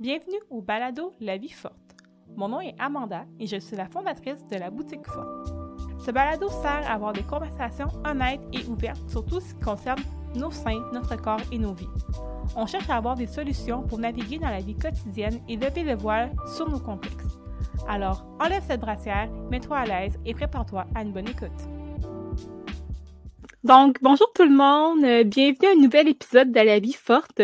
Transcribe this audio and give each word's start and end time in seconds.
Bienvenue 0.00 0.40
au 0.50 0.60
balado 0.60 1.12
La 1.20 1.36
vie 1.36 1.52
forte. 1.52 1.94
Mon 2.34 2.48
nom 2.48 2.60
est 2.60 2.74
Amanda 2.80 3.26
et 3.38 3.46
je 3.46 3.60
suis 3.60 3.76
la 3.76 3.86
fondatrice 3.86 4.44
de 4.50 4.56
la 4.56 4.68
boutique 4.68 5.06
forte. 5.06 5.54
Ce 6.04 6.10
balado 6.10 6.48
sert 6.48 6.82
à 6.84 6.94
avoir 6.94 7.12
des 7.12 7.22
conversations 7.22 7.86
honnêtes 8.04 8.40
et 8.52 8.66
ouvertes 8.66 9.08
sur 9.08 9.24
tout 9.24 9.38
ce 9.38 9.54
qui 9.54 9.60
concerne 9.60 10.02
nos 10.34 10.50
seins, 10.50 10.82
notre 10.92 11.14
corps 11.14 11.40
et 11.52 11.58
nos 11.58 11.74
vies. 11.74 11.86
On 12.56 12.66
cherche 12.66 12.90
à 12.90 12.96
avoir 12.96 13.14
des 13.14 13.28
solutions 13.28 13.82
pour 13.82 14.00
naviguer 14.00 14.38
dans 14.40 14.50
la 14.50 14.58
vie 14.58 14.76
quotidienne 14.76 15.40
et 15.48 15.54
lever 15.54 15.84
le 15.84 15.94
voile 15.94 16.32
sur 16.56 16.68
nos 16.68 16.80
complexes. 16.80 17.38
Alors, 17.86 18.26
enlève 18.40 18.64
cette 18.66 18.80
brassière, 18.80 19.30
mets-toi 19.48 19.78
à 19.78 19.86
l'aise 19.86 20.18
et 20.26 20.34
prépare-toi 20.34 20.86
à 20.96 21.02
une 21.02 21.12
bonne 21.12 21.28
écoute. 21.28 21.52
Donc, 23.62 23.98
bonjour 24.02 24.30
tout 24.34 24.44
le 24.44 24.54
monde, 24.54 25.04
euh, 25.04 25.22
bienvenue 25.22 25.68
à 25.68 25.72
un 25.72 25.80
nouvel 25.80 26.08
épisode 26.08 26.50
de 26.50 26.60
La 26.60 26.80
vie 26.80 26.92
forte. 26.92 27.40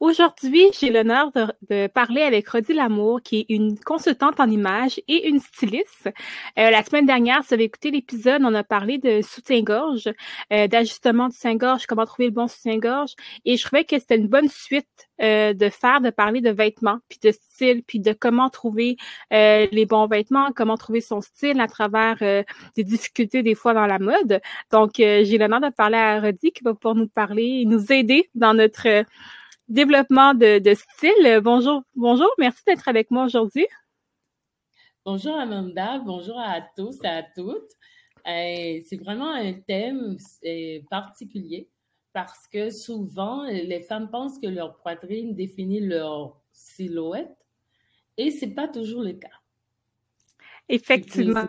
Aujourd'hui, 0.00 0.66
j'ai 0.78 0.90
l'honneur 0.90 1.30
de, 1.32 1.86
parler 1.86 2.22
avec 2.22 2.48
Rodi 2.48 2.74
Lamour, 2.74 3.22
qui 3.22 3.40
est 3.40 3.46
une 3.48 3.78
consultante 3.78 4.40
en 4.40 4.50
images 4.50 5.00
et 5.06 5.28
une 5.28 5.38
styliste. 5.38 6.10
Euh, 6.58 6.70
la 6.70 6.82
semaine 6.82 7.06
dernière, 7.06 7.42
si 7.42 7.48
vous 7.48 7.54
avez 7.54 7.64
écouté 7.64 7.92
l'épisode, 7.92 8.42
on 8.44 8.54
a 8.54 8.64
parlé 8.64 8.98
de 8.98 9.22
soutien-gorge, 9.22 10.12
euh, 10.52 10.66
d'ajustement 10.66 11.28
du 11.28 11.34
soutien-gorge, 11.36 11.86
comment 11.86 12.04
trouver 12.06 12.26
le 12.26 12.32
bon 12.32 12.48
soutien-gorge. 12.48 13.12
Et 13.44 13.56
je 13.56 13.64
trouvais 13.64 13.84
que 13.84 13.96
c'était 13.96 14.16
une 14.16 14.26
bonne 14.26 14.48
suite 14.48 15.08
euh, 15.22 15.54
de 15.54 15.68
faire, 15.68 16.00
de 16.00 16.10
parler 16.10 16.40
de 16.40 16.50
vêtements, 16.50 16.98
puis 17.08 17.20
de 17.22 17.30
style, 17.30 17.84
puis 17.84 18.00
de 18.00 18.12
comment 18.12 18.50
trouver 18.50 18.96
les 19.30 19.86
bons 19.88 20.08
vêtements, 20.08 20.50
comment 20.54 20.76
trouver 20.76 21.02
son 21.02 21.20
style 21.20 21.60
à 21.60 21.68
travers 21.68 22.16
des 22.18 22.84
difficultés 22.84 23.42
des 23.42 23.54
fois 23.54 23.74
dans 23.74 23.86
la 23.86 24.00
mode. 24.00 24.40
Donc, 24.72 24.92
j'ai 24.96 25.38
l'honneur 25.38 25.60
de 25.60 25.70
parler 25.70 25.98
à 25.98 26.20
Rodi 26.20 26.50
qui 26.50 26.64
va 26.64 26.74
pouvoir 26.74 26.96
nous 26.96 27.08
parler 27.08 27.64
nous 27.64 27.92
aider 27.92 28.28
dans 28.34 28.54
notre 28.54 29.04
développement 29.68 30.34
de, 30.34 30.74
style. 30.74 31.40
Bonjour, 31.42 31.82
bonjour, 31.94 32.28
merci 32.38 32.62
d'être 32.66 32.88
avec 32.88 33.10
moi 33.10 33.24
aujourd'hui. 33.24 33.66
Bonjour 35.04 35.34
Amanda, 35.36 35.98
bonjour 35.98 36.38
à 36.38 36.60
tous 36.76 36.98
et 37.04 37.08
à 37.08 37.22
toutes. 37.22 37.72
Euh, 38.26 38.80
c'est 38.86 38.96
vraiment 39.02 39.32
un 39.34 39.52
thème 39.52 40.16
euh, 40.46 40.80
particulier 40.90 41.68
parce 42.14 42.46
que 42.46 42.70
souvent, 42.70 43.44
les 43.44 43.80
femmes 43.80 44.08
pensent 44.10 44.38
que 44.38 44.46
leur 44.46 44.78
poitrine 44.78 45.34
définit 45.34 45.80
leur 45.80 46.40
silhouette 46.52 47.36
et 48.16 48.30
c'est 48.30 48.54
pas 48.54 48.68
toujours 48.68 49.02
le 49.02 49.12
cas. 49.12 49.28
Effectivement. 50.68 51.48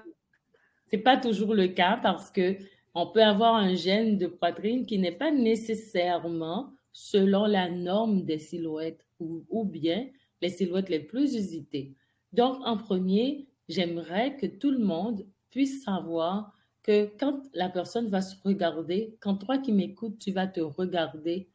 C'est 0.92 0.97
pas 0.97 1.18
toujours 1.18 1.53
le 1.53 1.68
cas 1.68 2.00
parce 2.02 2.30
que 2.31 2.58
on 2.94 3.08
peut 3.08 3.23
avoir 3.23 3.56
un 3.56 3.75
gène 3.75 4.18
de 4.18 4.28
poitrine 4.28 4.86
qui 4.86 4.97
n'est 4.97 5.12
pas 5.12 5.31
nécessairement 5.31 6.75
selon 6.96 7.46
la 7.46 7.70
norme 7.70 8.24
des 8.24 8.40
silhouettes 8.40 9.06
ou, 9.20 9.66
bien 9.66 10.08
les 10.42 10.48
silhouettes 10.48 10.88
les 10.88 11.02
plus 11.02 11.36
usitées. 11.36 11.94
Donc, 12.32 12.56
en 12.64 12.78
premier, 12.78 13.50
j'aimerais 13.68 14.38
que 14.38 14.46
tout 14.46 14.72
le 14.72 14.80
monde 14.80 15.26
puisse 15.50 15.84
savoir 15.84 16.54
que 16.84 17.12
quand 17.20 17.42
la 17.54 17.68
personne 17.68 18.08
va 18.08 18.22
se 18.22 18.38
regarder, 18.46 19.18
quand 19.20 19.36
toi 19.36 19.58
qui 19.58 19.74
m'écoutes, 19.74 20.20
tu 20.20 20.32
vas 20.32 20.48
te 20.48 20.62
regarder, 20.62 21.50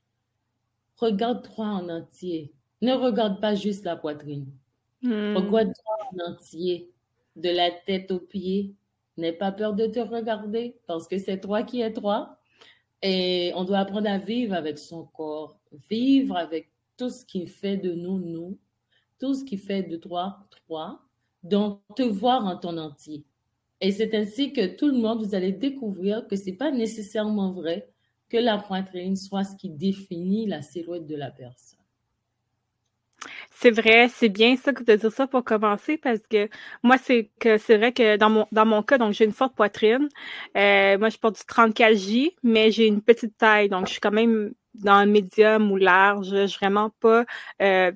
regarde-toi 0.97 1.65
en 1.65 1.89
entier. 1.89 2.53
Ne 2.83 2.93
regarde 2.93 3.41
pas 3.41 3.55
juste 3.55 3.87
la 3.87 3.97
poitrine. 3.97 4.53
Hmm. 5.01 5.37
Regarde-toi 5.37 5.97
en 6.13 6.33
entier, 6.33 6.93
de 7.37 7.49
la 7.49 7.71
tête 7.71 8.11
aux 8.11 8.21
pieds. 8.21 8.75
N'aie 9.17 9.33
pas 9.33 9.53
peur 9.53 9.73
de 9.73 9.87
te 9.87 10.01
regarder 10.01 10.77
parce 10.87 11.09
que 11.09 11.17
c'est 11.17 11.41
toi 11.41 11.63
qui 11.63 11.81
es 11.81 11.95
toi 11.95 12.40
et 13.03 13.53
on 13.55 13.65
doit 13.65 13.79
apprendre 13.79 14.09
à 14.09 14.19
vivre 14.19 14.55
avec 14.55 14.79
son 14.79 15.05
corps, 15.05 15.59
vivre 15.89 16.37
avec 16.37 16.71
tout 16.97 17.11
ce 17.11 17.25
qui 17.25 17.47
fait 17.47 17.77
de 17.77 17.93
nous, 17.93 18.19
nous, 18.19 18.59
tout 19.19 19.35
ce 19.35 19.45
qui 19.45 19.57
fait 19.57 19.83
de 19.83 19.97
toi, 19.97 20.47
toi, 20.67 21.01
donc 21.43 21.81
te 21.97 22.03
voir 22.03 22.45
en 22.47 22.57
ton 22.57 22.77
entier. 22.77 23.25
Et 23.81 23.93
c'est 23.93 24.15
ainsi 24.15 24.53
que 24.53 24.77
tout 24.77 24.89
le 24.89 24.99
monde, 24.99 25.25
vous 25.25 25.35
allez 25.35 25.53
découvrir 25.53 26.27
que 26.29 26.37
c'est 26.37 26.53
pas 26.53 26.71
nécessairement 26.71 27.51
vrai 27.51 27.91
que 28.29 28.37
la 28.37 28.59
poitrine 28.59 29.17
soit 29.17 29.45
ce 29.45 29.57
qui 29.57 29.71
définit 29.71 30.47
la 30.47 30.63
silhouette 30.63 31.07
de 31.07 31.17
la 31.17 31.31
personne. 31.31 31.80
C'est 33.51 33.71
vrai, 33.71 34.09
c'est 34.09 34.29
bien 34.29 34.57
ça 34.57 34.73
que 34.73 34.83
de 34.83 34.97
dire 34.97 35.13
ça 35.13 35.27
pour 35.27 35.45
commencer 35.45 35.99
parce 35.99 36.21
que 36.29 36.49
moi, 36.83 36.97
c'est 36.99 37.31
que 37.39 37.59
c'est 37.59 37.77
vrai 37.77 37.93
que 37.93 38.17
dans 38.17 38.31
mon 38.31 38.47
dans 38.53 38.65
mon 38.67 38.83
cas, 38.83 38.99
donc 38.99 39.13
j'ai 39.13 39.25
une 39.25 39.33
forte 39.33 39.55
poitrine. 39.55 40.09
Euh, 40.57 40.99
moi, 40.99 41.11
je 41.11 41.19
porte 41.19 41.37
du 41.37 41.43
34J, 41.43 42.35
mais 42.43 42.71
j'ai 42.71 42.87
une 42.87 43.03
petite 43.03 43.37
taille, 43.37 43.69
donc 43.69 43.87
je 43.87 43.93
suis 43.93 44.01
quand 44.01 44.11
même 44.11 44.53
dans 44.75 45.05
le 45.05 45.11
médium 45.11 45.71
ou 45.71 45.77
large. 45.77 46.31
Je 46.31 46.47
suis 46.47 46.59
vraiment 46.59 46.91
pas 47.01 47.25
euh, 47.61 47.93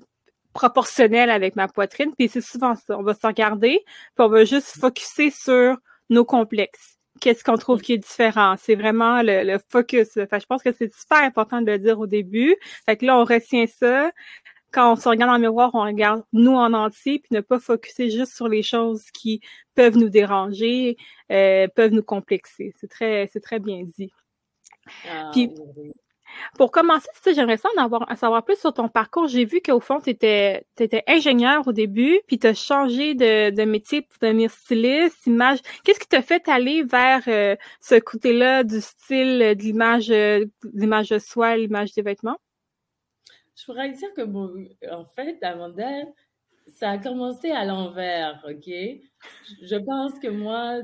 proportionnelle 0.53 1.31
avec 1.31 1.57
ma 1.57 1.69
poitrine. 1.69 2.13
Puis 2.17 2.29
c'est 2.29 2.41
souvent 2.41 2.75
ça. 2.75 2.99
On 2.99 3.03
va 3.03 3.15
se 3.15 3.27
regarder, 3.27 3.83
puis 4.15 4.27
on 4.27 4.29
va 4.29 4.45
juste 4.45 4.79
focuser 4.79 5.31
sur 5.31 5.77
nos 6.11 6.25
complexes. 6.25 6.99
Qu'est-ce 7.21 7.45
qu'on 7.45 7.57
trouve 7.57 7.81
qui 7.81 7.95
est 7.95 7.99
différent? 7.99 8.57
C'est 8.59 8.75
vraiment 8.75 9.23
le, 9.23 9.59
focus. 9.71 10.15
Fait, 10.15 10.41
je 10.41 10.47
pense 10.47 10.63
que 10.63 10.73
c'est 10.73 10.93
super 10.93 11.23
important 11.23 11.63
de 11.63 11.71
le 11.71 11.79
dire 11.79 11.99
au 12.01 12.07
début. 12.07 12.57
Fait 12.87 12.97
que 12.97 13.07
là, 13.07 13.17
on 13.17 13.25
retient 13.25 13.67
ça 13.67 14.11
quand 14.75 14.93
on 14.93 14.97
se 14.97 15.09
regarde 15.09 15.31
dans 15.31 15.37
le 15.37 15.43
miroir, 15.43 15.71
on 15.75 15.83
regarde 15.83 16.25
nous 16.33 16.55
en 16.57 16.73
entier, 16.73 17.21
puis 17.21 17.29
ne 17.31 17.41
pas 17.41 17.61
focuser 17.61 18.11
juste 18.11 18.35
sur 18.35 18.49
les 18.49 18.63
choses 18.63 19.05
qui 19.13 19.41
peuvent 19.77 19.97
nous 19.97 20.09
déranger, 20.09 20.97
euh, 21.31 21.69
peuvent 21.69 21.93
nous 21.93 22.03
complexer. 22.03 22.73
C'est 22.81 22.89
très, 22.89 23.31
c'est 23.33 23.41
très 23.41 23.61
bien 23.61 23.85
dit. 23.85 24.11
Ah, 25.09 25.31
puis, 25.33 25.51
pour 26.59 26.73
commencer, 26.73 27.09
j'aimerais 27.25 27.57
ça 27.57 27.69
en 27.77 27.85
avoir, 27.85 28.07
savoir 28.19 28.45
plus 28.45 28.59
sur 28.59 28.75
ton 28.75 28.89
parcours. 28.89 29.29
J'ai 29.29 29.45
vu 29.45 29.61
qu'au 29.61 29.79
fond, 29.79 30.01
tu 30.01 30.11
étais, 30.11 30.67
étais, 30.81 31.05
ingénieur 31.07 31.67
au 31.69 31.73
début, 31.73 32.21
puis 32.27 32.41
tu 32.41 32.49
as 32.49 32.55
changé 32.55 33.15
de, 33.15 33.51
de, 33.51 33.65
métier 33.65 34.03
pour 34.03 34.19
devenir 34.21 34.51
styliste, 34.51 35.25
image. 35.27 35.61
Qu'est-ce 35.85 36.01
qui 36.01 36.09
t'a 36.09 36.23
fait 36.23 36.49
aller 36.49 36.83
vers 36.83 37.23
euh, 37.29 37.55
ce 37.81 37.95
côté-là 37.95 38.65
du 38.65 38.81
style, 38.81 39.55
de 39.57 39.63
l'image, 39.63 40.11
euh, 40.11 40.45
l'image 40.73 41.11
de 41.11 41.21
soi, 41.21 41.57
l'image 41.57 41.93
des 41.93 42.03
vêtements? 42.03 42.39
Je 43.57 43.65
pourrais 43.65 43.93
dire 43.93 44.13
que, 44.15 44.23
bon, 44.23 44.69
en 44.91 45.05
fait, 45.05 45.43
Amanda, 45.43 46.05
ça 46.67 46.91
a 46.91 46.99
commencé 46.99 47.51
à 47.51 47.65
l'envers, 47.65 48.43
OK? 48.49 48.67
Je 48.67 49.77
pense 49.77 50.19
que 50.19 50.29
moi, 50.29 50.83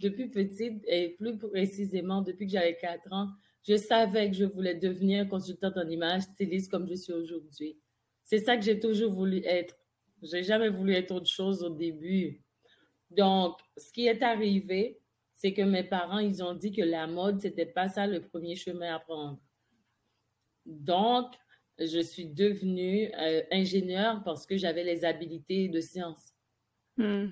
depuis 0.00 0.28
petite, 0.28 0.82
et 0.86 1.10
plus 1.18 1.36
précisément 1.36 2.22
depuis 2.22 2.46
que 2.46 2.52
j'avais 2.52 2.76
4 2.76 3.12
ans, 3.12 3.28
je 3.66 3.76
savais 3.76 4.30
que 4.30 4.36
je 4.36 4.44
voulais 4.44 4.74
devenir 4.74 5.28
consultante 5.28 5.76
en 5.76 5.86
image, 5.88 6.22
styliste 6.22 6.70
comme 6.70 6.88
je 6.88 6.94
suis 6.94 7.12
aujourd'hui. 7.12 7.78
C'est 8.24 8.38
ça 8.38 8.56
que 8.56 8.62
j'ai 8.62 8.80
toujours 8.80 9.12
voulu 9.12 9.42
être. 9.44 9.76
J'ai 10.22 10.42
jamais 10.42 10.70
voulu 10.70 10.94
être 10.94 11.10
autre 11.12 11.28
chose 11.28 11.62
au 11.62 11.70
début. 11.70 12.42
Donc, 13.10 13.58
ce 13.76 13.92
qui 13.92 14.06
est 14.06 14.22
arrivé, 14.22 15.00
c'est 15.34 15.52
que 15.52 15.62
mes 15.62 15.84
parents, 15.84 16.18
ils 16.18 16.42
ont 16.42 16.54
dit 16.54 16.72
que 16.72 16.82
la 16.82 17.06
mode, 17.06 17.40
c'était 17.40 17.66
pas 17.66 17.88
ça 17.88 18.06
le 18.06 18.22
premier 18.22 18.56
chemin 18.56 18.94
à 18.94 18.98
prendre. 18.98 19.38
Donc, 20.66 21.34
je 21.78 22.00
suis 22.00 22.26
devenue 22.26 23.10
euh, 23.18 23.42
ingénieure 23.50 24.22
parce 24.24 24.46
que 24.46 24.56
j'avais 24.56 24.84
les 24.84 25.04
habilités 25.04 25.68
de 25.68 25.80
sciences. 25.80 26.34
Hmm. 26.96 27.28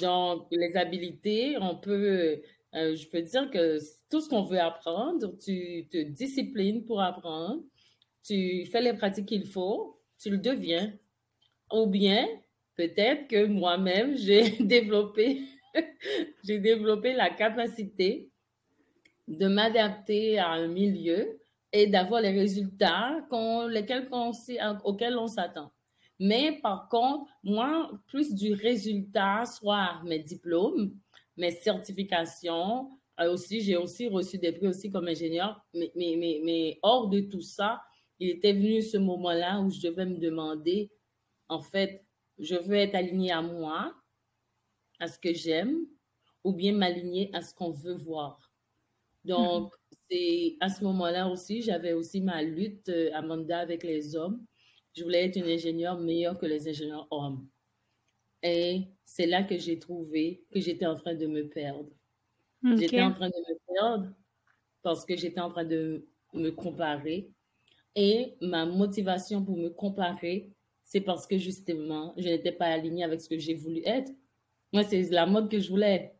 Donc, 0.00 0.46
les 0.50 0.76
habilités, 0.76 1.56
on 1.60 1.76
peut, 1.76 2.42
euh, 2.74 2.94
je 2.94 3.08
peux 3.08 3.22
dire 3.22 3.50
que 3.50 3.78
tout 4.10 4.20
ce 4.20 4.28
qu'on 4.28 4.42
veut 4.42 4.60
apprendre, 4.60 5.36
tu 5.38 5.86
te 5.90 6.02
disciplines 6.02 6.84
pour 6.84 7.00
apprendre, 7.00 7.62
tu 8.22 8.66
fais 8.66 8.80
les 8.80 8.94
pratiques 8.94 9.26
qu'il 9.26 9.46
faut, 9.46 10.00
tu 10.18 10.30
le 10.30 10.38
deviens. 10.38 10.92
Ou 11.72 11.86
bien, 11.86 12.26
peut-être 12.76 13.28
que 13.28 13.46
moi-même, 13.46 14.16
j'ai 14.16 14.50
développé, 14.60 15.42
j'ai 16.44 16.58
développé 16.58 17.12
la 17.12 17.30
capacité 17.30 18.30
de 19.28 19.46
m'adapter 19.46 20.38
à 20.38 20.50
un 20.50 20.68
milieu 20.68 21.38
et 21.74 21.88
d'avoir 21.88 22.20
les 22.20 22.30
résultats 22.30 23.26
auxquels 23.32 24.08
on 25.18 25.26
s'attend. 25.26 25.72
Mais 26.20 26.60
par 26.62 26.88
contre, 26.88 27.28
moi, 27.42 27.90
plus 28.06 28.32
du 28.32 28.54
résultat, 28.54 29.44
soit 29.44 30.00
mes 30.04 30.20
diplômes, 30.20 30.96
mes 31.36 31.50
certifications, 31.50 32.88
euh, 33.20 33.32
aussi, 33.32 33.60
j'ai 33.60 33.76
aussi 33.76 34.08
reçu 34.08 34.38
des 34.38 34.52
prix 34.52 34.68
aussi 34.68 34.88
comme 34.88 35.08
ingénieur, 35.08 35.60
mais, 35.74 35.90
mais, 35.96 36.14
mais, 36.16 36.40
mais 36.44 36.78
hors 36.82 37.08
de 37.08 37.20
tout 37.20 37.40
ça, 37.40 37.82
il 38.20 38.28
était 38.28 38.52
venu 38.52 38.80
ce 38.80 38.96
moment-là 38.96 39.60
où 39.60 39.68
je 39.68 39.80
devais 39.80 40.06
me 40.06 40.18
demander, 40.18 40.92
en 41.48 41.60
fait, 41.60 42.04
je 42.38 42.54
veux 42.54 42.76
être 42.76 42.94
aligné 42.94 43.32
à 43.32 43.42
moi, 43.42 43.92
à 45.00 45.08
ce 45.08 45.18
que 45.18 45.34
j'aime, 45.34 45.80
ou 46.44 46.52
bien 46.52 46.72
m'aligner 46.72 47.30
à 47.32 47.42
ce 47.42 47.52
qu'on 47.52 47.72
veut 47.72 47.96
voir. 47.96 48.53
Donc, 49.24 49.72
c'est 50.10 50.56
à 50.60 50.68
ce 50.68 50.84
moment-là 50.84 51.28
aussi, 51.28 51.62
j'avais 51.62 51.92
aussi 51.92 52.20
ma 52.20 52.42
lutte, 52.42 52.88
euh, 52.88 53.10
Amanda, 53.14 53.58
avec 53.58 53.82
les 53.82 54.16
hommes. 54.16 54.44
Je 54.96 55.02
voulais 55.02 55.24
être 55.24 55.36
une 55.36 55.48
ingénieure 55.48 55.98
meilleure 55.98 56.38
que 56.38 56.46
les 56.46 56.68
ingénieurs 56.68 57.08
hommes. 57.10 57.48
Et 58.42 58.82
c'est 59.04 59.26
là 59.26 59.42
que 59.42 59.56
j'ai 59.56 59.78
trouvé 59.78 60.44
que 60.52 60.60
j'étais 60.60 60.86
en 60.86 60.94
train 60.94 61.14
de 61.14 61.26
me 61.26 61.48
perdre. 61.48 61.90
J'étais 62.62 63.02
en 63.02 63.12
train 63.12 63.28
de 63.28 63.34
me 63.34 63.74
perdre 63.74 64.08
parce 64.82 65.04
que 65.04 65.16
j'étais 65.16 65.40
en 65.40 65.50
train 65.50 65.64
de 65.64 66.06
me 66.32 66.50
comparer. 66.50 67.30
Et 67.96 68.36
ma 68.40 68.66
motivation 68.66 69.44
pour 69.44 69.56
me 69.56 69.68
comparer, 69.68 70.52
c'est 70.82 71.00
parce 71.00 71.26
que 71.26 71.38
justement, 71.38 72.14
je 72.16 72.28
n'étais 72.28 72.52
pas 72.52 72.66
alignée 72.66 73.04
avec 73.04 73.20
ce 73.20 73.28
que 73.28 73.38
j'ai 73.38 73.54
voulu 73.54 73.80
être. 73.84 74.12
Moi, 74.72 74.82
c'est 74.84 75.02
la 75.10 75.26
mode 75.26 75.50
que 75.50 75.58
je 75.58 75.70
voulais. 75.70 76.14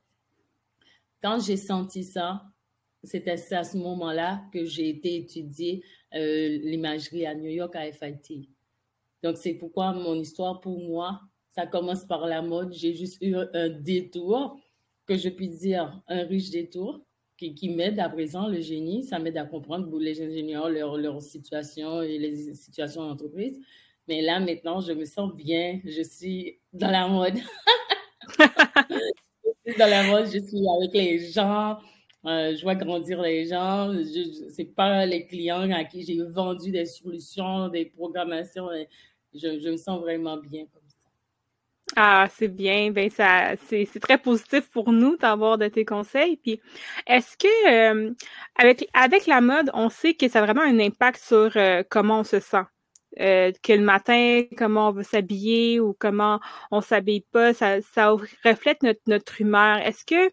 Quand 1.23 1.39
j'ai 1.41 1.57
senti 1.57 2.05
ça, 2.05 2.45
c'était 3.05 3.55
à 3.55 3.65
ce 3.65 3.77
moment-là 3.77 4.43
que 4.53 4.65
j'ai 4.65 4.89
été 4.89 5.17
étudier 5.17 5.85
euh, 6.15 6.59
l'imagerie 6.63 7.27
à 7.27 7.35
New 7.35 7.51
York 7.51 7.75
à 7.77 7.91
FIT. 7.91 8.49
Donc, 9.23 9.37
c'est 9.37 9.55
pourquoi 9.55 9.93
mon 9.93 10.15
histoire, 10.17 10.61
pour 10.61 10.79
moi, 10.79 11.21
ça 11.49 11.67
commence 11.67 12.05
par 12.05 12.27
la 12.27 12.43
mode. 12.43 12.73
J'ai 12.73 12.95
juste 12.95 13.19
eu 13.21 13.37
un 13.37 13.69
détour, 13.69 14.59
que 15.07 15.17
je 15.17 15.29
puis 15.29 15.49
dire 15.49 16.03
un 16.09 16.25
riche 16.25 16.51
détour, 16.51 17.01
qui, 17.37 17.55
qui 17.55 17.69
m'aide 17.69 17.99
à 17.99 18.09
présent, 18.09 18.49
le 18.49 18.61
génie. 18.61 19.05
Ça 19.05 19.19
m'aide 19.19 19.37
à 19.37 19.45
comprendre 19.45 19.99
les 19.99 20.21
ingénieurs, 20.23 20.69
leur, 20.69 20.97
leur 20.97 21.23
situation 21.23 22.03
et 22.03 22.19
les 22.19 22.55
situations 22.55 23.09
d'entreprise. 23.09 23.59
Mais 24.09 24.21
là, 24.21 24.41
maintenant, 24.41 24.81
je 24.81 24.93
me 24.93 25.05
sens 25.05 25.35
bien. 25.35 25.81
Je 25.85 26.03
suis 26.03 26.59
dans 26.73 26.91
la 26.91 27.09
mode. 27.09 27.37
je 28.39 29.71
suis 29.71 29.79
dans 29.79 29.91
la 29.91 30.05
mode, 30.05 30.27
je 30.27 30.39
suis 30.39 30.69
avec 30.77 30.93
les 30.93 31.19
gens. 31.31 31.79
Euh, 32.27 32.57
je 32.57 32.63
vois 32.63 32.75
grandir 32.75 33.21
les 33.21 33.47
gens. 33.47 33.93
Ce 33.93 34.57
n'est 34.59 34.69
pas 34.69 35.05
les 35.07 35.27
clients 35.27 35.71
à 35.71 35.85
qui 35.85 36.03
j'ai 36.03 36.23
vendu 36.23 36.71
des 36.71 36.87
solutions, 36.87 37.69
des 37.69 37.87
programmations. 37.87 38.69
Je, 39.35 39.61
je 39.61 39.69
me 39.69 39.77
sens 39.77 40.01
vraiment 40.01 40.37
bien 40.37 40.65
comme 40.73 40.83
ça. 40.89 40.95
Ah, 41.97 42.27
c'est 42.31 42.49
bien. 42.49 42.91
Ben, 42.91 43.11
ça, 43.11 43.55
c'est, 43.69 43.87
très 44.01 44.19
positif 44.19 44.69
pour 44.71 44.93
nous 44.93 45.17
d'avoir 45.17 45.59
de 45.59 45.69
tes 45.69 45.85
conseils. 45.85 46.37
Puis, 46.37 46.61
est-ce 47.07 47.37
que, 47.37 47.71
euh, 47.71 48.13
avec, 48.57 48.89
avec 48.95 49.27
la 49.27 49.41
mode, 49.41 49.71
on 49.75 49.91
sait 49.91 50.15
que 50.15 50.29
ça 50.29 50.41
a 50.41 50.43
vraiment 50.43 50.63
un 50.63 50.79
impact 50.81 51.21
sur 51.21 51.53
euh, 51.57 51.83
comment 51.89 52.21
on 52.21 52.25
se 52.25 52.41
sent? 52.41 52.65
Euh, 53.21 53.53
que 53.63 53.73
le 53.73 53.83
matin, 53.83 54.43
comment 54.57 54.89
on 54.89 54.93
va 54.93 55.03
s'habiller 55.05 55.81
ou 55.81 55.95
comment 55.99 56.41
on 56.71 56.81
s'habille 56.81 57.25
pas, 57.33 57.55
ça, 57.55 57.79
reflète 58.45 58.83
notre, 58.83 59.01
notre 59.07 59.41
humeur. 59.41 59.79
Est-ce 59.79 60.05
que 60.05 60.33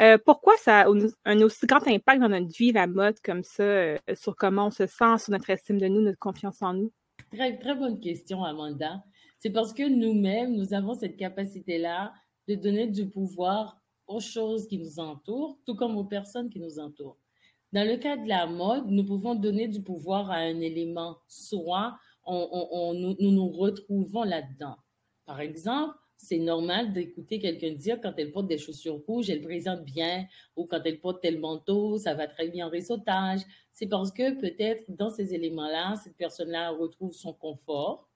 euh, 0.00 0.18
pourquoi 0.24 0.54
ça 0.58 0.82
a 0.82 0.86
un 1.24 1.40
aussi 1.42 1.66
grand 1.66 1.86
impact 1.86 2.20
dans 2.20 2.28
notre 2.28 2.48
vie, 2.56 2.72
la 2.72 2.86
mode, 2.86 3.20
comme 3.24 3.42
ça, 3.42 3.62
euh, 3.62 3.98
sur 4.14 4.36
comment 4.36 4.66
on 4.66 4.70
se 4.70 4.86
sent, 4.86 5.18
sur 5.18 5.32
notre 5.32 5.50
estime 5.50 5.78
de 5.78 5.88
nous, 5.88 6.00
notre 6.00 6.18
confiance 6.18 6.62
en 6.62 6.74
nous? 6.74 6.92
Très, 7.32 7.58
très 7.58 7.74
bonne 7.74 8.00
question, 8.00 8.44
Amanda. 8.44 9.02
C'est 9.38 9.50
parce 9.50 9.72
que 9.72 9.88
nous-mêmes, 9.88 10.54
nous 10.54 10.74
avons 10.74 10.94
cette 10.94 11.16
capacité-là 11.16 12.12
de 12.48 12.54
donner 12.54 12.86
du 12.86 13.08
pouvoir 13.08 13.80
aux 14.06 14.20
choses 14.20 14.66
qui 14.66 14.78
nous 14.78 14.98
entourent, 14.98 15.58
tout 15.66 15.74
comme 15.74 15.96
aux 15.96 16.04
personnes 16.04 16.50
qui 16.50 16.60
nous 16.60 16.78
entourent. 16.78 17.18
Dans 17.72 17.88
le 17.88 17.96
cas 17.96 18.16
de 18.18 18.28
la 18.28 18.46
mode, 18.46 18.90
nous 18.90 19.04
pouvons 19.04 19.34
donner 19.34 19.66
du 19.66 19.82
pouvoir 19.82 20.30
à 20.30 20.36
un 20.36 20.60
élément, 20.60 21.16
soit 21.26 21.98
on, 22.24 22.94
nous, 22.94 23.16
nous, 23.18 23.48
retrouvons 23.48 24.22
là-dedans. 24.24 24.76
Par 25.26 25.40
exemple, 25.40 25.94
c'est 26.16 26.38
normal 26.38 26.92
d'écouter 26.92 27.40
quelqu'un 27.40 27.72
dire 27.72 28.00
quand 28.00 28.14
elle 28.16 28.30
porte 28.30 28.46
des 28.46 28.58
chaussures 28.58 29.00
rouges, 29.06 29.28
elle 29.28 29.42
présente 29.42 29.84
bien, 29.84 30.26
ou 30.56 30.66
quand 30.66 30.80
elle 30.84 31.00
porte 31.00 31.20
tel 31.20 31.40
manteau, 31.40 31.98
ça 31.98 32.14
va 32.14 32.28
très 32.28 32.48
bien 32.48 32.68
en 32.68 32.70
réseautage. 32.70 33.40
C'est 33.72 33.88
parce 33.88 34.12
que 34.12 34.38
peut-être 34.40 34.84
dans 34.90 35.10
ces 35.10 35.34
éléments-là, 35.34 35.96
cette 35.96 36.16
personne-là 36.16 36.70
retrouve 36.70 37.12
son 37.12 37.32
confort. 37.32 38.08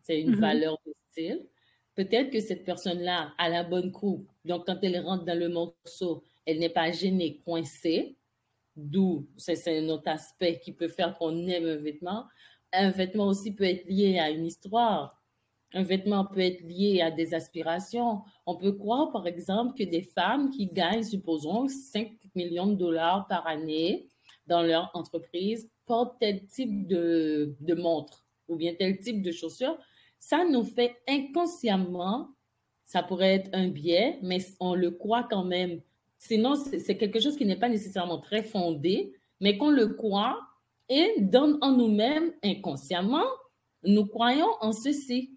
C'est 0.00 0.20
une 0.20 0.32
mm-hmm. 0.32 0.40
valeur 0.40 0.78
de 0.86 0.94
style. 1.10 1.46
Peut-être 1.94 2.30
que 2.30 2.40
cette 2.40 2.64
personne-là 2.64 3.34
a 3.36 3.48
la 3.50 3.64
bonne 3.64 3.92
coupe. 3.92 4.26
Donc, 4.46 4.66
quand 4.66 4.78
elle 4.82 4.98
rentre 5.00 5.24
dans 5.24 5.38
le 5.38 5.50
morceau, 5.50 6.24
elle 6.46 6.58
n'est 6.58 6.70
pas 6.70 6.90
gênée, 6.90 7.42
coincée. 7.44 8.16
D'où, 8.74 9.28
c'est 9.36 9.78
un 9.78 9.88
autre 9.90 10.08
aspect 10.08 10.58
qui 10.58 10.72
peut 10.72 10.88
faire 10.88 11.18
qu'on 11.18 11.46
aime 11.46 11.66
un 11.66 11.76
vêtement 11.76 12.24
un 12.72 12.90
vêtement 12.90 13.26
aussi 13.26 13.52
peut 13.52 13.64
être 13.64 13.86
lié 13.86 14.18
à 14.18 14.30
une 14.30 14.46
histoire. 14.46 15.22
Un 15.74 15.82
vêtement 15.82 16.26
peut 16.26 16.40
être 16.40 16.62
lié 16.62 17.00
à 17.00 17.10
des 17.10 17.34
aspirations. 17.34 18.22
On 18.46 18.56
peut 18.56 18.72
croire, 18.72 19.10
par 19.10 19.26
exemple, 19.26 19.74
que 19.76 19.88
des 19.88 20.02
femmes 20.02 20.50
qui 20.50 20.66
gagnent, 20.66 21.02
supposons, 21.02 21.68
5 21.68 22.12
millions 22.34 22.66
de 22.66 22.74
dollars 22.74 23.26
par 23.26 23.46
année 23.46 24.08
dans 24.46 24.62
leur 24.62 24.90
entreprise 24.94 25.70
portent 25.86 26.18
tel 26.20 26.46
type 26.46 26.86
de, 26.86 27.54
de 27.60 27.74
montre 27.74 28.26
ou 28.48 28.56
bien 28.56 28.74
tel 28.74 28.98
type 28.98 29.22
de 29.22 29.32
chaussures. 29.32 29.78
Ça 30.18 30.44
nous 30.44 30.64
fait 30.64 30.96
inconsciemment, 31.08 32.30
ça 32.84 33.02
pourrait 33.02 33.34
être 33.34 33.50
un 33.54 33.68
biais, 33.68 34.18
mais 34.22 34.38
on 34.60 34.74
le 34.74 34.90
croit 34.90 35.26
quand 35.28 35.44
même. 35.44 35.80
Sinon, 36.18 36.54
c'est 36.54 36.96
quelque 36.96 37.18
chose 37.18 37.36
qui 37.36 37.46
n'est 37.46 37.58
pas 37.58 37.68
nécessairement 37.68 38.18
très 38.18 38.42
fondé, 38.42 39.14
mais 39.40 39.56
qu'on 39.56 39.70
le 39.70 39.88
croit 39.88 40.38
et 40.88 41.14
dans, 41.18 41.58
en 41.60 41.72
nous-mêmes, 41.72 42.32
inconsciemment, 42.42 43.26
nous 43.84 44.06
croyons 44.06 44.48
en 44.60 44.72
ceci. 44.72 45.36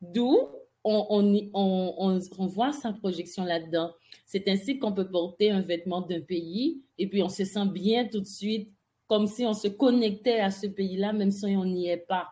D'où 0.00 0.36
on, 0.84 2.46
voit 2.46 2.72
sa 2.72 2.92
projection 2.92 3.44
là-dedans. 3.44 3.92
C'est 4.26 4.48
ainsi 4.48 4.78
qu'on 4.78 4.92
peut 4.92 5.08
porter 5.08 5.50
un 5.50 5.60
vêtement 5.60 6.00
d'un 6.00 6.20
pays 6.20 6.82
et 6.98 7.08
puis 7.08 7.22
on 7.22 7.28
se 7.28 7.44
sent 7.44 7.66
bien 7.66 8.06
tout 8.06 8.20
de 8.20 8.26
suite, 8.26 8.70
comme 9.06 9.26
si 9.26 9.44
on 9.44 9.54
se 9.54 9.68
connectait 9.68 10.40
à 10.40 10.50
ce 10.50 10.66
pays-là, 10.66 11.12
même 11.12 11.30
si 11.30 11.46
on 11.56 11.64
n'y 11.64 11.88
est 11.88 12.06
pas. 12.06 12.28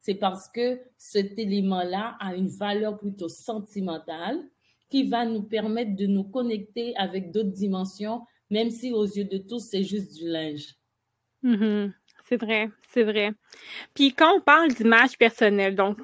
C'est 0.00 0.14
parce 0.14 0.48
que 0.48 0.80
cet 0.96 1.38
élément-là 1.38 2.16
a 2.20 2.34
une 2.34 2.48
valeur 2.48 2.98
plutôt 2.98 3.28
sentimentale 3.28 4.42
qui 4.90 5.04
va 5.04 5.26
nous 5.26 5.42
permettre 5.42 5.96
de 5.96 6.06
nous 6.06 6.24
connecter 6.24 6.96
avec 6.96 7.30
d'autres 7.30 7.52
dimensions, 7.52 8.22
même 8.50 8.70
si 8.70 8.92
aux 8.92 9.04
yeux 9.04 9.24
de 9.24 9.38
tous, 9.38 9.60
c'est 9.60 9.84
juste 9.84 10.14
du 10.16 10.28
linge. 10.28 10.77
Mm-hmm. 11.44 11.92
C'est 12.28 12.36
vrai, 12.36 12.70
c'est 12.90 13.04
vrai. 13.04 13.32
Puis 13.94 14.12
quand 14.12 14.36
on 14.36 14.40
parle 14.40 14.68
d'image 14.72 15.16
personnelle, 15.16 15.74
donc 15.74 15.98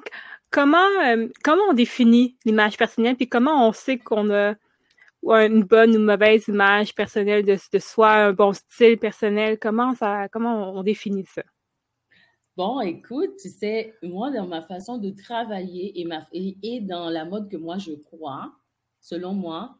comment 0.49 0.77
euh, 1.05 1.27
comment 1.43 1.61
on 1.69 1.73
définit 1.73 2.35
l'image 2.45 2.77
personnelle, 2.77 3.15
puis 3.15 3.29
comment 3.29 3.67
on 3.67 3.73
sait 3.73 3.99
qu'on 3.99 4.31
a 4.31 4.55
une 5.23 5.63
bonne 5.63 5.95
ou 5.95 5.99
mauvaise 5.99 6.47
image 6.47 6.95
personnelle 6.95 7.45
de, 7.45 7.79
soi, 7.79 8.11
un 8.11 8.33
bon 8.33 8.53
style 8.53 8.97
personnel, 8.97 9.59
comment 9.59 9.93
ça 9.93 10.27
comment 10.29 10.73
on, 10.73 10.83
définit 10.83 11.25
ça? 11.25 11.43
Bon, 12.57 12.79
écoute, 12.79 13.35
tu 13.41 13.49
sais, 13.49 13.93
moi, 14.01 14.31
dans 14.31 14.47
ma 14.47 14.61
façon 14.61 14.97
de 14.97 15.09
travailler 15.09 15.99
et, 15.99 16.05
ma, 16.05 16.25
dans 16.81 17.09
la 17.09 17.25
mode 17.25 17.49
que 17.49 17.57
moi 17.57 17.77
je 17.77 17.91
crois, 17.91 18.51
selon 18.99 19.33
moi, 19.33 19.77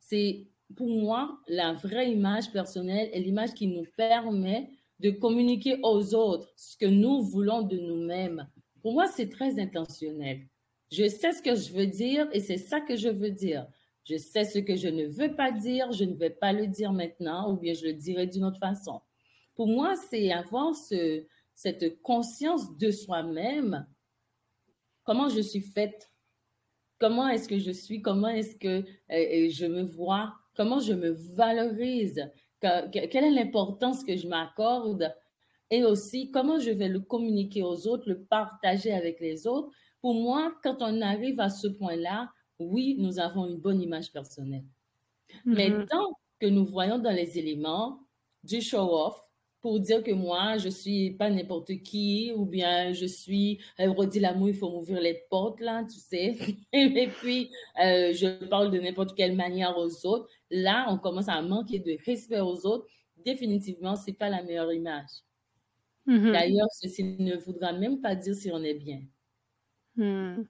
c'est 0.00 0.48
pour 0.76 0.88
moi 0.88 1.38
la 1.48 1.72
vraie 1.72 2.10
image 2.10 2.52
personnelle 2.52 3.08
est 3.12 3.20
l'image 3.20 3.54
qui 3.54 3.68
nous 3.68 3.86
permet 3.96 4.70
de 5.00 5.10
communiquer 5.10 5.78
aux 5.82 6.14
autres 6.14 6.52
ce 6.56 6.76
que 6.76 6.86
nous 6.86 7.22
voulons 7.22 7.62
de 7.62 7.76
nous-mêmes. 7.76 8.48
Pour 8.82 8.92
moi, 8.92 9.06
c'est 9.06 9.28
très 9.28 9.58
intentionnel. 9.60 10.46
Je 10.90 11.08
sais 11.08 11.32
ce 11.32 11.42
que 11.42 11.54
je 11.54 11.72
veux 11.72 11.86
dire 11.86 12.28
et 12.32 12.40
c'est 12.40 12.58
ça 12.58 12.80
que 12.80 12.96
je 12.96 13.08
veux 13.08 13.30
dire. 13.30 13.66
Je 14.04 14.16
sais 14.16 14.44
ce 14.44 14.58
que 14.58 14.74
je 14.74 14.88
ne 14.88 15.06
veux 15.06 15.34
pas 15.34 15.52
dire, 15.52 15.92
je 15.92 16.04
ne 16.04 16.14
vais 16.14 16.30
pas 16.30 16.52
le 16.52 16.66
dire 16.66 16.92
maintenant 16.92 17.52
ou 17.52 17.56
bien 17.58 17.74
je 17.74 17.84
le 17.84 17.92
dirai 17.92 18.26
d'une 18.26 18.44
autre 18.44 18.58
façon. 18.58 19.02
Pour 19.54 19.66
moi, 19.66 19.96
c'est 20.08 20.32
avoir 20.32 20.74
ce, 20.74 21.26
cette 21.54 22.00
conscience 22.02 22.76
de 22.78 22.90
soi-même. 22.90 23.86
Comment 25.04 25.28
je 25.28 25.40
suis 25.40 25.60
faite? 25.60 26.10
Comment 26.98 27.28
est-ce 27.28 27.48
que 27.48 27.58
je 27.58 27.70
suis? 27.70 28.00
Comment 28.00 28.28
est-ce 28.28 28.56
que 28.56 28.68
euh, 28.68 28.82
euh, 29.10 29.50
je 29.50 29.66
me 29.66 29.82
vois? 29.82 30.34
Comment 30.56 30.80
je 30.80 30.92
me 30.94 31.10
valorise? 31.10 32.30
Quelle 32.60 33.24
est 33.24 33.30
l'importance 33.30 34.04
que 34.04 34.16
je 34.16 34.26
m'accorde 34.28 35.14
et 35.70 35.84
aussi 35.84 36.30
comment 36.30 36.58
je 36.58 36.70
vais 36.70 36.88
le 36.88 37.00
communiquer 37.00 37.62
aux 37.62 37.86
autres, 37.86 38.08
le 38.08 38.22
partager 38.22 38.92
avec 38.92 39.20
les 39.20 39.46
autres. 39.46 39.70
Pour 40.00 40.14
moi, 40.14 40.54
quand 40.62 40.76
on 40.80 41.00
arrive 41.02 41.40
à 41.40 41.50
ce 41.50 41.68
point-là, 41.68 42.30
oui, 42.58 42.96
nous 42.98 43.18
avons 43.18 43.46
une 43.46 43.58
bonne 43.58 43.80
image 43.80 44.12
personnelle. 44.12 44.64
Mais 45.44 45.70
mm-hmm. 45.70 45.88
tant 45.88 46.18
que 46.40 46.46
nous 46.46 46.64
voyons 46.64 46.98
dans 46.98 47.10
les 47.10 47.38
éléments 47.38 48.00
du 48.44 48.60
show-off, 48.60 49.28
pour 49.60 49.80
dire 49.80 50.02
que 50.02 50.12
moi, 50.12 50.56
je 50.56 50.68
suis 50.68 51.10
pas 51.12 51.30
n'importe 51.30 51.82
qui, 51.82 52.32
ou 52.34 52.44
bien 52.44 52.92
je 52.92 53.06
suis, 53.06 53.58
euh, 53.80 53.90
redit 53.90 54.20
l'amour, 54.20 54.48
il 54.48 54.54
faut 54.54 54.70
m'ouvrir 54.70 55.00
les 55.00 55.22
portes, 55.30 55.60
là, 55.60 55.84
tu 55.84 55.98
sais. 55.98 56.36
Et 56.72 57.08
puis, 57.08 57.50
euh, 57.82 58.12
je 58.12 58.44
parle 58.46 58.70
de 58.70 58.78
n'importe 58.78 59.16
quelle 59.16 59.34
manière 59.34 59.76
aux 59.76 60.06
autres. 60.06 60.28
Là, 60.50 60.86
on 60.88 60.98
commence 60.98 61.28
à 61.28 61.40
manquer 61.42 61.78
de 61.78 61.96
respect 62.06 62.40
aux 62.40 62.66
autres. 62.66 62.86
Définitivement, 63.24 63.96
c'est 63.96 64.12
pas 64.12 64.28
la 64.28 64.42
meilleure 64.42 64.72
image. 64.72 65.10
Mm-hmm. 66.06 66.32
D'ailleurs, 66.32 66.68
ceci 66.72 67.04
ne 67.18 67.36
voudra 67.36 67.72
même 67.72 68.00
pas 68.00 68.14
dire 68.14 68.34
si 68.34 68.50
on 68.50 68.62
est 68.62 68.74
bien. 68.74 69.00
Hmm. 69.98 70.44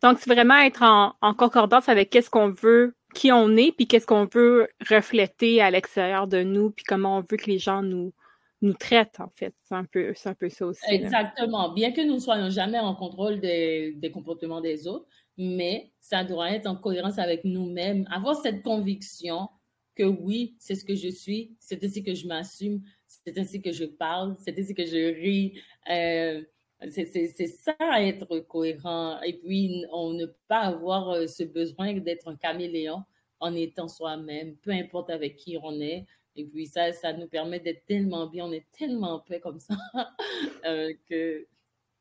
Donc, 0.00 0.18
c'est 0.20 0.32
vraiment 0.32 0.58
être 0.58 0.82
en, 0.82 1.14
en 1.20 1.34
concordance 1.34 1.88
avec 1.88 2.08
qu'est-ce 2.08 2.30
qu'on 2.30 2.50
veut, 2.50 2.94
qui 3.14 3.32
on 3.32 3.56
est, 3.56 3.72
puis 3.72 3.88
qu'est-ce 3.88 4.06
qu'on 4.06 4.28
veut 4.32 4.68
refléter 4.88 5.60
à 5.60 5.72
l'extérieur 5.72 6.28
de 6.28 6.42
nous, 6.44 6.70
puis 6.70 6.84
comment 6.84 7.18
on 7.18 7.20
veut 7.20 7.36
que 7.36 7.50
les 7.50 7.58
gens 7.58 7.82
nous, 7.82 8.14
nous 8.62 8.74
traite, 8.74 9.18
en 9.18 9.28
fait. 9.34 9.54
C'est 9.64 9.74
un 9.74 9.84
peu, 9.84 10.14
un 10.24 10.34
peu 10.34 10.48
ça 10.48 10.66
aussi. 10.66 10.80
Exactement. 10.88 11.72
Bien 11.72 11.90
que 11.90 12.00
nous 12.00 12.14
ne 12.14 12.20
soyons 12.20 12.48
jamais 12.48 12.78
en 12.78 12.94
contrôle 12.94 13.40
des, 13.40 13.92
des, 13.96 14.12
comportements 14.12 14.60
des 14.60 14.86
autres, 14.86 15.06
mais 15.38 15.92
ça 16.00 16.24
doit 16.24 16.50
être 16.52 16.66
en 16.66 16.76
cohérence 16.76 17.18
avec 17.18 17.44
nous-mêmes. 17.44 18.06
Avoir 18.10 18.36
cette 18.36 18.62
conviction 18.62 19.48
que 19.94 20.04
oui, 20.04 20.56
c'est 20.58 20.74
ce 20.74 20.84
que 20.84 20.94
je 20.94 21.08
suis, 21.08 21.54
c'est 21.58 21.82
ainsi 21.84 22.02
que 22.02 22.14
je 22.14 22.26
m'assume, 22.26 22.82
c'est 23.06 23.36
ainsi 23.38 23.60
que 23.60 23.72
je 23.72 23.84
parle, 23.84 24.36
c'est 24.38 24.58
ainsi 24.58 24.74
que 24.74 24.86
je 24.86 25.14
ris. 25.20 25.60
Euh, 25.90 26.42
C'est 26.88 27.46
ça, 27.46 27.76
être 28.00 28.40
cohérent. 28.40 29.20
Et 29.22 29.34
puis, 29.34 29.84
on 29.92 30.12
ne 30.14 30.26
pas 30.48 30.60
avoir 30.60 31.10
euh, 31.10 31.26
ce 31.26 31.44
besoin 31.44 31.94
d'être 31.94 32.28
un 32.28 32.36
caméléon 32.36 33.02
en 33.40 33.54
étant 33.54 33.88
soi-même, 33.88 34.56
peu 34.56 34.70
importe 34.70 35.10
avec 35.10 35.36
qui 35.36 35.56
on 35.62 35.80
est. 35.80 36.06
Et 36.36 36.44
puis, 36.44 36.66
ça, 36.66 36.92
ça 36.92 37.12
nous 37.12 37.28
permet 37.28 37.60
d'être 37.60 37.84
tellement 37.86 38.26
bien, 38.26 38.46
on 38.46 38.52
est 38.52 38.66
tellement 38.72 39.14
en 39.14 39.20
paix 39.20 39.40
comme 39.40 39.60
ça, 39.60 39.74
euh, 40.66 40.92
que, 41.08 41.46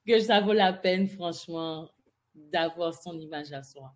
que 0.08 0.20
ça 0.20 0.40
vaut 0.42 0.54
la 0.54 0.74
peine, 0.74 1.08
franchement, 1.08 1.90
d'avoir 2.36 2.94
son 2.94 3.20
image 3.20 3.52
à 3.54 3.64
soi. 3.64 3.94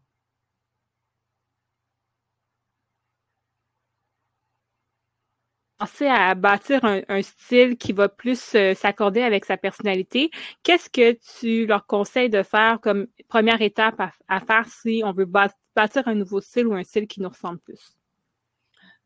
penser 5.78 6.08
à 6.08 6.34
bâtir 6.36 6.84
un, 6.84 7.22
style 7.22 7.78
qui 7.78 7.94
va 7.94 8.10
plus 8.10 8.56
euh, 8.56 8.74
s'accorder 8.74 9.22
avec 9.22 9.46
sa 9.46 9.58
personnalité, 9.58 10.30
qu'est-ce 10.64 10.90
que 10.90 11.18
tu 11.40 11.66
leur 11.66 11.86
conseilles 11.86 12.30
de 12.30 12.44
faire 12.44 12.80
comme 12.82 13.08
première 13.28 13.62
étape 13.62 14.02
à, 14.28 14.40
faire 14.40 14.68
si 14.68 15.02
on 15.06 15.12
veut 15.12 15.26
bâtir 15.26 16.08
un 16.08 16.16
nouveau 16.16 16.42
style 16.42 16.68
ou 16.68 16.74
un 16.74 16.84
style 16.84 17.08
qui 17.08 17.22
nous 17.22 17.30
ressemble 17.30 17.60
plus? 17.60 17.96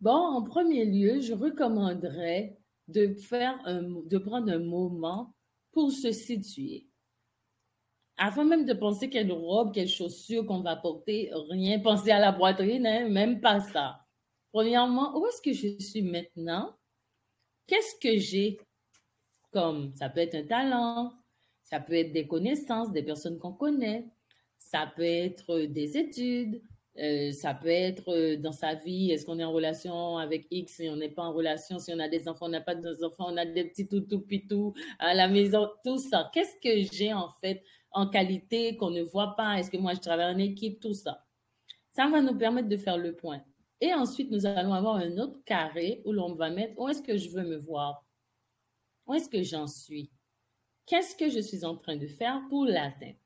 Bon, 0.01 0.12
en 0.12 0.43
premier 0.43 0.86
lieu, 0.86 1.19
je 1.19 1.33
recommanderais 1.33 2.57
de 2.88 3.15
faire 3.15 3.59
de 3.65 4.17
prendre 4.17 4.51
un 4.51 4.59
moment 4.59 5.36
pour 5.71 5.91
se 5.91 6.12
situer. 6.12 6.88
Avant 8.21 8.43
même 8.43 8.65
de 8.65 8.73
penser 8.73 9.09
quelle 9.09 9.31
robe, 9.31 9.73
quelle 9.73 9.88
chaussure 9.88 10.45
qu'on 10.45 10.59
va 10.59 10.75
porter, 10.75 11.31
rien 11.49 11.79
penser 11.79 12.11
à 12.11 12.19
la 12.19 12.33
poitrine, 12.33 12.85
hein, 12.85 13.07
même 13.07 13.39
pas 13.39 13.61
ça. 13.61 14.05
Premièrement, 14.51 15.17
où 15.17 15.25
est-ce 15.25 15.41
que 15.41 15.53
je 15.53 15.81
suis 15.81 16.01
maintenant? 16.01 16.75
Qu'est-ce 17.65 17.95
que 17.97 18.19
j'ai? 18.19 18.59
Comme, 19.53 19.93
ça 19.95 20.09
peut 20.09 20.19
être 20.19 20.35
un 20.35 20.43
talent, 20.43 21.13
ça 21.63 21.79
peut 21.79 21.93
être 21.93 22.11
des 22.11 22.27
connaissances, 22.27 22.91
des 22.91 23.03
personnes 23.03 23.39
qu'on 23.39 23.53
connaît, 23.53 24.05
ça 24.57 24.91
peut 24.93 25.01
être 25.01 25.61
des 25.61 25.97
études, 25.97 26.61
euh, 26.97 27.31
ça 27.31 27.53
peut 27.53 27.69
être 27.69 28.09
euh, 28.13 28.35
dans 28.35 28.51
sa 28.51 28.75
vie, 28.75 29.11
est-ce 29.11 29.25
qu'on 29.25 29.39
est 29.39 29.43
en 29.45 29.53
relation 29.53 30.17
avec 30.17 30.45
X, 30.51 30.73
si 30.73 30.89
on 30.89 30.97
n'est 30.97 31.09
pas 31.09 31.23
en 31.23 31.31
relation, 31.31 31.79
si 31.79 31.93
on 31.93 31.99
a 31.99 32.09
des 32.09 32.27
enfants, 32.27 32.47
on 32.47 32.49
n'a 32.49 32.59
pas 32.59 32.75
d'enfants, 32.75 33.27
on 33.31 33.38
a 33.38 33.45
des 33.45 33.63
petits 33.63 33.88
toutous 33.88 34.19
pitous 34.19 34.73
à 34.99 35.13
la 35.13 35.29
maison, 35.29 35.69
tout 35.85 35.97
ça. 35.97 36.29
Qu'est-ce 36.33 36.57
que 36.61 36.93
j'ai 36.93 37.13
en 37.13 37.29
fait 37.41 37.63
en 37.91 38.08
qualité 38.08 38.77
qu'on 38.77 38.91
ne 38.91 39.01
voit 39.01 39.36
pas? 39.36 39.60
Est-ce 39.60 39.72
que 39.72 39.77
moi 39.77 39.93
je 39.93 40.00
travaille 40.00 40.34
en 40.34 40.38
équipe? 40.38 40.79
Tout 40.79 40.93
ça. 40.93 41.25
Ça 41.91 42.08
va 42.08 42.22
nous 42.22 42.38
permettre 42.38 42.69
de 42.69 42.77
faire 42.77 42.98
le 42.98 43.15
point. 43.15 43.41
Et 43.81 43.93
ensuite, 43.93 44.31
nous 44.31 44.46
allons 44.46 44.74
avoir 44.74 44.96
un 44.98 45.17
autre 45.17 45.39
carré 45.46 46.01
où 46.05 46.12
l'on 46.12 46.34
va 46.36 46.50
mettre 46.50 46.79
où 46.79 46.88
est-ce 46.88 47.01
que 47.01 47.17
je 47.17 47.29
veux 47.29 47.43
me 47.43 47.58
voir? 47.58 48.05
Où 49.08 49.13
est-ce 49.13 49.29
que 49.29 49.41
j'en 49.41 49.67
suis? 49.67 50.12
Qu'est-ce 50.86 51.15
que 51.15 51.29
je 51.29 51.39
suis 51.39 51.63
en 51.65 51.77
train 51.77 51.96
de 51.96 52.08
faire 52.08 52.41
pour 52.50 52.65
l'atteindre? 52.65 53.17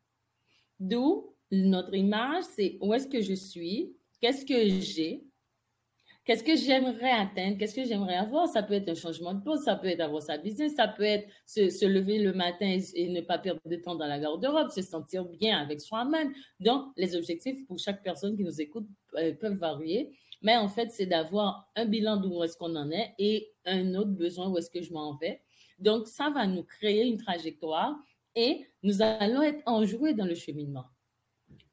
D'où 0.80 1.36
notre 1.52 1.94
image, 1.94 2.44
c'est 2.56 2.78
où 2.82 2.94
est-ce 2.94 3.08
que 3.08 3.22
je 3.22 3.34
suis? 3.34 3.96
Qu'est-ce 4.20 4.46
que 4.46 4.80
j'ai? 4.80 5.26
Qu'est-ce 6.26 6.44
que 6.44 6.56
j'aimerais 6.56 7.12
atteindre? 7.12 7.58
Qu'est-ce 7.58 7.76
que 7.76 7.84
j'aimerais 7.84 8.16
avoir? 8.16 8.48
Ça 8.48 8.64
peut 8.64 8.76
être 8.76 8.88
un 8.88 8.96
changement 8.96 9.34
de 9.34 9.44
poste, 9.44 9.66
ça 9.66 9.76
peut 9.76 9.88
être 9.88 10.00
avoir 10.00 10.22
sa 10.22 10.38
business, 10.38 10.74
ça 10.76 10.88
peut 10.88 11.04
être 11.04 11.28
se, 11.46 11.86
lever 11.86 12.20
le 12.20 12.32
matin 12.32 12.78
et, 12.96 13.10
ne 13.10 13.20
pas 13.20 13.38
perdre 13.38 13.60
de 13.66 13.76
temps 13.76 13.96
dans 13.96 14.08
la 14.08 14.20
garde-robe, 14.20 14.70
se 14.70 14.82
sentir 14.82 15.26
bien 15.26 15.58
avec 15.58 15.82
soi-même. 15.82 16.34
Donc, 16.62 16.86
les 16.96 17.18
objectifs 17.18 17.68
pour 17.68 17.78
chaque 17.78 18.02
personne 18.04 18.38
qui 18.38 18.44
nous 18.44 18.62
écoute 18.62 18.88
euh, 19.16 19.34
peuvent 19.34 19.58
varier. 19.58 20.18
Mais 20.42 20.56
en 20.56 20.70
fait, 20.70 20.92
c'est 20.92 21.06
d'avoir 21.06 21.70
un 21.76 21.86
bilan 21.86 22.16
d'où 22.18 22.42
est-ce 22.44 22.56
qu'on 22.56 22.76
en 22.78 22.90
est 22.90 23.14
et 23.20 23.52
un 23.66 23.94
autre 23.96 24.12
besoin 24.12 24.50
où 24.50 24.58
est-ce 24.58 24.70
que 24.70 24.82
je 24.82 24.94
m'en 24.94 25.18
vais. 25.18 25.42
Donc, 25.80 26.08
ça 26.08 26.30
va 26.30 26.48
nous 26.48 26.64
créer 26.64 27.06
une 27.06 27.18
trajectoire 27.18 27.98
et 28.36 28.66
nous 28.82 29.02
allons 29.02 29.42
être 29.42 29.62
enjoués 29.66 30.14
dans 30.14 30.26
le 30.26 30.36
cheminement. 30.36 30.86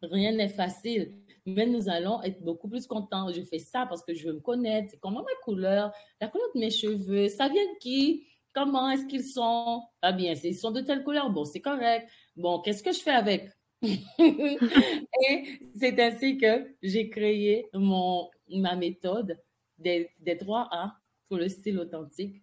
Rien 0.03 0.33
n'est 0.33 0.49
facile, 0.49 1.15
mais 1.45 1.67
nous 1.67 1.89
allons 1.89 2.23
être 2.23 2.43
beaucoup 2.43 2.69
plus 2.69 2.87
contents. 2.87 3.33
Je 3.33 3.43
fais 3.43 3.59
ça 3.59 3.87
parce 3.87 4.03
que 4.03 4.15
je 4.15 4.29
veux 4.29 4.35
me 4.35 4.41
connaître. 4.41 4.89
C'est 4.91 5.01
comment 5.01 5.23
ma 5.23 5.45
couleur, 5.45 5.93
la 6.21 6.29
couleur 6.29 6.49
de 6.55 6.61
mes 6.61 6.71
cheveux, 6.71 7.29
ça 7.29 7.49
vient 7.49 7.65
de 7.65 7.79
qui? 7.79 8.27
Comment 8.55 8.91
est-ce 8.91 9.07
qu'ils 9.07 9.25
sont? 9.25 9.83
Ah 10.03 10.13
bien, 10.13 10.33
ils 10.33 10.57
sont 10.57 10.71
de 10.71 10.81
telle 10.81 11.05
couleur. 11.05 11.31
Bon, 11.31 11.45
c'est 11.45 11.61
correct. 11.61 12.09
Bon, 12.37 12.61
qu'est-ce 12.61 12.83
que 12.83 12.93
je 12.93 13.01
fais 13.01 13.11
avec? 13.11 13.51
et 13.83 15.61
c'est 15.79 15.99
ainsi 16.01 16.37
que 16.37 16.75
j'ai 16.83 17.09
créé 17.09 17.69
mon, 17.73 18.29
ma 18.51 18.77
méthode 18.77 19.39
des, 19.79 20.11
des 20.19 20.37
3 20.37 20.69
A 20.71 20.97
pour 21.29 21.39
le 21.39 21.49
style 21.49 21.79
authentique 21.79 22.43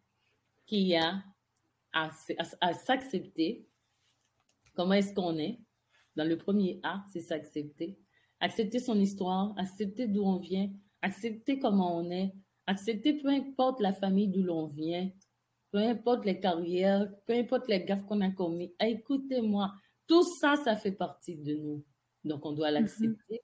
qui 0.66 0.96
a 0.96 1.24
à, 1.94 2.10
à, 2.62 2.74
s'accepter. 2.74 3.68
Comment 4.76 4.94
est-ce 4.94 5.14
qu'on 5.14 5.38
est? 5.38 5.60
Dans 6.18 6.28
le 6.28 6.36
premier 6.36 6.80
A, 6.82 7.06
c'est 7.14 7.22
s'accepter. 7.22 7.96
Accepter 8.40 8.80
son 8.80 9.00
histoire, 9.00 9.54
accepter 9.56 10.08
d'où 10.08 10.24
on 10.24 10.38
vient, 10.38 10.70
accepter 11.04 11.60
comment 11.60 11.96
on 11.96 12.10
est, 12.10 12.34
accepter 12.66 13.14
peu 13.14 13.30
importe 13.30 13.80
la 13.82 13.94
famille 13.94 14.28
d'où 14.28 14.42
l'on 14.42 14.66
vient, 14.66 15.10
peu 15.72 15.78
importe 15.78 16.26
les 16.26 16.40
carrières, 16.40 17.08
peu 17.28 17.34
importe 17.34 17.68
les 17.68 17.86
gaffes 17.86 18.04
qu'on 18.06 18.22
a 18.22 18.32
commis. 18.32 18.74
Écoutez-moi, 18.80 19.72
tout 20.08 20.24
ça, 20.24 20.56
ça 20.56 20.76
fait 20.76 20.92
partie 20.92 21.36
de 21.36 21.56
nous. 21.56 21.86
Donc, 22.24 22.46
on 22.46 22.52
doit 22.52 22.70
mm-hmm. 22.70 22.74
l'accepter. 22.74 23.42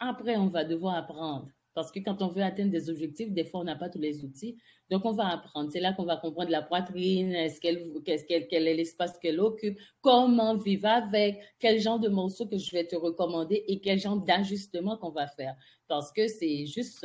Après, 0.00 0.36
on 0.36 0.48
va 0.48 0.64
devoir 0.64 0.96
apprendre 0.96 1.48
parce 1.74 1.90
que 1.90 1.98
quand 1.98 2.22
on 2.22 2.28
veut 2.28 2.42
atteindre 2.42 2.70
des 2.70 2.88
objectifs, 2.88 3.32
des 3.32 3.44
fois, 3.44 3.60
on 3.60 3.64
n'a 3.64 3.74
pas 3.74 3.88
tous 3.88 3.98
les 3.98 4.24
outils. 4.24 4.56
Donc, 4.90 5.04
on 5.04 5.12
va 5.12 5.28
apprendre. 5.28 5.70
C'est 5.72 5.80
là 5.80 5.92
qu'on 5.92 6.04
va 6.04 6.16
comprendre 6.16 6.50
la 6.50 6.62
poitrine, 6.62 7.32
est-ce 7.32 7.60
qu'elle, 7.60 7.92
qu'est-ce 8.04 8.24
qu'elle, 8.24 8.46
quel 8.46 8.68
est 8.68 8.74
l'espace 8.74 9.18
qu'elle 9.18 9.40
occupe, 9.40 9.76
comment 10.00 10.56
vivre 10.56 10.86
avec, 10.86 11.40
quel 11.58 11.80
genre 11.80 11.98
de 11.98 12.08
morceaux 12.08 12.46
que 12.46 12.58
je 12.58 12.70
vais 12.70 12.86
te 12.86 12.94
recommander 12.94 13.64
et 13.66 13.80
quel 13.80 13.98
genre 13.98 14.20
d'ajustement 14.20 14.96
qu'on 14.96 15.10
va 15.10 15.26
faire. 15.26 15.56
Parce 15.88 16.12
que 16.12 16.28
c'est 16.28 16.64
juste 16.66 17.04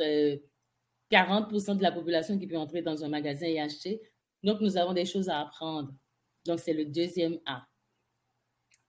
euh, 1.70 1.74
de 1.74 1.82
la 1.82 1.90
population 1.90 2.38
qui 2.38 2.46
peut 2.46 2.56
entrer 2.56 2.82
dans 2.82 3.02
un 3.04 3.08
magasin 3.08 3.46
et 3.46 3.60
acheter. 3.60 4.00
Donc, 4.44 4.60
nous 4.60 4.76
avons 4.76 4.92
des 4.92 5.04
choses 5.04 5.28
à 5.28 5.40
apprendre. 5.40 5.92
Donc, 6.46 6.60
c'est 6.60 6.74
le 6.74 6.84
deuxième 6.84 7.40
A. 7.44 7.66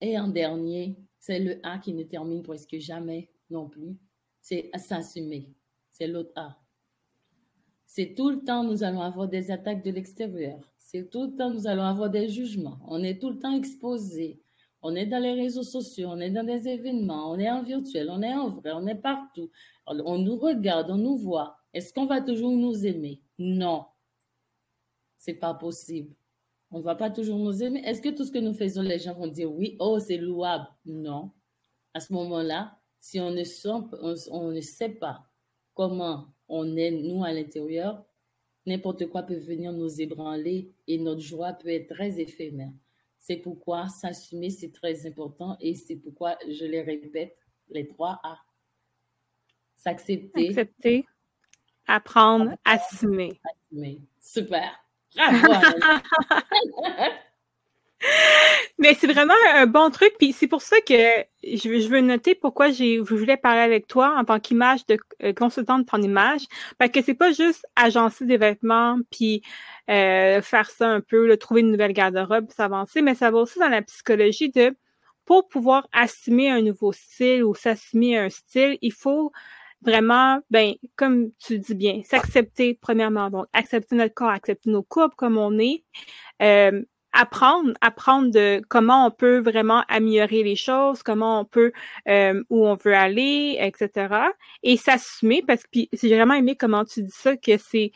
Et 0.00 0.16
en 0.18 0.28
dernier, 0.28 0.96
c'est 1.18 1.40
le 1.40 1.58
A 1.64 1.78
qui 1.78 1.92
ne 1.92 2.04
termine 2.04 2.42
presque 2.42 2.78
jamais 2.78 3.30
non 3.50 3.68
plus. 3.68 3.96
C'est 4.40 4.70
s'assumer 4.76 5.52
c'est 5.92 6.06
l'autre 6.06 6.32
A. 6.36 6.58
C'est 7.86 8.14
tout 8.14 8.30
le 8.30 8.42
temps, 8.42 8.64
nous 8.64 8.82
allons 8.82 9.02
avoir 9.02 9.28
des 9.28 9.50
attaques 9.50 9.84
de 9.84 9.90
l'extérieur. 9.90 10.58
C'est 10.78 11.10
tout 11.10 11.24
le 11.24 11.36
temps, 11.36 11.50
nous 11.50 11.66
allons 11.66 11.84
avoir 11.84 12.08
des 12.10 12.28
jugements. 12.28 12.78
On 12.88 13.02
est 13.02 13.20
tout 13.20 13.30
le 13.30 13.38
temps 13.38 13.54
exposé. 13.54 14.40
On 14.80 14.96
est 14.96 15.06
dans 15.06 15.18
les 15.22 15.34
réseaux 15.34 15.62
sociaux, 15.62 16.08
on 16.10 16.18
est 16.18 16.30
dans 16.30 16.44
des 16.44 16.66
événements, 16.68 17.30
on 17.30 17.38
est 17.38 17.50
en 17.50 17.62
virtuel, 17.62 18.08
on 18.10 18.20
est 18.22 18.34
en 18.34 18.48
vrai, 18.48 18.72
on 18.72 18.86
est 18.86 18.96
partout. 18.96 19.50
On 19.86 20.18
nous 20.18 20.36
regarde, 20.36 20.90
on 20.90 20.96
nous 20.96 21.16
voit. 21.16 21.56
Est-ce 21.72 21.92
qu'on 21.92 22.06
va 22.06 22.20
toujours 22.20 22.50
nous 22.50 22.84
aimer? 22.84 23.22
Non. 23.38 23.84
C'est 25.18 25.34
pas 25.34 25.54
possible. 25.54 26.14
On 26.70 26.80
va 26.80 26.94
pas 26.94 27.10
toujours 27.10 27.38
nous 27.38 27.62
aimer. 27.62 27.82
Est-ce 27.84 28.00
que 28.02 28.08
tout 28.08 28.24
ce 28.24 28.32
que 28.32 28.38
nous 28.38 28.54
faisons, 28.54 28.82
les 28.82 28.98
gens 28.98 29.14
vont 29.14 29.28
dire 29.28 29.52
oui, 29.52 29.76
oh, 29.78 29.98
c'est 30.00 30.16
louable? 30.16 30.66
Non. 30.84 31.30
À 31.94 32.00
ce 32.00 32.12
moment-là, 32.14 32.78
si 32.98 33.20
ne, 33.20 34.30
on 34.30 34.50
ne 34.50 34.60
sait 34.60 34.88
pas 34.88 35.31
comment 35.74 36.28
on 36.48 36.76
est, 36.76 36.90
nous, 36.90 37.24
à 37.24 37.32
l'intérieur, 37.32 38.04
n'importe 38.66 39.08
quoi 39.08 39.22
peut 39.22 39.38
venir 39.38 39.72
nous 39.72 40.00
ébranler 40.00 40.72
et 40.86 40.98
notre 40.98 41.20
joie 41.20 41.52
peut 41.52 41.68
être 41.68 41.94
très 41.94 42.20
éphémère. 42.20 42.72
C'est 43.18 43.36
pourquoi 43.36 43.88
s'assumer, 43.88 44.50
c'est 44.50 44.72
très 44.72 45.06
important 45.06 45.56
et 45.60 45.74
c'est 45.74 45.96
pourquoi 45.96 46.36
je 46.48 46.64
les 46.64 46.82
répète, 46.82 47.36
les 47.68 47.86
trois 47.86 48.20
A. 48.22 48.38
S'accepter. 49.76 50.48
Accepter, 50.48 51.06
apprendre, 51.86 52.52
assumer. 52.64 53.40
assumer. 53.44 54.00
Super. 54.20 54.78
Mais 58.78 58.94
c'est 58.94 59.06
vraiment 59.06 59.34
un 59.54 59.66
bon 59.66 59.90
truc, 59.90 60.12
puis 60.18 60.32
c'est 60.32 60.46
pour 60.46 60.62
ça 60.62 60.76
que 60.80 60.94
je, 61.44 61.88
veux 61.88 62.00
noter 62.00 62.34
pourquoi 62.34 62.70
j'ai 62.70 62.96
je 62.96 63.14
voulais 63.14 63.36
parler 63.36 63.60
avec 63.60 63.86
toi 63.86 64.14
en 64.18 64.24
tant 64.24 64.40
qu'image 64.40 64.86
de 64.86 64.98
euh, 65.22 65.32
consultante 65.32 65.86
ton 65.86 66.02
image, 66.02 66.42
parce 66.78 66.90
que 66.90 67.02
c'est 67.02 67.14
pas 67.14 67.32
juste 67.32 67.66
agencer 67.76 68.24
des 68.24 68.36
vêtements 68.36 68.98
puis 69.10 69.42
euh, 69.90 70.42
faire 70.42 70.70
ça 70.70 70.88
un 70.88 71.00
peu, 71.00 71.26
le 71.26 71.36
trouver 71.36 71.60
une 71.60 71.70
nouvelle 71.70 71.92
garde-robe, 71.92 72.50
s'avancer, 72.50 73.02
mais 73.02 73.14
ça 73.14 73.30
va 73.30 73.38
aussi 73.38 73.58
dans 73.58 73.68
la 73.68 73.82
psychologie 73.82 74.50
de 74.50 74.74
pour 75.24 75.48
pouvoir 75.48 75.86
assumer 75.92 76.50
un 76.50 76.62
nouveau 76.62 76.92
style 76.92 77.44
ou 77.44 77.54
s'assumer 77.54 78.18
un 78.18 78.28
style, 78.30 78.78
il 78.82 78.92
faut 78.92 79.32
vraiment, 79.82 80.40
ben, 80.50 80.74
comme 80.96 81.30
tu 81.38 81.58
dis 81.58 81.74
bien, 81.74 82.02
s'accepter 82.04 82.78
premièrement. 82.80 83.30
Donc, 83.30 83.46
accepter 83.52 83.96
notre 83.96 84.14
corps, 84.14 84.30
accepter 84.30 84.70
nos 84.70 84.82
courbes 84.82 85.14
comme 85.16 85.38
on 85.38 85.58
est. 85.58 85.84
Euh, 86.40 86.82
apprendre, 87.12 87.72
apprendre 87.80 88.30
de 88.30 88.62
comment 88.68 89.06
on 89.06 89.10
peut 89.10 89.38
vraiment 89.38 89.84
améliorer 89.88 90.42
les 90.42 90.56
choses, 90.56 91.02
comment 91.02 91.40
on 91.40 91.44
peut, 91.44 91.72
euh, 92.08 92.42
où 92.50 92.66
on 92.66 92.74
veut 92.76 92.94
aller, 92.94 93.56
etc. 93.60 94.14
Et 94.62 94.76
s'assumer, 94.76 95.42
parce 95.46 95.62
que 95.64 95.80
j'ai 95.92 96.16
vraiment 96.16 96.34
aimé 96.34 96.56
comment 96.56 96.84
tu 96.84 97.02
dis 97.02 97.10
ça, 97.10 97.36
que 97.36 97.56
c'est 97.58 97.92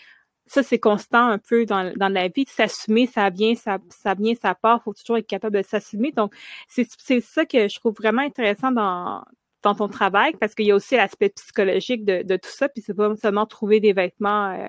ça, 0.46 0.62
c'est 0.62 0.78
constant 0.78 1.26
un 1.26 1.38
peu 1.38 1.66
dans, 1.66 1.92
dans 1.96 2.08
la 2.08 2.28
vie. 2.28 2.46
S'assumer, 2.48 3.06
ça 3.06 3.30
vient, 3.30 3.54
ça, 3.54 3.78
ça 3.88 4.14
vient, 4.14 4.34
ça 4.40 4.54
part. 4.54 4.82
faut 4.82 4.94
toujours 4.94 5.18
être 5.18 5.26
capable 5.26 5.56
de 5.56 5.62
s'assumer. 5.62 6.12
Donc, 6.12 6.34
c'est 6.68 7.20
ça 7.20 7.44
que 7.44 7.68
je 7.68 7.78
trouve 7.80 7.94
vraiment 7.94 8.22
intéressant 8.22 8.70
dans, 8.70 9.24
dans 9.62 9.74
ton 9.74 9.88
travail 9.88 10.34
parce 10.38 10.54
qu'il 10.54 10.66
y 10.66 10.70
a 10.70 10.76
aussi 10.76 10.96
l'aspect 10.96 11.30
psychologique 11.30 12.04
de, 12.04 12.22
de, 12.22 12.36
tout 12.36 12.50
ça. 12.50 12.68
Puis 12.68 12.82
c'est 12.86 12.94
pas 12.94 13.14
seulement 13.16 13.46
trouver 13.46 13.80
des 13.80 13.92
vêtements, 13.92 14.50
euh, 14.52 14.68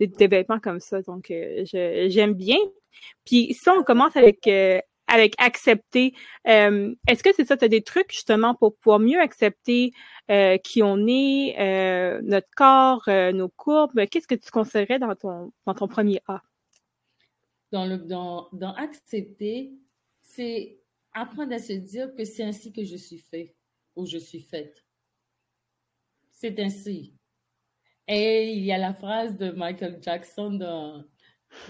des, 0.00 0.26
vêtements 0.26 0.60
comme 0.60 0.80
ça. 0.80 1.02
Donc, 1.02 1.30
euh, 1.30 1.64
j'aime 1.64 2.34
bien. 2.34 2.58
Puis 3.24 3.54
si 3.54 3.68
on 3.68 3.82
commence 3.82 4.16
avec 4.16 4.46
euh, 4.46 4.80
avec 5.06 5.34
accepter. 5.38 6.14
Euh, 6.48 6.94
est-ce 7.06 7.22
que 7.22 7.32
c'est 7.34 7.44
ça, 7.44 7.56
tu 7.56 7.64
as 7.64 7.68
des 7.68 7.82
trucs 7.82 8.12
justement 8.12 8.54
pour 8.54 8.76
pouvoir 8.76 8.98
mieux 8.98 9.20
accepter 9.20 9.92
euh, 10.30 10.56
qui 10.58 10.82
on 10.82 11.06
est, 11.06 11.56
euh, 11.58 12.20
notre 12.22 12.48
corps, 12.56 13.04
nos 13.08 13.48
courbes? 13.48 14.06
Qu'est-ce 14.06 14.28
que 14.28 14.34
tu 14.34 14.50
conseillerais 14.50 14.98
dans 14.98 15.14
ton, 15.14 15.52
dans 15.66 15.74
ton 15.74 15.88
premier 15.88 16.20
A? 16.26 16.42
Dans, 17.72 17.86
le, 17.86 17.98
dans, 17.98 18.48
dans 18.52 18.74
accepter, 18.74 19.72
c'est 20.22 20.78
apprendre 21.12 21.52
à 21.52 21.58
se 21.58 21.72
dire 21.72 22.14
que 22.14 22.24
c'est 22.24 22.44
ainsi 22.44 22.72
que 22.72 22.84
je 22.84 22.96
suis 22.96 23.18
fait 23.18 23.54
ou 23.96 24.06
je 24.06 24.18
suis 24.18 24.40
faite. 24.40 24.84
C'est 26.30 26.58
ainsi. 26.60 27.14
Et 28.06 28.52
il 28.52 28.64
y 28.64 28.72
a 28.72 28.78
la 28.78 28.94
phrase 28.94 29.36
de 29.36 29.50
Michael 29.50 29.98
Jackson 30.02 30.50
dans 30.52 31.04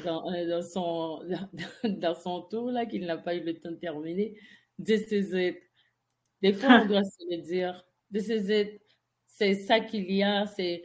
dans, 0.04 0.32
euh, 0.32 0.48
dans, 0.48 0.62
son, 0.62 1.22
dans, 1.84 2.14
son 2.14 2.42
tour, 2.42 2.70
là, 2.70 2.86
qu'il 2.86 3.04
n'a 3.06 3.18
pas 3.18 3.34
eu 3.34 3.40
le 3.40 3.58
temps 3.58 3.70
de 3.70 3.76
terminer. 3.76 4.38
This 4.82 5.10
is 5.10 5.34
it. 5.34 5.58
Des 6.42 6.52
fois, 6.52 6.82
on 6.82 6.86
doit 6.86 7.04
se 7.04 7.24
le 7.30 7.42
dire. 7.42 7.84
This 8.12 8.28
is 8.28 8.50
it. 8.50 8.80
C'est 9.26 9.54
ça 9.54 9.80
qu'il 9.80 10.10
y 10.10 10.22
a. 10.22 10.46
C'est, 10.46 10.82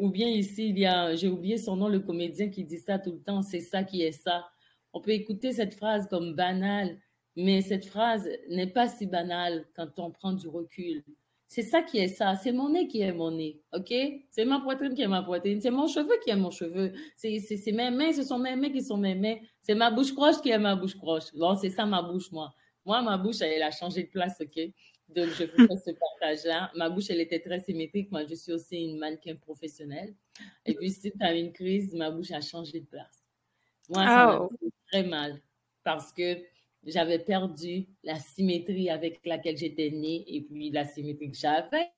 ou 0.00 0.10
bien 0.10 0.28
ici, 0.28 0.70
il 0.70 0.78
y 0.78 0.86
a, 0.86 1.14
j'ai 1.14 1.28
oublié 1.28 1.58
son 1.58 1.76
nom, 1.76 1.88
le 1.88 2.00
comédien 2.00 2.48
qui 2.48 2.64
dit 2.64 2.78
ça 2.78 2.98
tout 2.98 3.12
le 3.12 3.22
temps. 3.22 3.42
C'est 3.42 3.60
ça 3.60 3.84
qui 3.84 4.02
est 4.02 4.12
ça. 4.12 4.46
On 4.92 5.00
peut 5.00 5.12
écouter 5.12 5.52
cette 5.52 5.74
phrase 5.74 6.08
comme 6.08 6.34
banale, 6.34 6.98
mais 7.36 7.62
cette 7.62 7.86
phrase 7.86 8.28
n'est 8.48 8.66
pas 8.66 8.88
si 8.88 9.06
banale 9.06 9.66
quand 9.74 9.98
on 9.98 10.10
prend 10.10 10.32
du 10.32 10.48
recul. 10.48 11.04
C'est 11.50 11.62
ça 11.62 11.82
qui 11.82 11.98
est 11.98 12.06
ça. 12.06 12.36
C'est 12.36 12.52
mon 12.52 12.68
nez 12.68 12.86
qui 12.86 13.00
est 13.00 13.12
mon 13.12 13.32
nez. 13.32 13.60
OK? 13.72 13.92
C'est 14.30 14.44
ma 14.44 14.60
poitrine 14.60 14.94
qui 14.94 15.02
est 15.02 15.08
ma 15.08 15.20
poitrine. 15.20 15.60
C'est 15.60 15.72
mon 15.72 15.88
cheveu 15.88 16.16
qui 16.22 16.30
est 16.30 16.36
mon 16.36 16.52
cheveu. 16.52 16.92
C'est 17.16 17.72
mes 17.72 17.90
mains, 17.90 18.12
ce 18.12 18.22
sont 18.22 18.38
mes 18.38 18.54
mains 18.54 18.70
qui 18.70 18.80
sont 18.80 18.96
mes 18.96 19.16
mains. 19.16 19.34
C'est 19.60 19.74
ma 19.74 19.90
bouche 19.90 20.14
croche 20.14 20.40
qui 20.40 20.50
est 20.50 20.58
ma 20.60 20.76
bouche 20.76 20.96
croche. 20.96 21.34
Bon, 21.34 21.56
c'est 21.56 21.70
ça 21.70 21.84
ma 21.86 22.02
bouche, 22.02 22.30
moi. 22.30 22.54
Moi, 22.86 23.02
ma 23.02 23.18
bouche, 23.18 23.40
elle, 23.40 23.64
a 23.64 23.72
changé 23.72 24.04
de 24.04 24.10
place, 24.10 24.40
OK? 24.40 24.60
Donc, 25.08 25.26
je 25.30 25.44
fais 25.44 25.76
ce 25.76 25.90
partage-là. 25.90 26.70
Ma 26.76 26.88
bouche, 26.88 27.10
elle 27.10 27.20
était 27.20 27.40
très 27.40 27.58
symétrique. 27.58 28.12
Moi, 28.12 28.24
je 28.26 28.36
suis 28.36 28.52
aussi 28.52 28.84
une 28.84 28.96
mannequin 28.96 29.34
professionnelle. 29.34 30.14
Et 30.64 30.74
puis, 30.74 30.88
si 30.90 31.10
tu 31.10 31.18
as 31.20 31.34
une 31.34 31.52
crise, 31.52 31.92
ma 31.94 32.12
bouche 32.12 32.30
a 32.30 32.40
changé 32.40 32.78
de 32.78 32.86
place. 32.86 33.24
Moi, 33.88 34.04
ça 34.04 34.26
m'a 34.26 34.40
oh. 34.40 34.50
fait 34.60 34.70
très 34.92 35.02
mal 35.02 35.42
parce 35.82 36.12
que 36.12 36.36
j'avais 36.84 37.18
perdu 37.18 37.86
la 38.02 38.16
symétrie 38.16 38.90
avec 38.90 39.24
laquelle 39.26 39.56
j'étais 39.56 39.90
née 39.90 40.24
et 40.26 40.42
puis 40.42 40.70
la 40.70 40.84
symétrie 40.84 41.30
que 41.30 41.36
j'avais. 41.36 41.90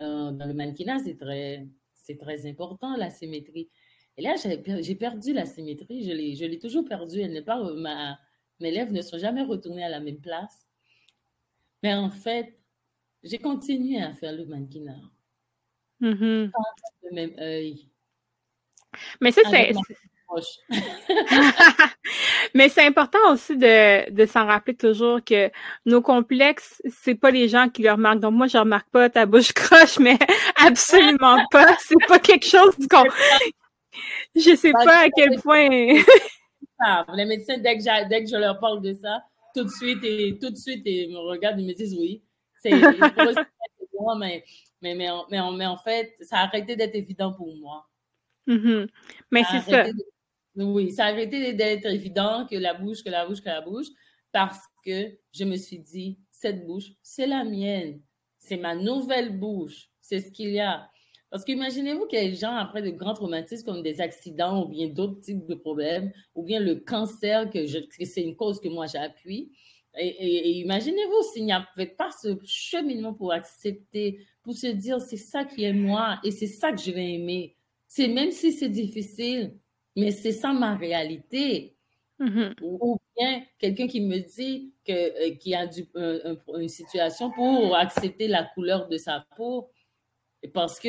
Euh, 0.00 0.30
dans 0.30 0.46
le 0.46 0.54
mannequinat, 0.54 1.00
c'est 1.00 1.16
très, 1.16 1.66
c'est 1.94 2.18
très 2.18 2.46
important, 2.46 2.96
la 2.96 3.10
symétrie. 3.10 3.68
Et 4.16 4.22
là, 4.22 4.34
j'ai 4.36 4.94
perdu 4.94 5.32
la 5.32 5.46
symétrie. 5.46 6.04
Je 6.04 6.12
l'ai, 6.12 6.34
je 6.34 6.44
l'ai 6.44 6.58
toujours 6.58 6.84
perdue. 6.84 7.20
Elle 7.20 7.32
n'est 7.32 7.42
pas, 7.42 7.62
ma, 7.74 8.18
mes 8.60 8.70
lèvres 8.70 8.92
ne 8.92 9.02
sont 9.02 9.18
jamais 9.18 9.42
retournées 9.42 9.84
à 9.84 9.88
la 9.88 10.00
même 10.00 10.20
place. 10.20 10.66
Mais 11.82 11.94
en 11.94 12.10
fait, 12.10 12.58
j'ai 13.22 13.38
continué 13.38 14.00
à 14.00 14.12
faire 14.12 14.32
le 14.32 14.46
mannequinat. 14.46 15.00
Mm-hmm. 16.00 16.50
le 17.02 17.14
même 17.14 17.34
œil. 17.38 17.88
Mais 19.20 19.32
ça, 19.32 19.42
c'est. 19.50 19.72
Mais 22.54 22.68
c'est 22.68 22.86
important 22.86 23.32
aussi 23.32 23.56
de, 23.56 24.10
de 24.10 24.26
s'en 24.26 24.46
rappeler 24.46 24.76
toujours 24.76 25.24
que 25.24 25.50
nos 25.86 26.02
complexes, 26.02 26.82
c'est 26.88 27.14
pas 27.14 27.30
les 27.30 27.48
gens 27.48 27.68
qui 27.68 27.82
le 27.82 27.92
remarquent. 27.92 28.20
Donc 28.20 28.34
moi, 28.34 28.46
je 28.46 28.58
remarque 28.58 28.90
pas 28.90 29.08
ta 29.08 29.26
bouche 29.26 29.52
croche, 29.52 29.98
mais 30.00 30.18
absolument 30.56 31.38
pas. 31.50 31.76
C'est 31.80 32.06
pas 32.06 32.18
quelque 32.18 32.46
chose 32.46 32.74
qu'on. 32.90 33.04
Je 34.36 34.54
sais 34.54 34.72
bah, 34.72 34.84
pas 34.84 35.06
à 35.06 35.10
quel 35.10 35.40
point. 35.40 35.68
les 35.68 37.24
médecins, 37.24 37.58
dès 37.58 37.78
que, 37.78 38.08
dès 38.08 38.22
que 38.22 38.30
je 38.30 38.36
leur 38.36 38.60
parle 38.60 38.80
de 38.80 38.92
ça, 38.92 39.24
tout 39.56 39.64
de 39.64 39.70
suite, 39.70 40.04
et 40.04 40.38
tout 40.38 40.50
de 40.50 40.56
suite, 40.56 40.82
ils 40.84 41.10
me 41.10 41.18
regardent, 41.18 41.58
ils 41.58 41.66
me 41.66 41.72
disent 41.72 41.96
oui. 41.98 42.22
C'est 42.62 42.70
mais, 42.70 44.44
mais, 44.80 44.94
mais, 44.94 45.08
mais, 45.30 45.40
mais, 45.56 45.66
en 45.66 45.78
fait, 45.78 46.14
ça 46.20 46.38
a 46.38 46.42
arrêté 46.42 46.76
d'être 46.76 46.94
évident 46.94 47.32
pour 47.32 47.56
moi. 47.56 47.86
Mm-hmm. 48.46 48.88
Mais 49.32 49.42
c'est 49.50 49.70
ça. 49.70 49.86
Oui, 50.64 50.90
ça 50.90 51.06
a 51.06 51.08
arrêté 51.12 51.52
d'être 51.52 51.86
évident 51.86 52.46
que 52.50 52.56
la 52.56 52.74
bouche, 52.74 53.04
que 53.04 53.10
la 53.10 53.26
bouche, 53.26 53.40
que 53.40 53.48
la 53.48 53.60
bouche, 53.60 53.86
parce 54.32 54.60
que 54.84 55.16
je 55.32 55.44
me 55.44 55.56
suis 55.56 55.78
dit, 55.78 56.18
cette 56.32 56.66
bouche, 56.66 56.90
c'est 57.02 57.26
la 57.26 57.44
mienne. 57.44 58.00
C'est 58.38 58.56
ma 58.56 58.74
nouvelle 58.74 59.38
bouche. 59.38 59.88
C'est 60.00 60.20
ce 60.20 60.30
qu'il 60.30 60.50
y 60.50 60.60
a. 60.60 60.88
Parce 61.30 61.44
qu'imaginez-vous 61.44 62.06
qu'il 62.06 62.18
y 62.18 62.26
a 62.26 62.28
des 62.28 62.34
gens 62.34 62.56
après 62.56 62.82
de 62.82 62.90
grands 62.90 63.14
traumatismes 63.14 63.66
comme 63.66 63.82
des 63.82 64.00
accidents 64.00 64.64
ou 64.64 64.68
bien 64.68 64.88
d'autres 64.88 65.20
types 65.20 65.46
de 65.46 65.54
problèmes, 65.54 66.10
ou 66.34 66.42
bien 66.42 66.58
le 66.58 66.76
cancer, 66.76 67.50
que, 67.50 67.66
c'est 67.66 68.22
une 68.22 68.34
cause 68.34 68.60
que 68.60 68.68
moi 68.68 68.86
j'appuie. 68.86 69.52
Et, 69.96 70.58
imaginez-vous 70.60 71.22
s'il 71.32 71.44
n'y 71.44 71.52
avait 71.52 71.86
pas 71.86 72.10
ce 72.10 72.36
cheminement 72.44 73.14
pour 73.14 73.32
accepter, 73.32 74.26
pour 74.42 74.54
se 74.54 74.68
dire 74.68 75.00
c'est 75.00 75.16
ça 75.16 75.44
qui 75.44 75.64
est 75.64 75.72
moi 75.72 76.18
et 76.24 76.30
c'est 76.30 76.46
ça 76.46 76.72
que 76.72 76.80
je 76.80 76.90
vais 76.90 77.14
aimer. 77.14 77.56
C'est 77.86 78.08
même 78.08 78.30
si 78.30 78.52
c'est 78.52 78.68
difficile, 78.68 79.58
mais 79.98 80.12
c'est 80.12 80.32
ça 80.32 80.52
ma 80.52 80.76
réalité. 80.76 81.76
Mm-hmm. 82.20 82.54
Ou, 82.62 82.98
bien 83.16 83.42
quelqu'un 83.58 83.86
qui 83.86 84.00
me 84.00 84.18
dit 84.18 84.72
que, 84.86 84.92
euh, 84.92 85.56
a 85.56 85.66
du, 85.66 85.86
une 86.60 86.68
situation 86.68 87.30
pour 87.30 87.76
accepter 87.76 88.28
la 88.28 88.44
couleur 88.54 88.88
de 88.88 88.96
sa 88.96 89.24
peau 89.36 89.70
parce 90.54 90.78
que 90.78 90.88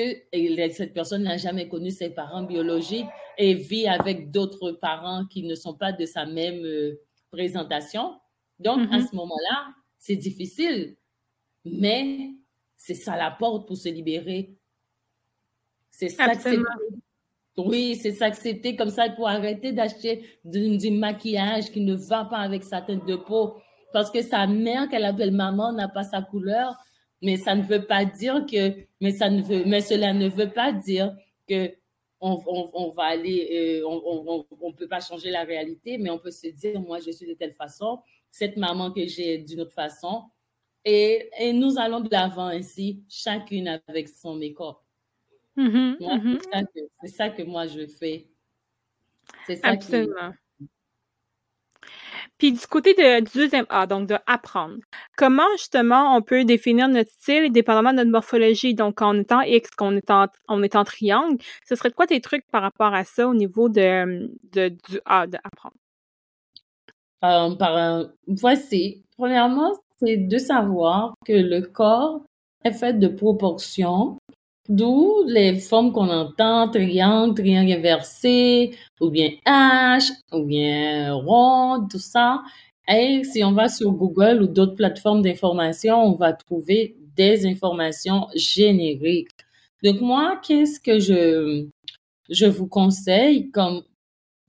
cette 0.72 0.94
personne 0.94 1.24
n'a 1.24 1.38
jamais 1.38 1.68
connu 1.68 1.90
ses 1.90 2.12
parents 2.12 2.44
biologiques 2.44 3.08
et 3.38 3.56
vit 3.56 3.88
avec 3.88 4.30
d'autres 4.30 4.74
parents 4.74 5.26
qui 5.26 5.44
ne 5.44 5.56
sont 5.56 5.74
pas 5.74 5.92
de 5.92 6.06
sa 6.06 6.26
même 6.26 6.64
euh, 6.64 7.02
présentation. 7.32 8.20
Donc, 8.60 8.80
à 8.92 8.98
mm-hmm. 8.98 9.10
ce 9.10 9.16
moment-là, 9.16 9.74
c'est 9.98 10.16
difficile, 10.16 10.98
mais 11.66 12.32
c'est 12.78 12.96
ça 12.96 13.18
la 13.18 13.32
porte 13.32 13.68
pour 13.68 13.78
se 13.78 13.90
libérer. 13.90 14.56
C'est 15.90 16.10
ça 16.10 16.28
oui, 17.68 17.96
c'est 17.96 18.12
s'accepter 18.12 18.76
comme 18.76 18.90
ça 18.90 19.10
pour 19.10 19.28
arrêter 19.28 19.72
d'acheter 19.72 20.24
du, 20.44 20.92
maquillage 20.92 21.72
qui 21.72 21.82
ne 21.82 21.96
va 21.96 22.26
pas 22.26 22.38
avec 22.38 22.64
sa 22.64 22.82
tête 22.82 23.06
de 23.06 23.16
peau. 23.16 23.56
Parce 23.94 24.12
que 24.12 24.22
sa 24.22 24.46
mère, 24.48 24.88
qu'elle 24.90 25.06
appelle 25.06 25.32
maman, 25.32 25.74
n'a 25.74 25.88
pas 25.88 26.04
sa 26.04 26.22
couleur. 26.22 26.76
Mais 27.22 27.38
ça 27.38 27.56
ne 27.56 27.64
veut 27.64 27.86
pas 27.86 28.06
dire 28.06 28.46
que, 28.46 28.76
mais 29.02 29.12
ça 29.12 29.30
ne 29.30 29.42
veut, 29.42 29.64
mais 29.66 29.82
cela 29.82 30.14
ne 30.14 30.30
veut 30.30 30.52
pas 30.52 30.72
dire 30.72 31.16
que 31.48 31.74
on, 32.22 32.92
va 32.96 33.04
aller, 33.04 33.82
euh, 33.82 33.88
on, 33.88 34.74
peut 34.74 34.88
pas 34.88 35.00
changer 35.00 35.30
la 35.30 35.44
réalité, 35.44 35.98
mais 35.98 36.10
on 36.10 36.18
peut 36.18 36.32
se 36.32 36.48
dire, 36.48 36.80
moi, 36.82 37.00
je 37.00 37.12
suis 37.12 37.26
de 37.26 37.34
telle 37.34 37.54
façon, 37.54 38.00
cette 38.30 38.58
maman 38.58 38.92
que 38.92 39.06
j'ai 39.06 39.38
d'une 39.38 39.62
autre 39.62 39.74
façon. 39.74 40.24
Et, 40.84 41.30
et 41.40 41.54
nous 41.54 41.78
allons 41.78 42.02
de 42.02 42.10
l'avant 42.12 42.48
ainsi, 42.48 43.04
chacune 43.10 43.80
avec 43.88 44.10
son 44.10 44.36
make-up. 44.36 44.78
Mm-hmm, 45.60 45.98
mm-hmm. 46.00 46.88
C'est 47.04 47.08
ça, 47.08 47.30
que 47.30 47.44
moi 47.44 47.68
je 47.68 47.86
fais. 47.86 48.28
C'est 49.46 49.58
ça 49.58 49.68
Absolument. 49.68 50.34
Puis 52.38 52.54
du 52.54 52.68
côté 52.68 52.94
de, 52.94 53.20
du 53.20 53.32
deuxième 53.38 53.66
A, 53.68 53.86
donc 53.86 54.08
de 54.08 54.16
apprendre, 54.26 54.78
comment 55.18 55.50
justement 55.58 56.16
on 56.16 56.22
peut 56.22 56.46
définir 56.46 56.88
notre 56.88 57.12
style 57.12 57.52
dépendamment 57.52 57.92
de 57.92 57.98
notre 57.98 58.12
morphologie? 58.12 58.74
Donc 58.74 59.02
en 59.02 59.20
étant 59.20 59.42
X, 59.42 59.72
qu'on 59.72 59.98
est 59.98 60.10
en, 60.10 60.28
on 60.48 60.64
est 60.64 60.78
en 60.78 60.86
triangle, 60.86 61.38
ce 61.68 61.76
serait 61.76 61.92
quoi 61.92 62.08
tes 62.08 62.22
trucs 62.22 62.46
par 62.50 62.62
rapport 62.62 62.94
à 62.94 63.04
ça 63.04 63.28
au 63.28 63.34
niveau 63.34 63.68
de, 63.68 64.30
de 64.54 64.70
du 64.70 65.02
A, 65.04 65.28
de 65.28 65.38
apprendre? 65.44 65.76
Euh, 67.26 67.56
par, 67.56 68.06
voici, 68.28 69.04
premièrement, 69.18 69.74
c'est 70.00 70.16
de 70.16 70.38
savoir 70.38 71.16
que 71.26 71.34
le 71.34 71.62
corps 71.62 72.24
est 72.64 72.72
fait 72.72 72.94
de 72.94 73.10
proportions 73.10 74.19
D'où 74.70 75.24
les 75.28 75.60
formes 75.60 75.92
qu'on 75.92 76.10
entend, 76.10 76.70
triangle, 76.70 77.34
triangle 77.34 77.72
inversé, 77.74 78.76
ou 79.02 79.10
bien 79.10 79.32
H, 79.46 80.12
ou 80.32 80.44
bien 80.46 81.14
rond, 81.16 81.88
tout 81.90 81.98
ça. 82.00 82.44
Et 82.88 83.24
si 83.24 83.44
on 83.44 83.52
va 83.54 83.68
sur 83.68 83.92
Google 83.92 84.44
ou 84.44 84.48
d'autres 84.48 84.76
plateformes 84.76 85.24
d'information, 85.24 85.98
on 86.04 86.16
va 86.16 86.34
trouver 86.34 86.96
des 87.16 87.48
informations 87.48 88.28
génériques. 88.36 89.30
Donc 89.84 90.02
moi, 90.02 90.40
qu'est-ce 90.46 90.80
que 90.80 91.00
je, 91.00 91.68
je 92.30 92.46
vous 92.46 92.68
conseille 92.68 93.50
comme 93.52 93.84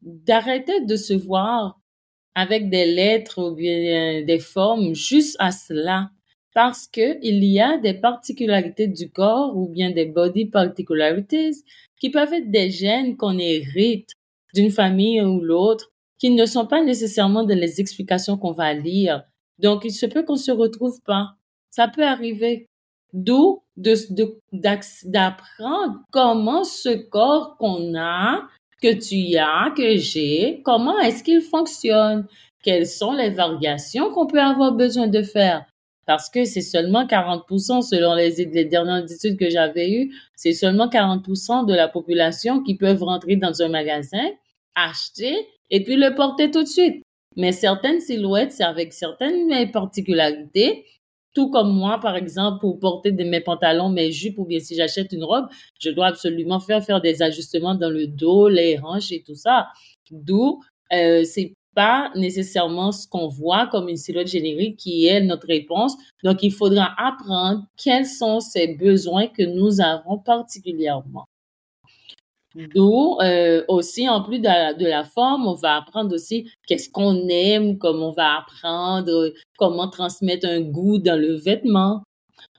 d'arrêter 0.02 0.84
de 0.84 0.96
se 0.96 1.14
voir 1.14 1.80
avec 2.34 2.70
des 2.70 2.86
lettres 2.86 3.50
ou 3.50 3.54
bien 3.54 4.22
des 4.24 4.38
formes 4.38 4.94
juste 4.94 5.36
à 5.38 5.52
cela? 5.52 6.10
Parce 6.54 6.86
que 6.86 7.18
il 7.22 7.44
y 7.44 7.60
a 7.60 7.78
des 7.78 7.94
particularités 7.94 8.88
du 8.88 9.10
corps 9.10 9.56
ou 9.56 9.68
bien 9.68 9.90
des 9.90 10.06
body 10.06 10.46
particularities 10.46 11.64
qui 12.00 12.10
peuvent 12.10 12.32
être 12.32 12.50
des 12.50 12.70
gènes 12.70 13.16
qu'on 13.16 13.38
hérite 13.38 14.10
d'une 14.54 14.70
famille 14.70 15.20
ou 15.20 15.40
l'autre, 15.40 15.90
qui 16.18 16.30
ne 16.30 16.46
sont 16.46 16.66
pas 16.66 16.82
nécessairement 16.82 17.44
dans 17.44 17.58
les 17.58 17.80
explications 17.80 18.36
qu'on 18.36 18.52
va 18.52 18.74
lire. 18.74 19.22
Donc, 19.58 19.84
il 19.84 19.92
se 19.92 20.06
peut 20.06 20.24
qu'on 20.24 20.36
se 20.36 20.50
retrouve 20.50 21.00
pas. 21.04 21.34
Ça 21.70 21.88
peut 21.88 22.04
arriver. 22.04 22.66
D'où? 23.12 23.62
D'apprendre 23.76 26.00
comment 26.10 26.64
ce 26.64 27.08
corps 27.08 27.56
qu'on 27.58 27.94
a, 27.96 28.42
que 28.82 28.92
tu 28.92 29.36
as, 29.38 29.72
que 29.74 29.96
j'ai, 29.96 30.60
comment 30.64 30.98
est-ce 30.98 31.24
qu'il 31.24 31.40
fonctionne, 31.40 32.26
quelles 32.62 32.86
sont 32.86 33.12
les 33.12 33.30
variations 33.30 34.12
qu'on 34.12 34.26
peut 34.26 34.40
avoir 34.40 34.72
besoin 34.72 35.06
de 35.06 35.22
faire? 35.22 35.64
Parce 36.10 36.28
que 36.28 36.44
c'est 36.44 36.60
seulement 36.60 37.06
40% 37.06 37.82
selon 37.82 38.16
les, 38.16 38.64
dernières 38.64 39.04
études 39.12 39.38
que 39.38 39.48
j'avais 39.48 39.92
eues, 39.92 40.12
c'est 40.34 40.52
seulement 40.52 40.88
40% 40.88 41.66
de 41.66 41.72
la 41.72 41.86
population 41.86 42.64
qui 42.64 42.74
peuvent 42.74 43.04
rentrer 43.04 43.36
dans 43.36 43.62
un 43.62 43.68
magasin, 43.68 44.28
acheter 44.74 45.46
et 45.70 45.84
puis 45.84 45.94
le 45.94 46.12
porter 46.16 46.50
tout 46.50 46.64
de 46.64 46.68
suite. 46.68 47.04
Mais 47.36 47.52
certaines 47.52 48.00
silhouettes, 48.00 48.60
avec 48.60 48.92
certaines 48.92 49.70
particularités 49.70 50.84
tout 51.32 51.48
comme 51.48 51.72
moi, 51.72 52.00
par 52.00 52.16
exemple, 52.16 52.58
pour 52.58 52.80
porter 52.80 53.12
de 53.12 53.22
mes 53.22 53.40
pantalons, 53.40 53.88
mes 53.88 54.10
jupes, 54.10 54.38
ou 54.38 54.44
bien 54.44 54.58
si 54.58 54.74
j'achète 54.74 55.12
une 55.12 55.22
robe, 55.22 55.46
je 55.78 55.90
dois 55.90 56.08
absolument 56.08 56.58
faire 56.58 56.84
faire 56.84 57.00
des 57.00 57.22
ajustements 57.22 57.76
dans 57.76 57.88
le 57.88 58.08
dos, 58.08 58.48
les 58.48 58.80
hanches 58.82 59.12
et 59.12 59.22
tout 59.24 59.36
ça. 59.36 59.68
D'où 60.10 60.60
euh, 60.92 61.22
c'est 61.22 61.54
pas 61.80 62.10
nécessairement 62.14 62.92
ce 62.92 63.08
qu'on 63.08 63.26
voit 63.26 63.66
comme 63.66 63.88
une 63.88 63.96
silhouette 63.96 64.26
générique 64.26 64.76
qui 64.76 65.06
est 65.06 65.22
notre 65.22 65.46
réponse. 65.46 65.96
Donc, 66.22 66.42
il 66.42 66.52
faudra 66.52 66.90
apprendre 66.98 67.62
quels 67.82 68.04
sont 68.04 68.38
ces 68.38 68.74
besoins 68.74 69.28
que 69.28 69.42
nous 69.42 69.80
avons 69.80 70.18
particulièrement. 70.18 71.24
D'où 72.54 73.16
euh, 73.22 73.64
aussi, 73.68 74.06
en 74.10 74.22
plus 74.22 74.40
de 74.40 74.44
la, 74.44 74.74
de 74.74 74.84
la, 74.84 75.04
forme, 75.04 75.46
on 75.46 75.54
va 75.54 75.76
apprendre 75.76 76.14
aussi 76.14 76.50
qu'est-ce 76.66 76.90
qu'on 76.90 77.16
aime, 77.28 77.78
comment 77.78 78.10
on 78.10 78.12
va 78.12 78.40
apprendre 78.40 79.32
comment 79.56 79.88
transmettre 79.88 80.46
un 80.46 80.60
goût 80.60 80.98
dans 80.98 81.18
le 81.18 81.32
vêtement. 81.34 82.02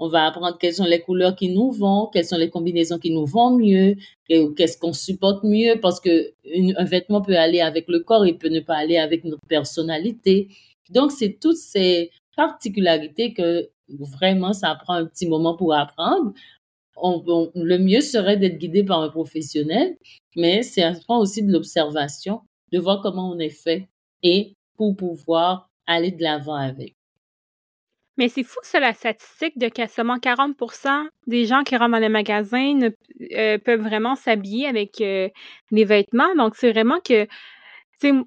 On 0.04 0.08
va 0.08 0.26
apprendre 0.26 0.58
quelles 0.58 0.74
sont 0.74 0.86
les 0.86 1.00
couleurs 1.00 1.36
qui 1.36 1.50
nous 1.50 1.72
vont, 1.72 2.10
quelles 2.12 2.26
sont 2.26 2.38
les 2.38 2.50
combinaisons 2.50 2.98
qui 2.98 3.12
nous 3.12 3.26
vont 3.26 3.56
mieux, 3.56 3.96
qu'est-ce 4.28 4.78
qu'on 4.78 4.94
supporte 4.94 5.44
mieux, 5.44 5.80
parce 5.80 6.00
que 6.00 6.34
un 6.76 6.86
vêtement 6.86 7.22
peut 7.22 7.38
aller 7.38 7.62
avec 7.62 7.88
le 7.88 8.00
corps, 8.00 8.26
il 8.26 8.38
peut 8.38 8.50
ne 8.50 8.62
pas 8.62 8.78
aller 8.78 8.98
avec 8.98 9.24
notre 9.26 9.46
personnalité. 9.48 10.50
Donc, 10.90 11.12
c'est 11.12 11.38
toutes 11.40 11.58
ces 11.58 12.10
particularités 12.36 13.34
que 13.34 13.70
vraiment, 13.90 14.54
ça 14.54 14.76
prend 14.82 14.96
un 14.96 15.06
petit 15.06 15.28
moment 15.28 15.56
pour 15.56 15.74
apprendre 15.76 16.34
le 17.04 17.78
mieux 17.78 18.02
serait 18.02 18.38
d'être 18.38 18.58
guidé 18.58 18.84
par 18.84 19.02
un 19.02 19.10
professionnel, 19.10 19.98
mais 20.36 20.64
c'est 20.64 20.84
un 20.84 20.96
aussi 21.10 21.44
de 21.44 21.52
l'observation, 21.52 22.42
de 22.72 22.80
voir 22.80 23.02
comment 23.02 23.32
on 23.32 23.40
est 23.40 23.50
fait 23.50 23.88
et 24.24 24.54
pour 24.76 24.96
pouvoir 24.96 25.70
aller 25.88 26.12
de 26.12 26.22
l'avant 26.24 26.56
avec. 26.56 26.96
Mais 28.18 28.30
c'est 28.30 28.44
fou, 28.44 28.60
ça, 28.64 28.80
la 28.80 28.94
statistique 28.94 29.58
de 29.58 29.70
que 29.70 29.88
seulement 29.88 30.18
40% 30.18 31.08
des 31.28 31.46
gens 31.46 31.64
qui 31.64 31.76
rentrent 31.78 31.92
dans 31.92 31.98
les 31.98 32.10
magasins 32.10 32.74
ne, 32.76 32.90
euh, 33.36 33.58
peuvent 33.58 33.82
vraiment 33.82 34.16
s'habiller 34.16 34.68
avec 34.68 35.02
euh, 35.02 35.30
les 35.72 35.86
vêtements. 35.86 36.36
Donc, 36.36 36.56
c'est 36.56 36.72
vraiment 36.72 37.00
que 37.00 37.28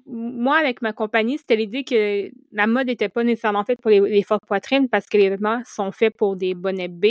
moi, 0.05 0.57
avec 0.57 0.81
ma 0.81 0.93
compagnie, 0.93 1.37
c'était 1.37 1.55
l'idée 1.55 1.83
que 1.83 2.29
la 2.51 2.67
mode 2.67 2.87
n'était 2.87 3.09
pas 3.09 3.23
nécessairement 3.23 3.63
faite 3.63 3.81
pour 3.81 3.91
les, 3.91 3.99
les 3.99 4.23
fortes 4.23 4.45
poitrines 4.45 4.87
parce 4.87 5.07
que 5.07 5.17
les 5.17 5.29
vêtements 5.29 5.61
sont 5.65 5.91
faits 5.91 6.15
pour 6.15 6.35
des 6.35 6.53
bonnets 6.53 6.87
B, 6.87 7.07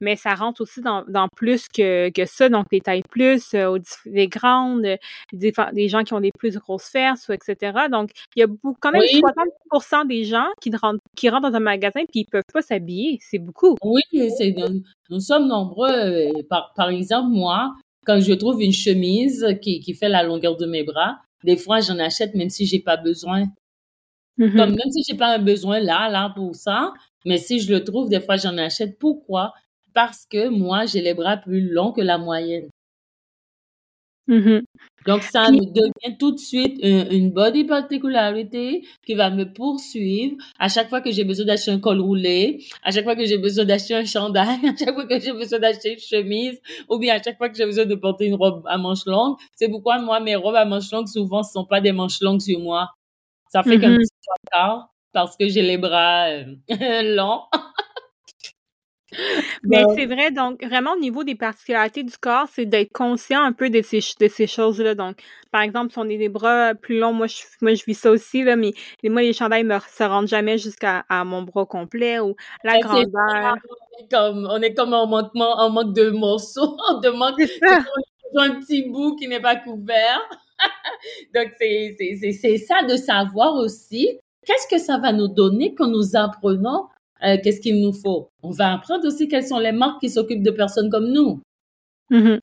mais 0.00 0.16
ça 0.16 0.34
rentre 0.34 0.62
aussi 0.62 0.80
dans, 0.80 1.04
plus 1.36 1.68
que, 1.68 2.10
que 2.10 2.26
ça, 2.26 2.48
donc 2.48 2.66
les 2.70 2.80
tailles 2.80 3.02
plus, 3.10 3.54
euh, 3.54 3.78
les 4.06 4.28
grandes, 4.28 4.98
des, 5.32 5.52
des, 5.72 5.88
gens 5.88 6.04
qui 6.04 6.12
ont 6.14 6.20
des 6.20 6.32
plus 6.32 6.58
grosses 6.58 6.88
fesses, 6.90 7.30
etc. 7.30 7.86
Donc, 7.90 8.10
il 8.36 8.40
y 8.40 8.42
a 8.42 8.46
quand 8.80 8.92
même 8.92 9.02
60% 9.02 10.06
des 10.06 10.24
gens 10.24 10.48
qui 10.60 10.70
rentrent, 10.76 11.01
qui 11.16 11.28
rentrent 11.28 11.50
dans 11.50 11.56
un 11.56 11.60
magasin 11.60 12.00
et 12.00 12.06
ils 12.14 12.24
peuvent 12.24 12.42
pas 12.52 12.62
s'habiller. 12.62 13.18
C'est 13.20 13.38
beaucoup. 13.38 13.76
Oui, 13.82 14.02
nous, 14.12 14.82
nous 15.10 15.20
sommes 15.20 15.48
nombreux. 15.48 15.90
Euh, 15.90 16.42
par, 16.48 16.72
par 16.74 16.88
exemple, 16.88 17.30
moi, 17.30 17.74
quand 18.04 18.20
je 18.20 18.32
trouve 18.32 18.62
une 18.62 18.72
chemise 18.72 19.46
qui, 19.62 19.80
qui 19.80 19.94
fait 19.94 20.08
la 20.08 20.22
longueur 20.22 20.56
de 20.56 20.66
mes 20.66 20.82
bras, 20.82 21.18
des 21.44 21.56
fois, 21.56 21.80
j'en 21.80 21.98
achète 21.98 22.34
même 22.34 22.50
si 22.50 22.66
j'ai 22.66 22.80
pas 22.80 22.96
besoin. 22.96 23.44
Mm-hmm. 24.38 24.56
Comme 24.56 24.70
même 24.70 24.90
si 24.90 25.02
j'ai 25.06 25.16
pas 25.16 25.34
un 25.34 25.38
besoin 25.38 25.80
là, 25.80 26.08
là 26.08 26.32
pour 26.34 26.54
ça, 26.54 26.92
mais 27.24 27.38
si 27.38 27.60
je 27.60 27.72
le 27.72 27.84
trouve, 27.84 28.08
des 28.08 28.20
fois, 28.20 28.36
j'en 28.36 28.56
achète. 28.58 28.98
Pourquoi? 28.98 29.52
Parce 29.94 30.24
que 30.26 30.48
moi, 30.48 30.86
j'ai 30.86 31.02
les 31.02 31.14
bras 31.14 31.36
plus 31.36 31.70
longs 31.70 31.92
que 31.92 32.00
la 32.00 32.18
moyenne. 32.18 32.68
Mm-hmm. 34.28 34.62
Donc, 35.06 35.22
ça 35.22 35.50
me 35.50 35.58
devient 35.58 36.16
tout 36.18 36.32
de 36.32 36.38
suite 36.38 36.78
une, 36.82 37.32
body 37.32 37.64
particularity 37.64 38.86
qui 39.04 39.14
va 39.14 39.30
me 39.30 39.52
poursuivre 39.52 40.36
à 40.58 40.68
chaque 40.68 40.88
fois 40.88 41.00
que 41.00 41.10
j'ai 41.10 41.24
besoin 41.24 41.46
d'acheter 41.46 41.72
un 41.72 41.80
col 41.80 42.00
roulé, 42.00 42.64
à 42.84 42.92
chaque 42.92 43.04
fois 43.04 43.16
que 43.16 43.24
j'ai 43.24 43.38
besoin 43.38 43.64
d'acheter 43.64 43.94
un 43.94 44.04
chandail, 44.04 44.58
à 44.68 44.76
chaque 44.76 44.94
fois 44.94 45.06
que 45.06 45.18
j'ai 45.18 45.32
besoin 45.32 45.58
d'acheter 45.58 45.94
une 45.94 45.98
chemise, 45.98 46.60
ou 46.88 46.98
bien 46.98 47.16
à 47.16 47.22
chaque 47.22 47.36
fois 47.36 47.48
que 47.48 47.56
j'ai 47.56 47.66
besoin 47.66 47.84
de 47.84 47.94
porter 47.96 48.26
une 48.26 48.34
robe 48.36 48.62
à 48.66 48.78
manches 48.78 49.06
longues. 49.06 49.36
C'est 49.56 49.68
pourquoi 49.68 49.98
moi, 49.98 50.20
mes 50.20 50.36
robes 50.36 50.54
à 50.54 50.64
manches 50.64 50.92
longues, 50.92 51.08
souvent, 51.08 51.38
ne 51.38 51.44
sont 51.44 51.64
pas 51.64 51.80
des 51.80 51.92
manches 51.92 52.20
longues 52.20 52.40
sur 52.40 52.60
moi. 52.60 52.90
Ça 53.48 53.62
fait 53.62 53.78
qu'un 53.78 53.90
mm-hmm. 53.90 53.98
petit 53.98 54.50
temps 54.52 54.86
parce 55.12 55.36
que 55.36 55.48
j'ai 55.48 55.62
les 55.62 55.78
bras 55.78 56.28
euh, 56.28 56.44
longs. 57.16 57.42
Mais 59.64 59.84
c'est 59.94 60.06
vrai, 60.06 60.30
donc 60.30 60.64
vraiment 60.64 60.92
au 60.92 60.98
niveau 60.98 61.24
des 61.24 61.34
particularités 61.34 62.02
du 62.02 62.16
corps, 62.16 62.46
c'est 62.52 62.66
d'être 62.66 62.92
conscient 62.92 63.42
un 63.42 63.52
peu 63.52 63.70
de 63.70 63.82
ces, 63.82 64.00
de 64.18 64.28
ces 64.28 64.46
choses-là. 64.46 64.94
Donc, 64.94 65.16
par 65.50 65.60
exemple, 65.62 65.92
si 65.92 65.98
on 65.98 66.02
a 66.02 66.06
des 66.06 66.28
bras 66.28 66.74
plus 66.74 66.98
longs, 66.98 67.12
moi 67.12 67.26
je, 67.26 67.42
moi, 67.60 67.74
je 67.74 67.84
vis 67.84 67.94
ça 67.94 68.10
aussi, 68.10 68.42
là, 68.42 68.56
mais 68.56 68.72
moi, 69.04 69.22
les 69.22 69.32
chandails 69.32 69.64
ne 69.64 69.78
se 69.78 70.02
rendent 70.02 70.28
jamais 70.28 70.58
jusqu'à 70.58 71.04
à 71.08 71.24
mon 71.24 71.42
bras 71.42 71.66
complet 71.66 72.20
ou 72.20 72.34
la 72.64 72.78
grandeur. 72.78 73.56
Comme, 74.10 74.48
on 74.50 74.60
est 74.62 74.74
comme 74.74 74.94
en 74.94 75.06
manque, 75.06 75.30
en 75.34 75.70
manque 75.70 75.94
de 75.94 76.10
morceaux, 76.10 76.76
de 77.02 77.10
manque 77.10 77.40
un 78.34 78.60
petit 78.60 78.88
bout 78.88 79.16
qui 79.16 79.28
n'est 79.28 79.40
pas 79.40 79.56
couvert. 79.56 80.20
donc, 81.34 81.48
c'est 81.58 82.58
ça 82.58 82.82
de 82.88 82.96
savoir 82.96 83.54
aussi 83.56 84.18
qu'est-ce 84.46 84.68
que 84.68 84.80
ça 84.80 84.98
va 84.98 85.12
nous 85.12 85.28
donner 85.28 85.74
quand 85.74 85.88
nous 85.88 86.16
apprenons 86.16 86.86
euh, 87.24 87.36
qu'est-ce 87.42 87.60
qu'il 87.60 87.80
nous 87.80 87.92
faut? 87.92 88.30
On 88.42 88.50
va 88.50 88.74
apprendre 88.74 89.06
aussi 89.06 89.28
quelles 89.28 89.46
sont 89.46 89.58
les 89.58 89.72
marques 89.72 90.00
qui 90.00 90.10
s'occupent 90.10 90.42
de 90.42 90.50
personnes 90.50 90.90
comme 90.90 91.10
nous. 91.10 91.40
Mm-hmm. 92.10 92.40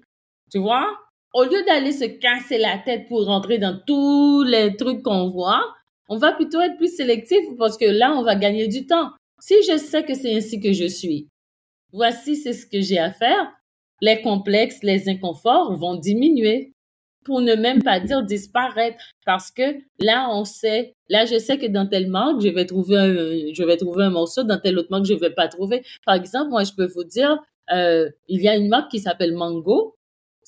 Tu 0.52 0.60
vois? 0.60 0.88
Au 1.34 1.44
lieu 1.44 1.64
d'aller 1.68 1.92
se 1.92 2.06
casser 2.06 2.58
la 2.58 2.78
tête 2.80 3.08
pour 3.08 3.26
rentrer 3.26 3.60
dans 3.60 3.80
tous 3.86 4.44
les 4.44 4.76
trucs 4.76 5.04
qu'on 5.04 5.28
voit, 5.28 5.64
on 6.10 6.18
va 6.18 6.32
plutôt 6.32 6.60
être 6.60 6.78
plus 6.78 6.96
sélectif 6.96 7.40
parce 7.58 7.78
que 7.78 7.86
là, 7.86 8.14
on 8.18 8.24
va 8.24 8.36
gagner 8.36 8.68
du 8.68 8.88
temps. 8.88 9.12
Si 9.40 9.56
je 9.64 9.78
sais 9.78 10.04
que 10.04 10.16
c'est 10.16 10.36
ainsi 10.36 10.60
que 10.60 10.74
je 10.74 10.86
suis, 10.86 11.28
voici 11.94 12.36
c'est 12.36 12.54
ce 12.54 12.66
que 12.66 12.82
j'ai 12.82 12.98
à 12.98 13.12
faire, 13.12 13.52
les 14.02 14.22
complexes, 14.22 14.82
les 14.82 15.08
inconforts 15.08 15.76
vont 15.78 15.96
diminuer 15.96 16.74
pour 17.26 17.42
ne 17.42 17.56
même 17.56 17.82
pas 17.84 18.00
dire 18.00 18.24
disparaître 18.24 18.98
parce 19.26 19.52
que 19.52 19.76
là 20.00 20.30
on 20.32 20.46
sait 20.46 20.96
là 21.10 21.26
je 21.26 21.38
sais 21.38 21.58
que 21.58 21.68
dans 21.68 21.88
telle 21.88 22.08
marque 22.08 22.42
je 22.42 22.50
vais 22.50 22.66
trouver 22.66 22.98
un, 22.98 23.14
je 23.54 23.64
vais 23.64 23.78
trouver 23.78 24.06
un 24.06 24.10
morceau 24.10 24.44
dans 24.44 24.60
telle 24.60 24.78
autre 24.80 24.90
marque 24.92 25.06
je 25.06 25.14
vais 25.14 25.30
pas 25.32 25.48
trouver 25.48 25.84
par 26.06 26.16
exemple 26.16 26.50
moi 26.50 26.64
je 26.64 26.72
peux 26.74 26.88
vous 26.88 27.04
dire 27.04 27.38
euh, 27.72 28.10
il 28.28 28.42
y 28.42 28.48
a 28.48 28.56
une 28.56 28.70
marque 28.70 28.90
qui 28.90 29.00
s'appelle 29.00 29.34
Mango 29.34 29.96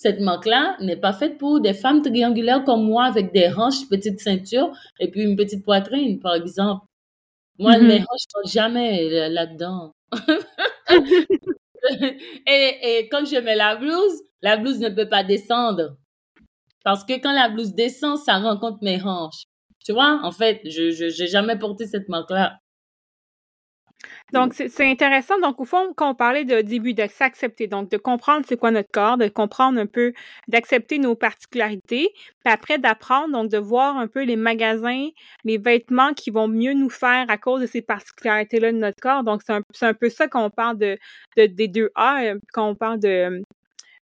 cette 0.01 0.19
marque-là 0.19 0.77
n'est 0.79 0.97
pas 0.97 1.13
faite 1.13 1.37
pour 1.37 1.61
des 1.61 1.75
femmes 1.75 2.01
triangulaires 2.01 2.63
comme 2.63 2.83
moi 2.83 3.03
avec 3.03 3.31
des 3.33 3.49
hanches, 3.55 3.87
petite 3.87 4.19
ceinture 4.19 4.71
et 4.99 5.11
puis 5.11 5.21
une 5.21 5.35
petite 5.35 5.63
poitrine, 5.63 6.19
par 6.19 6.33
exemple. 6.33 6.83
Moi, 7.59 7.73
mm-hmm. 7.73 7.87
mes 7.87 7.99
hanches 7.99 8.25
sont 8.33 8.51
jamais 8.51 9.29
là-dedans. 9.29 9.93
et, 12.47 12.77
et 12.81 13.09
quand 13.09 13.25
je 13.25 13.39
mets 13.39 13.53
la 13.53 13.75
blouse, 13.75 14.23
la 14.41 14.57
blouse 14.57 14.79
ne 14.79 14.89
peut 14.89 15.07
pas 15.07 15.23
descendre. 15.23 15.95
Parce 16.83 17.03
que 17.03 17.13
quand 17.13 17.33
la 17.33 17.49
blouse 17.49 17.73
descend, 17.73 18.17
ça 18.17 18.39
rencontre 18.39 18.79
mes 18.81 19.01
hanches. 19.01 19.43
Tu 19.83 19.93
vois, 19.93 20.19
en 20.23 20.31
fait, 20.31 20.61
je 20.65 21.21
n'ai 21.21 21.27
jamais 21.27 21.57
porté 21.57 21.87
cette 21.87 22.07
marque-là. 22.09 22.59
Donc, 24.33 24.53
c'est 24.53 24.89
intéressant. 24.89 25.39
Donc, 25.39 25.59
au 25.59 25.65
fond, 25.65 25.93
quand 25.95 26.11
on 26.11 26.15
parlait 26.15 26.45
de 26.45 26.61
début, 26.61 26.93
de 26.93 27.05
s'accepter, 27.07 27.67
donc 27.67 27.89
de 27.91 27.97
comprendre 27.97 28.45
c'est 28.47 28.57
quoi 28.57 28.71
notre 28.71 28.89
corps, 28.91 29.17
de 29.17 29.27
comprendre 29.27 29.79
un 29.79 29.85
peu, 29.85 30.13
d'accepter 30.47 30.99
nos 30.99 31.15
particularités, 31.15 32.09
puis 32.13 32.53
après 32.53 32.77
d'apprendre, 32.77 33.33
donc 33.33 33.51
de 33.51 33.57
voir 33.57 33.97
un 33.97 34.07
peu 34.07 34.23
les 34.23 34.37
magasins, 34.37 35.09
les 35.43 35.57
vêtements 35.57 36.13
qui 36.13 36.31
vont 36.31 36.47
mieux 36.47 36.73
nous 36.73 36.89
faire 36.89 37.25
à 37.29 37.37
cause 37.37 37.61
de 37.61 37.67
ces 37.67 37.81
particularités-là 37.81 38.71
de 38.71 38.77
notre 38.77 39.01
corps. 39.01 39.23
Donc, 39.23 39.41
c'est 39.45 39.53
un, 39.53 39.61
un, 39.81 39.93
peu 39.93 40.09
ça 40.09 40.27
quand 40.27 40.45
on 40.45 40.49
parle 40.49 40.77
de, 40.77 40.97
de 41.37 41.45
des 41.45 41.67
deux 41.67 41.91
A, 41.95 42.23
euh, 42.23 42.39
quand 42.53 42.67
on 42.69 42.75
parle 42.75 42.99
de 42.99 43.41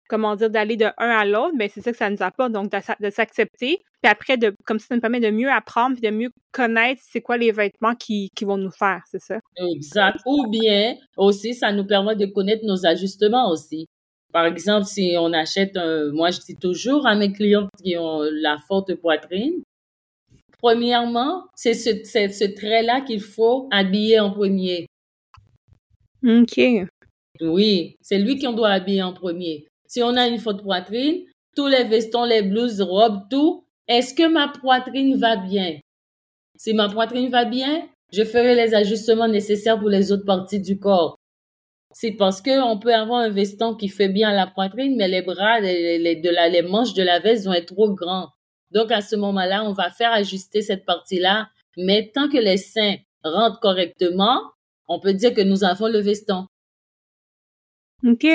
comment 0.09 0.35
dire, 0.35 0.51
d'aller 0.51 0.77
de 0.77 0.87
un 0.97 1.11
à 1.11 1.25
l'autre, 1.25 1.55
ben 1.57 1.69
c'est 1.73 1.83
ça 1.83 1.93
que 1.93 1.99
ça 1.99 2.11
nous 2.11 2.23
apporte. 2.23 2.53
Donc, 2.53 2.71
de, 2.73 3.11
s'accepter. 3.11 3.79
Puis 4.03 4.11
après, 4.11 4.37
de, 4.37 4.55
comme 4.65 4.79
ça, 4.79 4.87
ça 4.89 4.95
nous 4.95 5.01
permet 5.01 5.21
de 5.21 5.31
mieux 5.31 5.51
apprendre 5.51 5.97
puis 5.97 6.11
de 6.11 6.15
mieux 6.15 6.31
connaître 6.53 7.03
c'est 7.05 7.21
quoi 7.21 7.37
les 7.37 7.53
vêtements 7.53 7.95
qui, 7.95 8.31
qui 8.35 8.45
vont 8.45 8.57
nous 8.57 8.71
faire, 8.71 9.03
c'est 9.11 9.21
ça? 9.21 9.39
Exact. 9.57 10.19
Ou 10.27 10.49
bien, 10.49 10.97
aussi, 11.17 11.55
ça 11.55 11.73
nous 11.73 11.87
permet 11.87 12.17
de 12.17 12.27
connaître 12.27 12.65
nos 12.65 12.87
ajustements 12.87 13.51
aussi. 13.51 13.87
Par 14.33 14.47
exemple, 14.47 14.87
si 14.87 15.15
on 15.19 15.33
achète 15.33 15.77
un, 15.77 16.11
moi 16.13 16.31
je 16.31 16.41
dis 16.41 16.57
toujours 16.57 17.07
à 17.07 17.15
mes 17.15 17.33
clients 17.33 17.69
qui 17.83 17.97
ont 17.97 18.21
la 18.21 18.59
forte 18.69 18.95
poitrine, 18.95 19.63
premièrement, 20.59 21.45
c'est 21.55 21.75
ce, 21.75 21.91
ce 22.05 22.45
trait-là 22.45 23.01
qu'il 23.01 23.23
faut 23.23 23.69
habiller 23.71 24.21
en 24.21 24.31
premier. 24.31 24.87
OK. 26.27 26.61
Oui, 27.41 27.97
c'est 28.01 28.19
lui 28.19 28.39
qu'on 28.39 28.53
doit 28.53 28.71
habiller 28.71 29.03
en 29.03 29.13
premier. 29.13 29.68
Si 29.89 30.03
on 30.03 30.17
a 30.17 30.29
une 30.29 30.39
forte 30.39 30.63
poitrine, 30.63 31.25
tous 31.57 31.67
les 31.67 31.85
vestons, 31.85 32.25
les 32.25 32.43
blouses, 32.43 32.81
robes, 32.81 33.23
tout, 33.31 33.65
est-ce 33.89 34.15
que 34.15 34.29
ma 34.29 34.49
poitrine 34.49 35.17
va 35.17 35.37
bien? 35.37 35.81
Si 36.57 36.75
ma 36.75 36.89
poitrine 36.89 37.31
va 37.31 37.45
bien, 37.45 37.89
je 38.13 38.23
ferai 38.23 38.55
les 38.55 38.75
ajustements 38.75 39.29
nécessaires 39.29 39.79
pour 39.79 39.89
les 39.89 40.13
autres 40.13 40.25
parties 40.25 40.61
du 40.61 40.79
corps. 40.79 41.17
C'est 41.93 42.13
parce 42.13 42.43
que 42.43 42.63
on 42.63 42.79
peut 42.79 42.95
avoir 42.95 43.21
un 43.21 43.31
veston 43.31 43.75
qui 43.75 43.89
fait 43.89 44.09
bien 44.09 44.33
la 44.33 44.47
poitrine, 44.47 44.95
mais 44.97 45.09
les 45.09 45.23
bras, 45.23 45.59
les, 45.59 46.17
de 46.17 46.31
la, 46.31 46.49
les 46.49 46.63
manches 46.63 46.95
de 46.95 47.03
la 47.03 47.19
veste 47.19 47.47
vont 47.47 47.55
être 47.55 47.75
trop 47.75 47.93
grands. 47.93 48.29
Donc, 48.71 48.93
à 48.93 49.01
ce 49.01 49.17
moment-là, 49.17 49.65
on 49.65 49.73
va 49.73 49.91
faire 49.91 50.13
ajuster 50.13 50.61
cette 50.61 50.85
partie-là. 50.85 51.49
Mais 51.79 52.11
tant 52.15 52.29
que 52.29 52.37
les 52.37 52.59
seins 52.59 52.97
rentrent 53.25 53.61
correctement, 53.61 54.41
on 54.87 55.01
peut 55.01 55.15
dire 55.15 55.33
que 55.33 55.41
nous 55.41 55.65
avons 55.65 55.89
le 55.89 56.01
veston. 56.01 56.47
OK. 58.07 58.27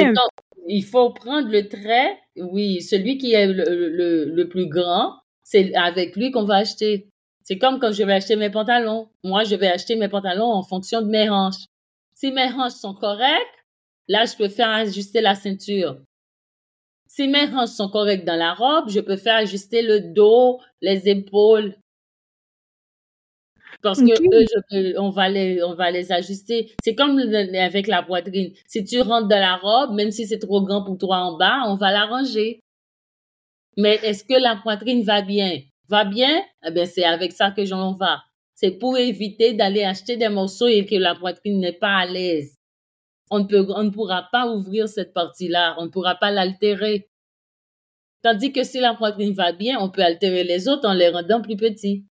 Il 0.68 0.84
faut 0.84 1.12
prendre 1.12 1.50
le 1.50 1.68
trait, 1.68 2.18
oui, 2.38 2.82
celui 2.82 3.18
qui 3.18 3.34
est 3.34 3.48
le, 3.48 3.64
le, 3.90 4.26
le 4.26 4.50
plus 4.50 4.68
grand, 4.68 5.14
c'est 5.44 5.74
avec 5.76 6.16
lui 6.16 6.32
qu'on 6.32 6.46
va 6.46 6.58
acheter. 6.58 7.10
C'est 7.44 7.58
comme 7.58 7.80
quand 7.80 7.92
je 7.92 8.04
vais 8.04 8.14
acheter 8.14 8.36
mes 8.36 8.50
pantalons. 8.50 9.10
Moi, 9.24 9.44
je 9.44 9.56
vais 9.56 9.68
acheter 9.68 9.96
mes 9.96 10.08
pantalons 10.08 10.52
en 10.52 10.64
fonction 10.64 11.02
de 11.02 11.08
mes 11.08 11.30
hanches. 11.30 11.66
Si 12.16 12.32
mes 12.32 12.52
hanches 12.52 12.74
sont 12.74 12.94
correctes, 12.94 13.66
là, 14.08 14.26
je 14.26 14.36
peux 14.36 14.48
faire 14.48 14.70
ajuster 14.70 15.20
la 15.22 15.36
ceinture. 15.36 15.98
Si 17.08 17.28
mes 17.28 17.48
hanches 17.54 17.70
sont 17.70 17.90
correctes 17.90 18.26
dans 18.26 18.38
la 18.38 18.54
robe, 18.54 18.90
je 18.90 19.02
peux 19.02 19.18
faire 19.18 19.36
ajuster 19.36 19.82
le 19.82 20.14
dos, 20.14 20.60
les 20.82 21.10
épaules. 21.10 21.76
Parce 23.84 24.00
que 24.00 24.98
on 24.98 25.10
va 25.10 25.28
les, 25.28 25.62
on 25.62 25.76
va 25.76 25.92
les 25.92 26.12
ajuster. 26.12 26.72
C'est 26.82 26.96
comme 26.96 27.20
avec 27.20 27.88
la 27.88 28.02
poitrine. 28.02 28.54
Si 28.66 28.84
tu 28.86 29.02
rentres 29.02 29.28
dans 29.28 29.40
la 29.40 29.58
robe, 29.58 29.94
même 29.94 30.10
si 30.10 30.26
c'est 30.26 30.40
trop 30.40 30.62
grand 30.64 30.84
pour 30.84 30.98
toi 30.98 31.18
en 31.18 31.38
bas, 31.38 31.64
on 31.68 31.76
va 31.76 31.92
l'arranger. 31.92 32.62
Mais 33.76 33.96
est-ce 34.04 34.24
que 34.24 34.40
la 34.42 34.56
poitrine 34.56 35.04
va 35.04 35.22
bien? 35.22 35.60
Va 35.90 36.06
bien? 36.06 36.44
Eh 36.66 36.72
bien, 36.72 36.86
c'est 36.86 37.04
avec 37.04 37.34
ça 37.34 37.52
que 37.52 37.66
j'en 37.66 37.94
va. 37.94 38.24
C'est 38.56 38.72
pour 38.72 38.98
éviter 38.98 39.54
d'aller 39.54 39.84
acheter 39.84 40.16
des 40.16 40.30
morceaux 40.30 40.68
et 40.68 40.86
que 40.86 40.96
la 40.96 41.16
poitrine 41.16 41.60
n'est 41.60 41.74
pas 41.74 41.98
à 41.98 42.06
l'aise. 42.06 42.56
On 43.30 43.40
ne, 43.40 43.46
peut, 43.46 43.66
on 43.76 43.84
ne 43.84 43.90
pourra 43.90 44.30
pas 44.32 44.48
ouvrir 44.48 44.88
cette 44.88 45.14
partie-là, 45.14 45.76
on 45.80 45.86
ne 45.86 45.90
pourra 45.90 46.16
pas 46.16 46.32
l'altérer. 46.32 47.10
Tandis 48.22 48.54
que 48.54 48.64
si 48.64 48.80
la 48.80 48.94
poitrine 48.94 49.34
va 49.34 49.52
bien, 49.52 49.80
on 49.82 49.90
peut 49.90 50.04
altérer 50.04 50.46
les 50.46 50.70
autres 50.70 50.88
en 50.88 50.94
les 50.94 51.10
rendant 51.10 51.42
plus 51.42 51.58
petits. 51.58 52.06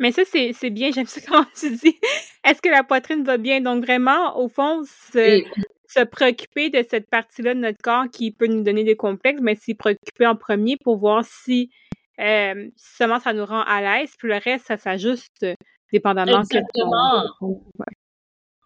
Mais 0.00 0.10
ça, 0.10 0.22
c'est 0.24 0.70
bien, 0.70 0.90
j'aime 0.94 1.06
ça 1.06 1.20
quand 1.20 1.44
tu 1.54 1.76
dis. 1.76 1.96
Est-ce 2.44 2.60
que 2.60 2.68
la 2.68 2.82
poitrine 2.82 3.22
va 3.22 3.36
bien? 3.36 3.60
Donc, 3.60 3.84
vraiment, 3.84 4.36
au 4.42 4.48
fond, 4.48 4.82
se, 5.12 5.44
se 5.86 6.04
préoccuper 6.04 6.70
de 6.70 6.84
cette 6.88 7.08
partie-là 7.08 7.54
de 7.54 7.60
notre 7.60 7.78
corps 7.82 8.06
qui 8.10 8.32
peut 8.32 8.46
nous 8.46 8.62
donner 8.64 8.82
des 8.82 8.96
complexes, 8.96 9.40
mais 9.42 9.54
s'y 9.54 9.74
préoccuper 9.74 10.26
en 10.26 10.34
premier 10.34 10.76
pour 10.82 10.96
voir 10.96 11.24
si 11.24 11.70
euh, 12.18 12.68
seulement 12.76 13.20
ça 13.20 13.32
nous 13.32 13.44
rend 13.44 13.62
à 13.62 13.80
l'aise, 13.80 14.12
puis 14.18 14.28
le 14.28 14.38
reste, 14.38 14.66
ça 14.66 14.76
s'ajuste 14.76 15.46
dépendamment. 15.92 16.40
Exactement. 16.40 17.24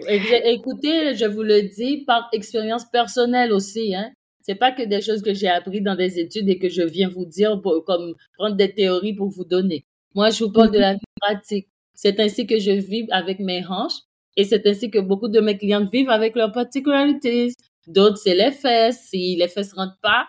Écoutez, 0.09 1.15
je 1.15 1.25
vous 1.25 1.43
le 1.43 1.63
dis 1.63 2.05
par 2.05 2.29
expérience 2.33 2.85
personnelle 2.85 3.53
aussi, 3.53 3.95
hein. 3.95 4.11
C'est 4.47 4.57
pas 4.57 4.73
que 4.73 4.83
des 4.83 5.01
choses 5.01 5.23
que 5.23 5.33
j'ai 5.33 5.49
appris 5.49 5.81
dans 5.81 5.95
des 5.95 6.19
études 6.19 6.51
et 6.51 6.59
que 6.59 6.69
je 6.69 6.83
viens 6.83 7.09
vous 7.09 7.25
dire 7.25 7.63
pour, 7.63 7.83
comme 7.87 8.15
prendre 8.37 8.57
des 8.57 8.75
théories 8.75 9.15
pour 9.15 9.31
vous 9.31 9.47
donner. 9.47 9.87
Moi, 10.15 10.31
je 10.31 10.45
vous 10.45 10.53
parle 10.53 10.71
de 10.71 10.79
la 10.79 10.95
vie 10.95 11.01
pratique. 11.21 11.69
C'est 11.95 12.19
ainsi 12.21 12.47
que 12.47 12.59
je 12.59 12.71
vis 12.71 13.07
avec 13.11 13.41
mes 13.41 13.65
hanches 13.67 14.01
et 14.37 14.45
c'est 14.45 14.67
ainsi 14.67 14.91
que 14.91 14.99
beaucoup 14.99 15.29
de 15.29 15.41
mes 15.41 15.57
clientes 15.59 15.91
vivent 15.93 16.11
avec 16.11 16.37
leurs 16.37 16.53
particularités. 16.53 17.53
D'autres, 17.87 18.19
c'est 18.19 18.35
les 18.35 18.53
fesses. 18.53 19.09
Si 19.11 19.37
les 19.37 19.49
fesses 19.49 19.73
rentrent 19.73 19.99
pas, 20.03 20.27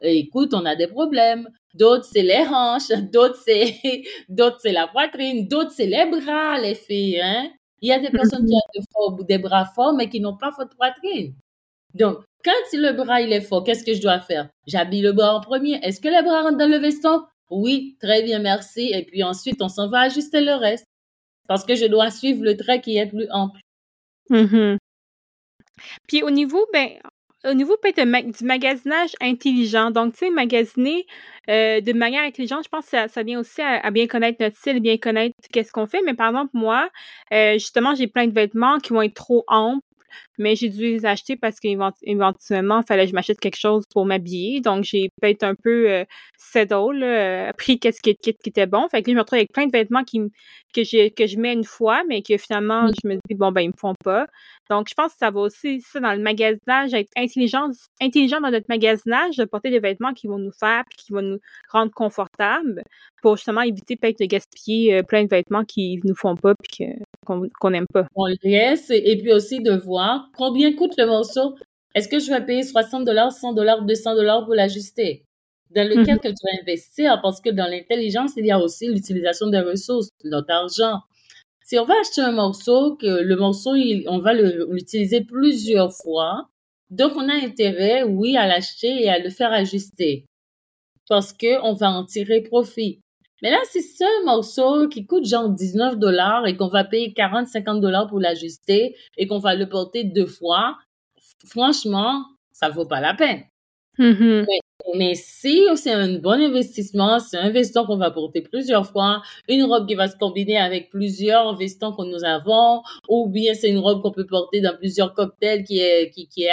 écoute, 0.00 0.54
on 0.54 0.64
a 0.64 0.76
des 0.76 0.86
problèmes. 0.88 1.48
D'autres, 1.74 2.04
c'est 2.04 2.22
les 2.22 2.44
hanches. 2.50 2.88
D'autres, 3.12 3.40
c'est, 3.44 3.76
d'autres, 4.28 4.58
c'est 4.60 4.72
la 4.72 4.88
poitrine. 4.88 5.46
D'autres, 5.48 5.72
c'est 5.72 5.86
les 5.86 6.06
bras, 6.06 6.58
les 6.60 6.74
filles, 6.74 7.20
hein. 7.20 7.50
Il 7.80 7.88
y 7.88 7.92
a 7.92 8.00
des 8.00 8.10
personnes 8.10 8.44
qui 8.44 8.54
ont 8.96 9.12
des, 9.22 9.38
bras 9.38 9.64
forts, 9.64 9.94
mais 9.94 10.08
qui 10.08 10.20
n'ont 10.20 10.36
pas 10.36 10.50
de 10.50 10.74
poitrine. 10.74 11.34
Donc, 11.94 12.18
quand 12.44 12.50
le 12.72 12.92
bras, 12.92 13.20
il 13.20 13.32
est 13.32 13.40
fort, 13.40 13.62
qu'est-ce 13.62 13.84
que 13.84 13.94
je 13.94 14.02
dois 14.02 14.20
faire? 14.20 14.48
J'habille 14.66 15.02
le 15.02 15.12
bras 15.12 15.36
en 15.36 15.40
premier. 15.40 15.78
Est-ce 15.84 16.00
que 16.00 16.08
les 16.08 16.22
bras 16.22 16.42
rentrent 16.42 16.58
dans 16.58 16.70
le 16.70 16.78
veston? 16.78 17.22
Oui, 17.50 17.96
très 18.00 18.22
bien, 18.22 18.38
merci. 18.38 18.90
Et 18.92 19.04
puis 19.04 19.22
ensuite, 19.22 19.62
on 19.62 19.68
s'en 19.68 19.88
va 19.88 20.00
ajuster 20.00 20.40
le 20.40 20.54
reste. 20.54 20.86
Parce 21.48 21.64
que 21.64 21.74
je 21.74 21.86
dois 21.86 22.10
suivre 22.10 22.44
le 22.44 22.56
trait 22.56 22.80
qui 22.80 22.98
est 22.98 23.06
plus 23.06 23.26
ample. 23.30 23.60
Mm-hmm. 24.30 24.76
Puis 26.06 26.22
au 26.22 26.30
niveau, 26.30 26.66
ben, 26.72 26.90
au 27.44 27.54
niveau 27.54 27.76
peut-être 27.80 28.04
du 28.04 28.44
magasinage 28.44 29.12
intelligent, 29.20 29.90
donc 29.90 30.12
tu 30.12 30.26
sais, 30.26 30.30
magasiner 30.30 31.06
euh, 31.48 31.80
de 31.80 31.92
manière 31.92 32.24
intelligente, 32.24 32.64
je 32.64 32.68
pense 32.68 32.84
que 32.84 32.90
ça, 32.90 33.08
ça 33.08 33.22
vient 33.22 33.40
aussi 33.40 33.62
à, 33.62 33.90
bien 33.90 34.06
connaître 34.06 34.42
notre 34.42 34.56
style, 34.56 34.80
bien 34.80 34.98
connaître 34.98 35.34
qu'est-ce 35.52 35.72
qu'on 35.72 35.86
fait. 35.86 36.02
Mais 36.04 36.14
par 36.14 36.28
exemple, 36.28 36.50
moi, 36.52 36.90
euh, 37.32 37.54
justement, 37.54 37.94
j'ai 37.94 38.08
plein 38.08 38.26
de 38.26 38.34
vêtements 38.34 38.78
qui 38.78 38.92
vont 38.92 39.02
être 39.02 39.14
trop 39.14 39.44
amples 39.48 39.80
mais 40.38 40.56
j'ai 40.56 40.68
dû 40.68 40.82
les 40.82 41.06
acheter 41.06 41.36
parce 41.36 41.60
qu'éventuellement, 41.60 42.80
il 42.80 42.86
fallait 42.86 43.04
que 43.04 43.10
je 43.10 43.14
m'achète 43.14 43.40
quelque 43.40 43.58
chose 43.58 43.84
pour 43.92 44.06
m'habiller. 44.06 44.60
Donc, 44.60 44.84
j'ai 44.84 45.10
peut-être 45.20 45.42
un 45.42 45.54
peu 45.54 45.90
euh, 45.90 46.04
settle, 46.36 47.02
euh, 47.02 47.52
pris 47.56 47.78
qu'est-ce 47.78 48.00
qui, 48.00 48.14
qui, 48.16 48.30
était 48.30 48.66
bon. 48.66 48.88
Fait 48.88 49.02
que 49.02 49.10
là, 49.10 49.12
je 49.12 49.16
me 49.16 49.20
retrouve 49.20 49.38
avec 49.38 49.52
plein 49.52 49.66
de 49.66 49.72
vêtements 49.72 50.04
qui, 50.04 50.20
que, 50.74 50.84
je, 50.84 51.08
que 51.08 51.26
je 51.26 51.38
mets 51.38 51.52
une 51.52 51.64
fois, 51.64 52.02
mais 52.08 52.22
que 52.22 52.36
finalement, 52.36 52.88
je 52.88 53.08
me 53.08 53.14
dis, 53.28 53.34
bon, 53.34 53.52
ben, 53.52 53.62
ils 53.62 53.68
me 53.68 53.76
font 53.78 53.94
pas. 54.04 54.26
Donc, 54.70 54.88
je 54.88 54.94
pense 54.94 55.12
que 55.12 55.18
ça 55.18 55.30
va 55.30 55.40
aussi, 55.40 55.80
ça, 55.80 56.00
dans 56.00 56.12
le 56.12 56.20
magasinage, 56.22 56.94
être 56.94 57.10
intelligent, 57.16 57.68
intelligent 58.00 58.40
dans 58.40 58.50
notre 58.50 58.66
magasinage, 58.68 59.36
de 59.36 59.44
porter 59.44 59.70
des 59.70 59.80
vêtements 59.80 60.12
qui 60.12 60.26
vont 60.26 60.38
nous 60.38 60.52
faire 60.52 60.84
puis 60.88 60.98
qui 60.98 61.12
vont 61.12 61.22
nous 61.22 61.38
rendre 61.70 61.92
confortables 61.92 62.27
pour 63.22 63.36
justement 63.36 63.62
éviter 63.62 63.96
peut-être 63.96 64.18
de 64.18 64.26
gaspiller 64.26 64.94
euh, 64.94 65.02
plein 65.02 65.24
de 65.24 65.28
vêtements 65.28 65.64
qui 65.64 66.00
nous 66.04 66.14
font 66.14 66.36
pas 66.36 66.54
puis 66.62 66.86
qu'on 67.26 67.70
n'aime 67.70 67.86
pas. 67.92 68.06
On 68.14 68.26
laisse 68.42 68.90
et 68.90 69.18
puis 69.18 69.32
aussi 69.32 69.60
de 69.60 69.72
voir 69.72 70.30
combien 70.36 70.72
coûte 70.74 70.94
le 70.98 71.06
morceau. 71.06 71.54
Est-ce 71.94 72.08
que 72.08 72.18
je 72.18 72.30
vais 72.30 72.44
payer 72.44 72.62
60 72.62 73.04
dollars, 73.04 73.32
100 73.32 73.54
dollars, 73.54 73.82
200 73.82 74.14
dollars 74.14 74.44
pour 74.44 74.54
l'ajuster? 74.54 75.24
Dans 75.74 75.86
lequel 75.86 76.16
mm-hmm. 76.16 76.20
que 76.20 76.28
tu 76.28 76.34
vas 76.44 76.62
investir, 76.62 77.20
parce 77.22 77.42
que 77.42 77.50
dans 77.50 77.66
l'intelligence, 77.66 78.32
il 78.36 78.46
y 78.46 78.50
a 78.50 78.58
aussi 78.58 78.88
l'utilisation 78.88 79.48
des 79.48 79.60
ressources, 79.60 80.08
notre 80.24 80.50
argent. 80.50 81.00
Si 81.62 81.78
on 81.78 81.84
va 81.84 81.94
acheter 82.00 82.22
un 82.22 82.32
morceau, 82.32 82.96
que 82.96 83.22
le 83.22 83.36
morceau, 83.36 83.74
on 84.06 84.18
va 84.18 84.32
l'utiliser 84.32 85.20
plusieurs 85.20 85.92
fois, 85.92 86.48
donc 86.90 87.12
on 87.16 87.28
a 87.28 87.34
intérêt, 87.34 88.02
oui, 88.02 88.38
à 88.38 88.46
l'acheter 88.46 89.02
et 89.02 89.10
à 89.10 89.18
le 89.18 89.28
faire 89.28 89.52
ajuster, 89.52 90.24
parce 91.08 91.32
que 91.32 91.60
on 91.62 91.74
va 91.74 91.90
en 91.90 92.04
tirer 92.04 92.42
profit. 92.42 93.00
Mais 93.42 93.50
là, 93.50 93.58
si 93.70 93.82
c'est 93.82 94.04
un 94.04 94.24
morceau 94.24 94.88
qui 94.88 95.06
coûte 95.06 95.24
genre 95.24 95.48
19 95.48 95.98
dollars 95.98 96.46
et 96.46 96.56
qu'on 96.56 96.68
va 96.68 96.84
payer 96.84 97.12
40, 97.12 97.46
50 97.46 97.80
dollars 97.80 98.08
pour 98.08 98.18
l'ajuster 98.18 98.96
et 99.16 99.26
qu'on 99.26 99.38
va 99.38 99.54
le 99.54 99.68
porter 99.68 100.04
deux 100.04 100.26
fois, 100.26 100.76
franchement, 101.46 102.24
ça 102.52 102.68
vaut 102.68 102.86
pas 102.86 103.00
la 103.00 103.14
peine. 103.14 103.44
Mm-hmm. 103.98 104.46
mais, 104.94 105.14
si 105.16 105.66
c'est 105.74 105.92
un 105.92 106.18
bon 106.20 106.40
investissement, 106.40 107.18
c'est 107.18 107.36
un 107.36 107.50
veston 107.50 107.84
qu'on 107.84 107.96
va 107.96 108.12
porter 108.12 108.42
plusieurs 108.42 108.86
fois, 108.86 109.22
une 109.48 109.64
robe 109.64 109.88
qui 109.88 109.96
va 109.96 110.06
se 110.06 110.16
combiner 110.16 110.56
avec 110.56 110.88
plusieurs 110.90 111.56
vestons 111.56 111.92
que 111.92 112.04
nous 112.04 112.22
avons, 112.24 112.82
ou 113.08 113.28
bien 113.28 113.54
c'est 113.54 113.70
une 113.70 113.78
robe 113.78 114.02
qu'on 114.02 114.12
peut 114.12 114.26
porter 114.26 114.60
dans 114.60 114.76
plusieurs 114.76 115.14
cocktails 115.14 115.64
qui 115.64 115.80
est, 115.80 116.10
qui, 116.10 116.28
qui 116.28 116.44
est, 116.44 116.52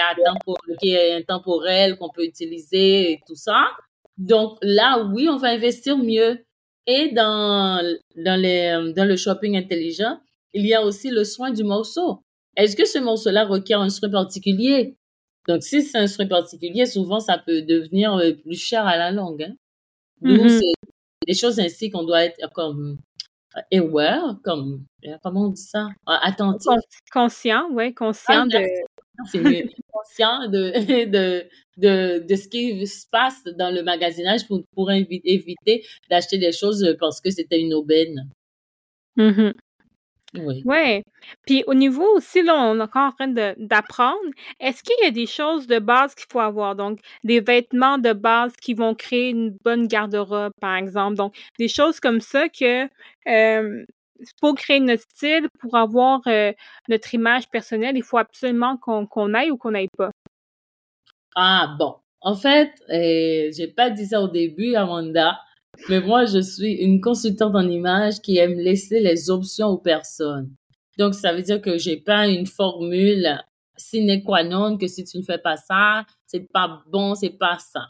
qui 0.82 0.90
est 0.90 1.14
intemporel, 1.14 1.98
qu'on 1.98 2.10
peut 2.10 2.26
utiliser 2.26 3.12
et 3.12 3.20
tout 3.28 3.36
ça. 3.36 3.68
Donc 4.18 4.58
là, 4.62 5.04
oui, 5.14 5.28
on 5.30 5.38
va 5.38 5.50
investir 5.50 5.98
mieux. 5.98 6.46
Et 6.88 7.12
dans, 7.12 7.82
dans, 8.16 8.40
les, 8.40 8.94
dans 8.96 9.06
le 9.06 9.16
shopping 9.16 9.58
intelligent, 9.58 10.20
il 10.54 10.66
y 10.66 10.74
a 10.74 10.84
aussi 10.84 11.10
le 11.10 11.24
soin 11.24 11.52
du 11.52 11.64
morceau. 11.64 12.22
Est-ce 12.56 12.76
que 12.76 12.86
ce 12.86 13.00
morceau-là 13.00 13.46
requiert 13.46 13.82
un 13.82 13.90
soin 13.90 14.10
particulier? 14.10 14.96
Donc, 15.48 15.64
si 15.64 15.82
c'est 15.82 15.98
un 15.98 16.08
soin 16.08 16.28
particulier, 16.28 16.86
souvent, 16.86 17.20
ça 17.20 17.38
peut 17.38 17.62
devenir 17.62 18.16
euh, 18.16 18.34
plus 18.34 18.60
cher 18.60 18.86
à 18.86 18.98
la 18.98 19.12
longue. 19.12 19.44
Hein? 19.44 19.56
Mm-hmm. 20.22 20.50
c'est 20.50 20.88
des 21.28 21.34
choses 21.34 21.60
ainsi 21.60 21.90
qu'on 21.90 22.04
doit 22.04 22.24
être 22.24 22.50
comme 22.54 22.98
euh, 23.58 23.80
aware, 23.80 24.38
comme, 24.44 24.86
euh, 25.06 25.18
comment 25.22 25.48
on 25.48 25.50
dit 25.50 25.62
ça? 25.62 25.90
Attentif. 26.06 26.72
Conscient, 27.12 27.68
oui, 27.72 27.94
conscient 27.96 28.48
de... 28.48 28.60
C'est 29.32 29.70
conscient 29.92 30.48
de, 30.50 31.06
de, 31.06 31.46
de, 31.78 32.20
de 32.20 32.36
ce 32.36 32.48
qui 32.48 32.86
se 32.88 33.06
passe 33.10 33.44
dans 33.58 33.74
le 33.74 33.84
magasinage 33.84 34.48
pour, 34.48 34.64
pour 34.74 34.92
éviter 34.92 35.86
d'acheter 36.10 36.38
des 36.38 36.52
choses 36.52 36.96
parce 37.00 37.22
que 37.22 37.30
c'était 37.30 37.60
une 37.60 37.74
aubaine. 37.74 38.30
Mm-hmm. 39.18 39.54
Oui. 40.38 40.62
Ouais. 40.66 41.04
Puis 41.46 41.64
au 41.68 41.74
niveau 41.74 42.06
aussi, 42.16 42.42
là, 42.44 42.56
on 42.56 42.80
est 42.80 42.84
encore 42.84 43.10
en 43.10 43.12
train 43.12 43.54
d'apprendre. 43.58 44.20
Est-ce 44.60 44.84
qu'il 44.84 44.96
y 45.04 45.08
a 45.08 45.12
des 45.12 45.28
choses 45.28 45.68
de 45.68 45.80
base 45.80 46.16
qu'il 46.16 46.26
faut 46.32 46.40
avoir? 46.40 46.76
Donc, 46.76 47.00
des 47.24 47.40
vêtements 47.40 47.98
de 47.98 48.14
base 48.14 48.54
qui 48.62 48.74
vont 48.74 48.96
créer 48.96 49.30
une 49.30 49.56
bonne 49.64 49.88
garde-robe, 49.88 50.52
par 50.60 50.76
exemple. 50.76 51.16
Donc, 51.16 51.36
des 51.60 51.68
choses 51.68 52.00
comme 52.00 52.22
ça 52.22 52.50
que 52.50 52.88
euh, 53.28 53.86
pour 54.42 54.56
créer 54.56 54.80
notre 54.80 55.04
style, 55.04 55.48
pour 55.60 55.76
avoir 55.76 56.22
euh, 56.28 56.52
notre 56.90 57.14
image 57.14 57.50
personnelle, 57.50 57.98
il 57.98 58.04
faut 58.04 58.18
absolument 58.18 58.78
qu'on 58.78 59.34
aille 59.34 59.52
ou 59.52 59.58
qu'on 59.58 59.72
n'aille 59.72 59.90
pas. 59.98 60.12
Ah 61.36 61.76
bon. 61.78 61.96
En 62.22 62.36
fait, 62.36 62.72
euh, 62.90 63.52
j'ai 63.56 63.68
pas 63.68 63.90
dit 63.90 64.08
ça 64.08 64.22
au 64.22 64.28
début, 64.28 64.76
Amanda. 64.76 65.40
Mais 65.90 66.00
moi, 66.00 66.26
je 66.26 66.40
suis 66.40 66.74
une 66.74 67.02
consultante 67.02 67.56
en 67.56 67.70
image 67.70 68.22
qui 68.22 68.38
aime 68.38 68.58
laisser 68.58 69.00
les 69.02 69.30
options 69.30 69.68
aux 69.68 69.78
personnes. 69.78 70.50
Donc, 70.98 71.14
ça 71.14 71.34
veut 71.34 71.42
dire 71.42 71.62
que 71.62 71.78
j'ai 71.78 71.98
pas 71.98 72.28
une 72.28 72.48
formule 72.48 73.38
sine 73.78 74.24
qua 74.24 74.44
non 74.44 74.78
que 74.78 74.88
si 74.88 75.04
tu 75.04 75.18
ne 75.18 75.24
fais 75.24 75.38
pas 75.38 75.58
ça, 75.58 76.06
c'est 76.26 76.52
pas 76.52 76.82
bon, 76.88 77.14
c'est 77.16 77.38
pas 77.38 77.60
ça. 77.60 77.90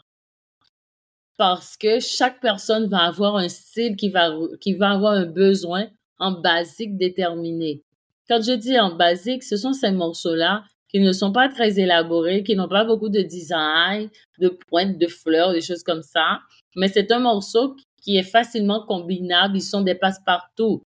Parce 1.36 1.76
que 1.76 2.00
chaque 2.00 2.40
personne 2.40 2.88
va 2.88 3.04
avoir 3.04 3.36
un 3.36 3.48
style 3.48 3.94
qui 3.94 4.08
va, 4.08 4.34
qui 4.60 4.74
va 4.74 4.90
avoir 4.90 5.12
un 5.12 5.26
besoin 5.26 5.86
en 6.18 6.32
basique 6.32 6.96
déterminé. 6.96 7.82
Quand 8.28 8.42
je 8.42 8.52
dis 8.52 8.78
en 8.80 8.96
basique, 8.96 9.44
ce 9.44 9.56
sont 9.56 9.72
ces 9.72 9.92
morceaux-là 9.92 10.64
qui 10.88 11.00
ne 11.00 11.12
sont 11.12 11.32
pas 11.32 11.48
très 11.48 11.78
élaborés, 11.78 12.42
qui 12.42 12.54
n'ont 12.54 12.68
pas 12.68 12.84
beaucoup 12.84 13.08
de 13.08 13.20
design, 13.20 14.08
de 14.38 14.48
pointes, 14.48 14.98
de 14.98 15.06
fleurs, 15.06 15.52
des 15.52 15.60
choses 15.60 15.82
comme 15.82 16.02
ça. 16.02 16.40
Mais 16.76 16.88
c'est 16.88 17.10
un 17.12 17.18
morceau 17.18 17.76
qui 18.02 18.16
est 18.16 18.22
facilement 18.22 18.84
combinable. 18.86 19.56
Ils 19.56 19.62
sont 19.62 19.82
des 19.82 19.94
passe-partout. 19.94 20.82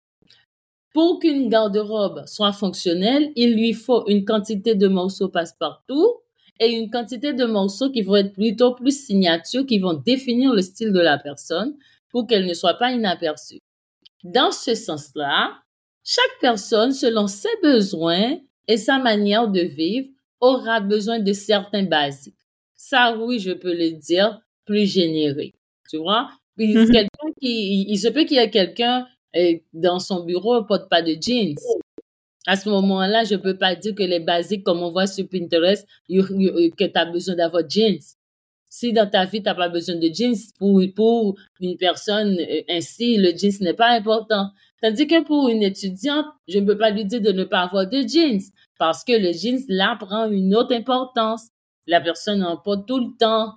Pour 0.93 1.21
qu'une 1.21 1.49
garde-robe 1.49 2.25
soit 2.27 2.53
fonctionnelle, 2.53 3.31
il 3.37 3.55
lui 3.55 3.73
faut 3.73 4.09
une 4.09 4.25
quantité 4.25 4.75
de 4.75 4.89
morceaux 4.89 5.29
passe-partout 5.29 6.17
et 6.59 6.69
une 6.73 6.91
quantité 6.91 7.33
de 7.33 7.45
morceaux 7.45 7.91
qui 7.91 8.03
vont 8.03 8.17
être 8.17 8.33
plutôt 8.33 8.75
plus 8.75 9.07
signatures, 9.07 9.67
qui 9.67 9.79
vont 9.79 9.95
définir 9.95 10.53
le 10.53 10.63
style 10.63 10.93
de 10.93 11.01
la 11.01 11.19
personne 11.19 11.77
pour 12.11 12.27
qu'elle 12.27 12.47
ne 12.47 12.55
soit 12.55 12.75
pas 12.75 12.93
inaperçue. 12.93 13.61
Dans 14.25 14.51
ce 14.51 14.75
sens-là, 14.75 15.59
chaque 16.05 16.41
personne, 16.41 16.93
selon 16.93 17.29
ses 17.29 17.49
besoins, 17.63 18.37
et 18.69 18.77
sa 18.77 18.99
manière 18.99 19.49
de 19.49 19.61
vivre 19.61 20.09
aura 20.41 20.81
besoin 20.81 21.19
de 21.19 21.33
certains 21.33 21.85
basiques. 21.85 22.35
Ça, 22.77 23.17
oui, 23.19 23.39
je 23.39 23.53
peux 23.53 23.75
le 23.75 23.91
dire, 23.93 24.41
plus 24.65 24.87
généré. 24.87 25.55
Tu 25.89 25.99
vois? 25.99 26.31
Mhm. 26.57 26.87
il 27.41 27.99
se 27.99 28.09
peut 28.09 28.25
qu'il 28.25 28.37
y 28.37 28.41
ait 28.41 28.51
quelqu'un 28.51 29.07
euh, 29.37 29.55
dans 29.73 29.99
son 29.99 30.25
bureau 30.25 30.65
porte 30.65 30.89
pas 30.91 31.03
de 31.03 31.17
jeans. 31.21 31.55
À 32.47 32.57
ce 32.57 32.69
moment-là, 32.69 33.25
je 33.25 33.37
peux 33.37 33.57
pas 33.57 33.75
dire 33.75 33.95
que 33.95 34.03
les 34.03 34.21
basiques, 34.21 34.65
comme 34.65 34.83
on 34.83 34.91
voit 34.91 35.07
sur 35.07 35.29
Pinterest, 35.29 35.87
que 36.09 36.85
tu 36.85 36.91
as 36.99 37.05
besoin 37.07 37.37
d'avoir 37.37 37.63
jeans. 37.69 37.99
Si 38.69 38.93
dans 38.93 39.09
ta 39.09 39.25
vie, 39.25 39.39
tu 39.39 39.45
n'as 39.45 39.55
pas 39.55 39.69
besoin 39.69 39.97
de 39.97 40.09
jeans, 40.13 40.37
pour, 40.59 40.81
pour 40.95 41.37
une 41.61 41.77
personne 41.77 42.39
euh, 42.39 42.63
ainsi, 42.69 43.17
le 43.17 43.37
jeans 43.37 43.53
n'est 43.61 43.75
pas 43.75 43.91
important. 43.91 44.51
Tandis 44.83 45.07
que 45.07 45.23
pour 45.23 45.49
une 45.49 45.63
étudiante, 45.63 46.27
je 46.49 46.59
ne 46.59 46.67
peux 46.67 46.79
pas 46.79 46.91
lui 46.91 47.05
dire 47.05 47.21
de 47.21 47.33
ne 47.33 47.45
pas 47.45 47.61
avoir 47.61 47.87
de 47.87 48.03
jeans 48.07 48.41
parce 48.79 49.05
que 49.05 49.13
le 49.13 49.33
jeans, 49.33 49.63
là, 49.69 49.97
prend 50.01 50.31
une 50.31 50.55
autre 50.55 50.75
importance. 50.75 51.49
La 51.87 52.01
personne 52.01 52.43
en 52.43 52.57
porte 52.57 52.89
tout 52.89 52.99
le 52.99 53.17
temps. 53.19 53.55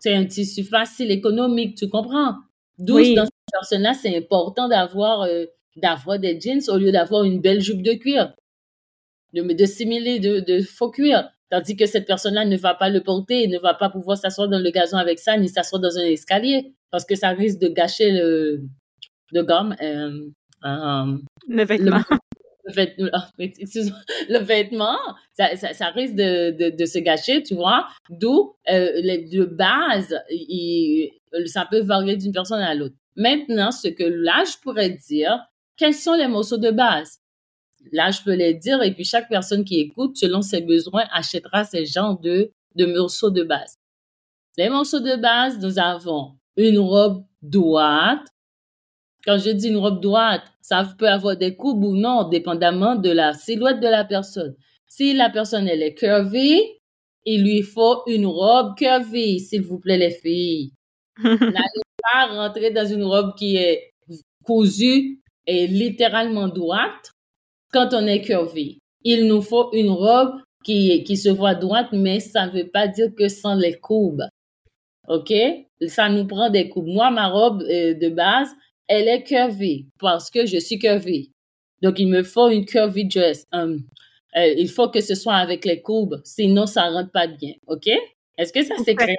C'est 0.00 0.14
un 0.14 0.24
tissu 0.24 0.64
facile, 0.64 1.10
économique, 1.10 1.76
tu 1.76 1.88
comprends? 1.88 2.34
D'où, 2.78 2.98
dans 3.14 3.24
cette 3.24 3.52
personne-là, 3.52 3.94
c'est 3.94 4.16
important 4.16 4.68
d'avoir 4.68 5.22
euh, 5.22 5.46
d'avoir 5.76 6.18
des 6.18 6.38
jeans 6.40 6.60
au 6.68 6.78
lieu 6.78 6.90
d'avoir 6.90 7.24
une 7.24 7.40
belle 7.40 7.60
jupe 7.60 7.82
de 7.82 7.92
cuir, 7.92 8.34
de, 9.34 9.42
de 9.42 9.66
simuler 9.66 10.18
de, 10.18 10.40
de 10.40 10.62
faux 10.62 10.90
cuir. 10.90 11.28
Tandis 11.50 11.76
que 11.76 11.86
cette 11.86 12.06
personne-là 12.06 12.44
ne 12.44 12.56
va 12.56 12.74
pas 12.74 12.90
le 12.90 13.02
porter 13.02 13.44
et 13.44 13.46
ne 13.46 13.58
va 13.58 13.72
pas 13.74 13.88
pouvoir 13.88 14.18
s'asseoir 14.18 14.48
dans 14.48 14.58
le 14.58 14.70
gazon 14.70 14.96
avec 14.96 15.18
ça, 15.20 15.36
ni 15.36 15.48
s'asseoir 15.48 15.80
dans 15.80 15.96
un 15.96 16.02
escalier, 16.02 16.74
parce 16.90 17.04
que 17.04 17.14
ça 17.14 17.28
risque 17.28 17.60
de 17.60 17.68
gâcher 17.68 18.10
le, 18.10 18.62
le 19.32 19.42
gomme, 19.44 19.76
euh, 19.80 20.28
le 20.62 21.64
vêtement. 21.64 22.02
Le, 22.68 24.38
vêtement, 24.38 24.98
ça, 25.32 25.56
ça, 25.56 25.86
risque 25.90 26.14
de, 26.14 26.50
de, 26.50 26.76
de, 26.76 26.84
se 26.84 26.98
gâcher, 26.98 27.42
tu 27.42 27.54
vois. 27.54 27.86
D'où, 28.10 28.56
euh, 28.68 29.00
de 29.02 29.44
base, 29.44 30.18
il, 30.30 31.10
ça 31.46 31.66
peut 31.70 31.80
varier 31.80 32.16
d'une 32.16 32.32
personne 32.32 32.60
à 32.60 32.74
l'autre. 32.74 32.94
Maintenant, 33.14 33.70
ce 33.70 33.88
que 33.88 34.04
là, 34.04 34.44
je 34.44 34.56
pourrais 34.62 34.90
dire, 34.90 35.38
quels 35.76 35.94
sont 35.94 36.14
les 36.14 36.28
morceaux 36.28 36.58
de 36.58 36.70
base? 36.70 37.20
Là, 37.92 38.10
je 38.10 38.20
peux 38.22 38.34
les 38.34 38.54
dire, 38.54 38.82
et 38.82 38.92
puis 38.92 39.04
chaque 39.04 39.28
personne 39.28 39.64
qui 39.64 39.78
écoute, 39.78 40.16
selon 40.16 40.42
ses 40.42 40.60
besoins, 40.60 41.04
achètera 41.12 41.64
ces 41.64 41.86
genres 41.86 42.18
de, 42.18 42.50
de 42.74 42.86
morceaux 42.86 43.30
de 43.30 43.44
base. 43.44 43.76
Les 44.56 44.68
morceaux 44.68 45.00
de 45.00 45.16
base, 45.16 45.58
nous 45.60 45.78
avons 45.78 46.36
une 46.56 46.78
robe 46.78 47.24
droite, 47.42 48.26
quand 49.26 49.38
je 49.38 49.50
dis 49.50 49.68
une 49.68 49.76
robe 49.76 50.00
droite, 50.00 50.42
ça 50.60 50.88
peut 50.98 51.08
avoir 51.08 51.36
des 51.36 51.56
courbes 51.56 51.84
ou 51.84 51.96
non, 51.96 52.28
dépendamment 52.28 52.94
de 52.94 53.10
la 53.10 53.32
silhouette 53.32 53.80
de 53.80 53.88
la 53.88 54.04
personne. 54.04 54.54
Si 54.86 55.12
la 55.12 55.30
personne, 55.30 55.66
elle 55.68 55.82
est 55.82 55.94
curvy, 55.94 56.62
il 57.24 57.42
lui 57.42 57.62
faut 57.62 58.02
une 58.06 58.26
robe 58.26 58.76
curvy, 58.76 59.40
s'il 59.40 59.62
vous 59.62 59.80
plaît, 59.80 59.98
les 59.98 60.12
filles. 60.12 60.72
N'allez 61.24 61.82
pas 62.00 62.26
rentrer 62.30 62.70
dans 62.70 62.86
une 62.86 63.02
robe 63.02 63.34
qui 63.36 63.56
est 63.56 63.90
cousue 64.44 65.20
et 65.46 65.66
littéralement 65.66 66.48
droite 66.48 67.10
quand 67.72 67.88
on 67.92 68.06
est 68.06 68.22
curvy. 68.22 68.78
Il 69.02 69.26
nous 69.26 69.42
faut 69.42 69.72
une 69.72 69.90
robe 69.90 70.40
qui, 70.64 71.02
qui 71.04 71.16
se 71.16 71.28
voit 71.28 71.54
droite, 71.54 71.88
mais 71.92 72.20
ça 72.20 72.46
ne 72.46 72.52
veut 72.52 72.68
pas 72.68 72.86
dire 72.86 73.08
que 73.16 73.28
sans 73.28 73.54
les 73.54 73.78
courbes. 73.78 74.24
OK? 75.08 75.32
Ça 75.88 76.08
nous 76.08 76.26
prend 76.26 76.50
des 76.50 76.68
courbes. 76.68 76.88
Moi, 76.88 77.10
ma 77.10 77.28
robe 77.28 77.62
euh, 77.62 77.94
de 77.94 78.08
base, 78.08 78.48
elle 78.88 79.08
est 79.08 79.22
curvy 79.22 79.88
parce 79.98 80.30
que 80.30 80.46
je 80.46 80.58
suis 80.58 80.78
curvy. 80.78 81.32
Donc, 81.82 81.98
il 81.98 82.08
me 82.08 82.22
faut 82.22 82.48
une 82.48 82.64
curvy 82.64 83.06
dress. 83.06 83.44
Um, 83.52 83.84
euh, 84.36 84.54
il 84.56 84.68
faut 84.68 84.88
que 84.88 85.00
ce 85.00 85.14
soit 85.14 85.36
avec 85.36 85.64
les 85.64 85.80
courbes, 85.80 86.20
sinon 86.24 86.66
ça 86.66 86.88
rentre 86.88 87.10
pas 87.10 87.26
bien. 87.26 87.54
OK? 87.66 87.88
Est-ce 88.38 88.52
que 88.52 88.62
ça 88.62 88.74
c'est 88.84 88.94
clair, 88.94 89.16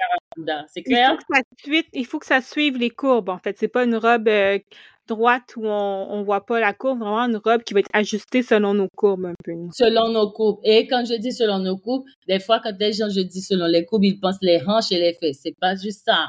C'est 0.68 0.82
clair? 0.82 1.16
Il 1.16 1.16
faut, 1.16 1.26
que 1.28 1.36
ça 1.36 1.42
suive, 1.58 1.84
il 1.92 2.06
faut 2.06 2.18
que 2.18 2.26
ça 2.26 2.40
suive 2.40 2.76
les 2.76 2.90
courbes, 2.90 3.30
en 3.30 3.38
fait. 3.38 3.56
C'est 3.58 3.68
pas 3.68 3.84
une 3.84 3.96
robe 3.96 4.28
euh, 4.28 4.60
droite 5.08 5.54
où 5.56 5.66
on, 5.66 6.06
on 6.10 6.22
voit 6.22 6.46
pas 6.46 6.60
la 6.60 6.72
courbe, 6.72 7.00
vraiment 7.00 7.18
une 7.18 7.36
robe 7.36 7.64
qui 7.64 7.74
va 7.74 7.80
être 7.80 7.90
ajustée 7.92 8.44
selon 8.44 8.74
nos 8.74 8.88
courbes 8.96 9.26
un 9.26 9.34
peu. 9.42 9.52
Selon 9.72 10.10
nos 10.10 10.30
courbes. 10.30 10.60
Et 10.62 10.86
quand 10.86 11.04
je 11.04 11.14
dis 11.14 11.32
selon 11.32 11.58
nos 11.58 11.78
courbes, 11.78 12.04
des 12.28 12.38
fois, 12.38 12.60
quand 12.62 12.74
les 12.78 12.92
gens, 12.92 13.08
je 13.08 13.20
dis 13.20 13.42
selon 13.42 13.66
les 13.66 13.84
courbes, 13.84 14.04
ils 14.04 14.20
pensent 14.20 14.38
les 14.40 14.62
hanches 14.64 14.92
et 14.92 15.00
les 15.00 15.14
fesses. 15.14 15.40
C'est 15.42 15.56
pas 15.58 15.74
juste 15.74 16.04
ça. 16.04 16.28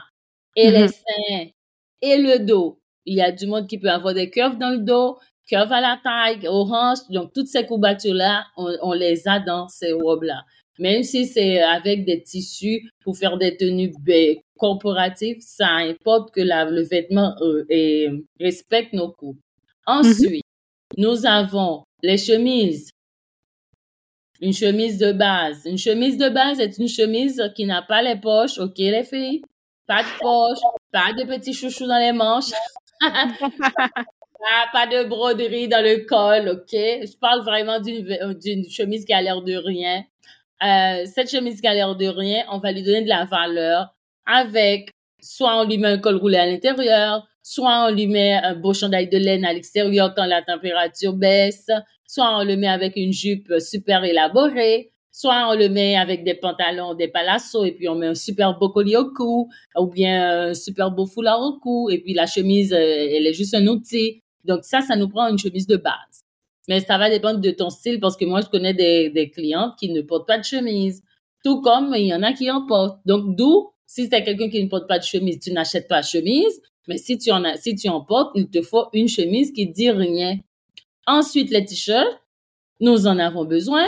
Et 0.56 0.72
les 0.72 0.86
mm-hmm. 0.86 0.94
seins. 0.94 1.48
Et 2.02 2.18
le 2.18 2.40
dos. 2.40 2.80
Il 3.06 3.16
y 3.16 3.22
a 3.22 3.32
du 3.32 3.48
monde 3.48 3.68
qui 3.68 3.78
peut 3.78 3.90
avoir 3.90 4.14
des 4.14 4.30
curves 4.30 4.58
dans 4.58 4.72
le 4.72 4.80
dos, 4.80 5.18
curves 5.48 5.72
à 5.72 5.82
la 5.82 6.00
taille, 6.04 6.48
hanches. 6.48 7.10
Donc, 7.10 7.34
toutes 7.34 7.48
ces 7.48 7.66
courbatures-là, 7.66 8.46
on, 8.58 8.94
les 8.94 9.28
a 9.28 9.40
dans 9.40 9.68
ces 9.68 9.92
robes-là. 9.92 10.44
Même 10.78 11.04
si 11.04 11.26
c'est 11.26 11.62
avec 11.62 12.06
des 12.06 12.24
tissus 12.24 12.90
pour 13.04 13.18
faire 13.18 13.38
des 13.38 13.58
tenues 13.58 13.92
corporatives, 14.58 15.38
ça 15.42 15.68
importe 15.68 16.32
que 16.32 16.42
le 16.42 16.82
vêtement 16.84 17.36
euh, 17.42 18.22
respecte 18.40 18.94
nos 18.94 19.12
coups. 19.12 19.40
Ensuite, 19.86 20.46
nous 20.98 21.26
avons 21.26 21.84
les 22.02 22.18
chemises. 22.18 22.92
Une 24.42 24.54
chemise 24.54 24.98
de 24.98 25.12
base. 25.12 25.66
Une 25.66 25.78
chemise 25.78 26.18
de 26.18 26.30
base 26.30 26.62
est 26.62 26.78
une 26.78 26.88
chemise 26.88 27.52
qui 27.56 27.66
n'a 27.66 27.82
pas 27.82 28.02
les 28.02 28.16
poches, 28.16 28.58
ok 28.58 28.78
les 28.78 29.04
filles? 29.04 29.42
Pas 29.86 30.04
de 30.04 30.20
poches, 30.20 30.64
pas 30.92 31.12
de 31.14 31.26
petits 31.26 31.54
chouchous 31.54 31.88
dans 31.88 32.00
les 32.00 32.14
manches. 32.14 32.52
Ah, 34.52 34.68
pas 34.72 34.88
de 34.88 35.04
broderie 35.04 35.68
dans 35.68 35.84
le 35.84 36.06
col, 36.06 36.48
ok? 36.48 36.72
Je 36.72 37.18
parle 37.18 37.42
vraiment 37.44 37.80
d'une 37.82 38.70
chemise 38.70 39.04
qui 39.04 39.14
a 39.14 39.22
l'air 39.22 39.42
de 39.42 39.56
rien. 39.56 40.06
Euh, 40.64 41.06
cette 41.06 41.30
chemise 41.30 41.60
qui 41.60 41.68
a 41.68 41.74
l'air 41.74 41.96
de 41.96 42.08
rien, 42.08 42.46
on 42.50 42.60
va 42.60 42.72
lui 42.72 42.84
donner 42.84 43.02
de 43.02 43.10
la 43.10 43.26
valeur 43.26 43.94
avec, 44.26 44.92
soit 45.22 45.62
on 45.62 45.66
lui 45.66 45.78
met 45.78 45.90
un 45.90 45.98
col 45.98 46.16
roulé 46.16 46.38
à 46.38 46.46
l'intérieur, 46.46 47.28
soit 47.44 47.88
on 47.88 47.92
lui 47.94 48.08
met 48.08 48.34
un 48.34 48.56
beau 48.56 48.74
chandail 48.74 49.10
de 49.10 49.18
laine 49.18 49.44
à 49.44 49.54
l'extérieur 49.54 50.14
quand 50.16 50.26
la 50.26 50.42
température 50.42 51.14
baisse, 51.14 51.70
soit 52.08 52.38
on 52.40 52.44
le 52.44 52.56
met 52.56 52.68
avec 52.68 52.96
une 52.96 53.14
jupe 53.14 53.54
super 53.60 54.04
élaborée, 54.06 54.92
soit 55.12 55.50
on 55.50 55.56
le 55.56 55.70
met 55.70 55.96
avec 55.96 56.24
des 56.24 56.36
pantalons, 56.36 56.94
des 56.94 57.08
palassos, 57.08 57.66
et 57.66 57.72
puis 57.72 57.90
on 57.90 57.96
met 57.96 58.08
un 58.08 58.16
super 58.16 58.58
beau 58.58 58.70
collier 58.70 58.98
au 58.98 59.12
cou, 59.12 59.50
ou 59.78 59.88
bien 59.88 60.50
un 60.50 60.54
super 60.54 60.92
beau 60.92 61.06
foulard 61.06 61.42
au 61.42 61.60
cou, 61.60 61.90
et 61.90 62.00
puis 62.00 62.14
la 62.14 62.26
chemise, 62.26 62.74
euh, 62.74 62.78
elle 62.78 63.28
est 63.28 63.34
juste 63.34 63.54
un 63.54 63.66
outil. 63.68 64.22
Donc 64.46 64.64
ça, 64.64 64.82
ça 64.82 64.96
nous 64.96 65.10
prend 65.10 65.28
une 65.28 65.38
chemise 65.38 65.68
de 65.68 65.78
base. 65.78 66.24
Mais 66.68 66.80
ça 66.82 66.98
va 66.98 67.10
dépendre 67.10 67.40
de 67.40 67.52
ton 67.52 67.70
style, 67.70 68.00
parce 68.00 68.16
que 68.16 68.26
moi, 68.26 68.42
je 68.42 68.48
connais 68.48 68.74
des, 68.74 69.10
des 69.10 69.30
clientes 69.30 69.74
qui 69.80 69.90
ne 69.92 70.02
portent 70.02 70.28
pas 70.28 70.38
de 70.38 70.44
chemise. 70.44 71.04
Tout 71.44 71.62
comme 71.62 71.94
il 71.98 72.08
y 72.08 72.14
en 72.14 72.22
a 72.22 72.34
qui 72.34 72.52
en 72.52 72.66
portent. 72.66 73.00
Donc, 73.06 73.36
d'où, 73.36 73.72
si 73.86 74.08
c'est 74.08 74.24
quelqu'un 74.24 74.50
qui 74.50 74.64
ne 74.64 74.70
porte 74.70 74.88
pas 74.88 75.00
de 75.00 75.04
chemise, 75.04 75.40
tu 75.40 75.52
n'achètes 75.52 75.88
pas 75.88 76.02
de 76.02 76.06
chemise. 76.06 76.62
Mais 76.88 76.98
si 76.98 77.18
tu 77.18 77.32
en 77.32 77.44
as, 77.44 77.58
si 77.58 77.76
tu 77.76 77.90
en 77.90 78.02
portes, 78.02 78.32
il 78.36 78.50
te 78.50 78.62
faut 78.62 78.88
une 78.94 79.08
chemise 79.08 79.52
qui 79.52 79.68
dit 79.68 79.90
rien. 79.90 80.38
Ensuite, 81.08 81.50
les 81.50 81.66
t-shirts, 81.66 82.22
nous 82.80 83.08
en 83.08 83.18
avons 83.18 83.46
besoin. 83.46 83.88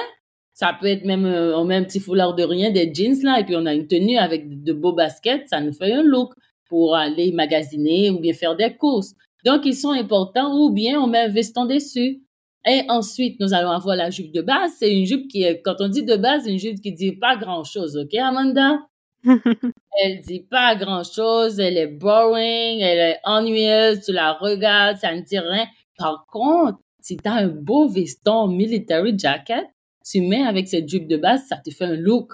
Ça 0.62 0.78
peut 0.80 0.86
être 0.86 1.06
même, 1.06 1.26
euh, 1.26 1.58
on 1.58 1.66
met 1.66 1.74
un 1.74 1.84
petit 1.84 2.00
foulard 2.00 2.36
de 2.36 2.44
rien, 2.44 2.70
des 2.70 2.94
jeans 2.94 3.20
là, 3.24 3.40
et 3.40 3.44
puis 3.44 3.56
on 3.56 3.66
a 3.66 3.74
une 3.74 3.88
tenue 3.88 4.20
avec 4.20 4.62
de 4.64 4.74
beaux 4.74 4.94
baskets, 4.94 5.48
ça 5.48 5.60
nous 5.60 5.74
fait 5.74 5.92
un 5.92 6.04
look 6.04 6.36
pour 6.70 6.96
aller 6.96 7.32
magasiner 7.32 8.12
ou 8.12 8.20
bien 8.20 8.32
faire 8.34 8.56
des 8.56 8.72
courses. 8.78 9.16
Donc, 9.44 9.66
ils 9.66 9.74
sont 9.74 9.90
importants 9.90 10.56
ou 10.56 10.70
bien 10.70 11.02
on 11.02 11.08
met 11.08 11.18
un 11.18 11.30
veston 11.30 11.66
dessus. 11.66 12.22
Et 12.68 12.84
ensuite, 12.90 13.40
nous 13.40 13.56
allons 13.56 13.72
avoir 13.72 13.96
la 13.96 14.12
jupe 14.12 14.32
de 14.32 14.44
base. 14.44 14.74
C'est 14.78 14.96
une 14.96 15.08
jupe 15.08 15.28
qui 15.30 15.42
est, 15.42 15.64
quand 15.64 15.78
on 15.80 15.88
dit 15.88 16.04
de 16.04 16.16
base, 16.16 16.46
une 16.46 16.60
jupe 16.60 16.80
qui 16.80 16.94
dit 16.94 17.14
pas 17.14 17.38
grand 17.38 17.64
chose. 17.64 17.98
OK, 17.98 18.14
Amanda? 18.14 18.82
elle 19.24 20.22
dit 20.22 20.42
pas 20.42 20.76
grand 20.76 21.02
chose. 21.04 21.60
Elle 21.60 21.80
est 21.80 21.88
boring. 21.88 22.82
Elle 22.82 23.00
est 23.00 23.20
ennuyeuse. 23.24 24.02
Tu 24.06 24.12
la 24.12 24.34
regardes. 24.34 24.98
Ça 24.98 25.12
ne 25.16 25.22
dit 25.22 25.40
rien. 25.40 25.66
Par 25.98 26.28
contre, 26.32 26.78
si 27.00 27.18
tu 27.18 27.28
as 27.28 27.34
un 27.34 27.48
beau 27.48 27.88
veston 27.88 28.46
military 28.50 29.18
jacket, 29.18 29.66
tu 30.06 30.22
mets 30.22 30.44
avec 30.44 30.68
cette 30.68 30.88
jupe 30.88 31.08
de 31.08 31.18
base, 31.18 31.46
ça 31.48 31.58
te 31.58 31.72
fait 31.72 31.86
un 31.86 31.96
look. 31.96 32.34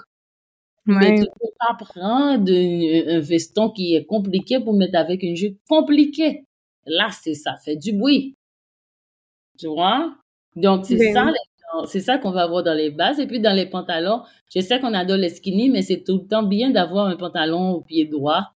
Mais 0.86 1.16
tu 1.16 1.20
ne 1.20 1.26
peux 1.26 1.52
pas 1.58 1.74
prendre 1.78 2.50
un 2.50 3.20
veston 3.20 3.68
qui 3.70 3.94
est 3.94 4.06
compliqué 4.06 4.58
pour 4.58 4.72
mettre 4.72 4.96
avec 4.96 5.22
une 5.22 5.36
jupe 5.36 5.58
compliquée. 5.68 6.44
Là, 6.86 7.08
c'est 7.10 7.34
ça 7.34 7.56
fait 7.62 7.76
du 7.76 7.92
bruit. 7.92 8.36
Tu 9.58 9.66
vois? 9.66 10.16
Donc, 10.56 10.86
c'est 10.86 10.96
ben 10.96 11.12
ça, 11.12 11.32
c'est 11.86 12.00
ça 12.00 12.16
qu'on 12.16 12.30
va 12.30 12.44
avoir 12.44 12.62
dans 12.62 12.72
les 12.72 12.90
bases. 12.90 13.20
Et 13.20 13.26
puis, 13.26 13.38
dans 13.38 13.52
les 13.52 13.66
pantalons, 13.66 14.22
je 14.54 14.60
sais 14.60 14.80
qu'on 14.80 14.94
adore 14.94 15.18
les 15.18 15.28
skinny, 15.28 15.68
mais 15.68 15.82
c'est 15.82 16.04
tout 16.04 16.20
le 16.22 16.26
temps 16.26 16.42
bien 16.42 16.70
d'avoir 16.70 17.06
un 17.06 17.16
pantalon 17.16 17.72
au 17.72 17.80
pied 17.82 18.06
droit 18.06 18.52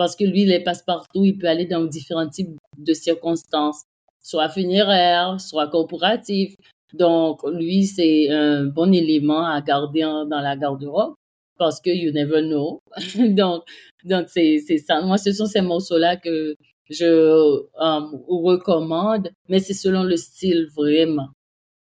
parce 0.00 0.16
que 0.16 0.24
lui, 0.24 0.42
il 0.42 0.50
est 0.50 0.64
passe-partout. 0.64 1.26
Il 1.26 1.36
peut 1.36 1.46
aller 1.46 1.66
dans 1.66 1.84
différents 1.84 2.28
types 2.28 2.56
de 2.78 2.94
circonstances, 2.94 3.82
soit 4.22 4.48
funéraire, 4.48 5.38
soit 5.38 5.68
corporatif. 5.68 6.56
Donc, 6.94 7.42
lui, 7.44 7.84
c'est 7.84 8.28
un 8.30 8.64
bon 8.64 8.92
élément 8.92 9.44
à 9.44 9.60
garder 9.60 10.02
dans 10.02 10.40
la 10.40 10.56
garde-robe 10.56 11.14
parce 11.60 11.80
que 11.80 11.90
you 11.90 12.10
never 12.12 12.42
know. 12.42 12.82
donc, 13.36 13.62
donc 14.04 14.28
c'est 14.28 14.58
ça. 14.78 15.00
Moi, 15.02 15.18
ce 15.18 15.32
sont 15.32 15.46
ces 15.46 15.60
morceaux-là 15.60 16.16
que 16.16 16.56
je 16.88 17.04
euh, 17.04 18.00
recommande, 18.28 19.30
mais 19.48 19.60
c'est 19.60 19.74
selon 19.74 20.02
le 20.02 20.16
style 20.16 20.66
vraiment. 20.74 21.28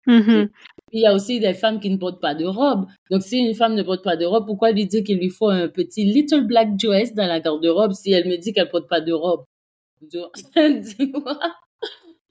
Mm-hmm. 0.07 0.49
Il 0.93 1.01
y 1.01 1.07
a 1.07 1.15
aussi 1.15 1.41
des 1.41 1.53
femmes 1.55 1.81
qui 1.81 1.91
ne 1.91 1.97
portent 1.97 2.21
pas 2.21 2.35
de 2.35 2.47
robe. 2.47 2.87
Donc, 3.11 3.23
si 3.23 3.39
une 3.39 3.55
femme 3.55 3.75
ne 3.75 3.83
porte 3.83 4.03
pas 4.03 4.17
de 4.17 4.25
robe, 4.25 4.47
pourquoi 4.47 4.73
lui 4.73 4.87
dire 4.87 5.05
qu'il 5.05 5.19
lui 5.19 5.31
faut 5.31 5.49
un 5.49 5.69
petit 5.69 6.05
little 6.05 6.47
black 6.47 6.77
dress 6.77 7.15
dans 7.15 7.27
la 7.27 7.41
garde-robe 7.41 7.93
si 7.93 8.13
elle 8.13 8.29
me 8.29 8.37
dit 8.37 8.53
qu'elle 8.53 8.71
porte 8.71 8.89
pas 8.89 9.01
de 9.01 9.13
robe? 9.13 9.45
Tu 10.01 10.19
vois? 11.13 11.39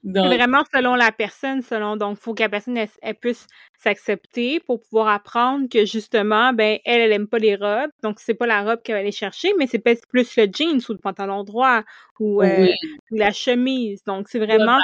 Vraiment 0.04 0.62
selon 0.72 0.94
la 0.94 1.10
personne, 1.10 1.62
selon 1.62 1.96
donc 1.96 2.18
faut 2.18 2.34
que 2.34 2.42
la 2.42 2.48
personne 2.48 2.76
elle, 2.76 3.14
puisse 3.16 3.46
s'accepter 3.78 4.60
pour 4.60 4.80
pouvoir 4.80 5.08
apprendre 5.08 5.68
que 5.68 5.84
justement 5.84 6.52
ben 6.52 6.78
elle 6.84 7.00
elle 7.00 7.12
aime 7.12 7.26
pas 7.26 7.38
les 7.38 7.56
robes 7.56 7.90
donc 8.02 8.20
c'est 8.20 8.34
pas 8.34 8.46
la 8.46 8.62
robe 8.62 8.82
qu'elle 8.82 8.94
va 8.94 9.00
aller 9.00 9.10
chercher 9.10 9.52
mais 9.58 9.66
c'est 9.66 9.78
peut-être 9.80 10.06
plus 10.08 10.36
le 10.36 10.46
jean 10.52 10.80
ou 10.88 10.92
le 10.92 10.98
pantalon 10.98 11.42
droit 11.42 11.82
ou 12.20 12.40
euh, 12.42 12.68
la 13.10 13.32
chemise 13.32 14.04
donc 14.04 14.28
c'est 14.28 14.38
vraiment 14.38 14.78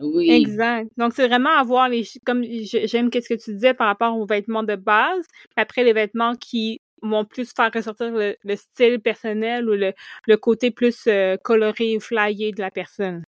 oui. 0.00 0.30
Exact. 0.30 0.90
Donc, 0.96 1.12
c'est 1.14 1.28
vraiment 1.28 1.56
avoir 1.56 1.88
les. 1.88 2.04
Comme 2.24 2.42
j'aime 2.42 3.10
qu'est-ce 3.10 3.28
que 3.28 3.40
tu 3.40 3.52
disais 3.54 3.74
par 3.74 3.86
rapport 3.86 4.16
aux 4.18 4.26
vêtements 4.26 4.62
de 4.62 4.76
base. 4.76 5.24
Après, 5.56 5.84
les 5.84 5.92
vêtements 5.92 6.34
qui 6.34 6.80
vont 7.02 7.24
plus 7.24 7.52
faire 7.54 7.70
ressortir 7.72 8.10
le, 8.10 8.56
style 8.56 9.00
personnel 9.00 9.68
ou 9.68 9.74
le, 9.74 10.36
côté 10.36 10.70
plus 10.70 11.06
euh, 11.06 11.36
coloré 11.42 11.96
ou 11.96 12.00
flyé 12.00 12.52
de 12.52 12.60
la 12.60 12.70
personne. 12.70 13.22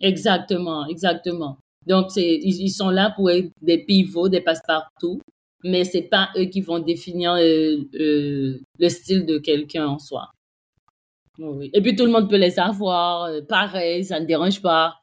Exactement, 0.00 0.86
exactement. 0.86 1.58
Donc, 1.86 2.14
ils, 2.16 2.70
sont 2.70 2.90
là 2.90 3.12
pour 3.16 3.30
être 3.30 3.50
des 3.62 3.78
pivots, 3.84 4.28
des 4.28 4.40
passe-partout, 4.40 5.20
mais 5.64 5.84
c'est 5.84 6.02
pas 6.02 6.30
eux 6.36 6.44
qui 6.44 6.60
vont 6.60 6.78
définir 6.78 7.32
euh, 7.32 7.76
euh, 7.94 8.58
le 8.78 8.88
style 8.88 9.26
de 9.26 9.38
quelqu'un 9.38 9.86
en 9.86 9.98
soi. 9.98 10.30
Et 11.72 11.80
puis, 11.80 11.96
tout 11.96 12.04
le 12.04 12.12
monde 12.12 12.28
peut 12.28 12.36
les 12.36 12.58
avoir, 12.58 13.30
pareil, 13.48 14.04
ça 14.04 14.20
ne 14.20 14.26
dérange 14.26 14.60
pas. 14.60 14.96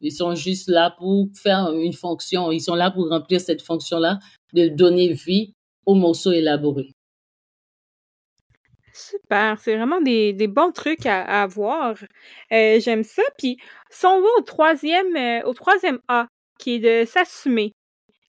Ils 0.00 0.12
sont 0.12 0.34
juste 0.34 0.68
là 0.68 0.94
pour 0.98 1.28
faire 1.34 1.70
une 1.72 1.92
fonction. 1.92 2.50
Ils 2.50 2.60
sont 2.60 2.74
là 2.74 2.90
pour 2.90 3.08
remplir 3.08 3.40
cette 3.40 3.62
fonction-là 3.62 4.18
de 4.54 4.68
donner 4.68 5.12
vie 5.12 5.52
aux 5.86 5.94
morceaux 5.94 6.32
élaborés. 6.32 6.92
Super, 8.92 9.58
c'est 9.58 9.76
vraiment 9.76 10.00
des, 10.00 10.32
des 10.34 10.48
bons 10.48 10.70
trucs 10.70 11.06
à, 11.06 11.22
à 11.22 11.42
avoir. 11.42 11.96
Euh, 12.52 12.78
j'aime 12.80 13.04
ça. 13.04 13.22
Puis, 13.38 13.56
si 13.90 14.06
on 14.06 14.20
va 14.20 14.28
au 14.38 14.42
troisième, 14.42 15.16
euh, 15.16 15.42
au 15.44 15.54
troisième 15.54 16.00
A, 16.08 16.26
qui 16.58 16.74
est 16.74 16.78
de 16.78 17.06
s'assumer, 17.08 17.72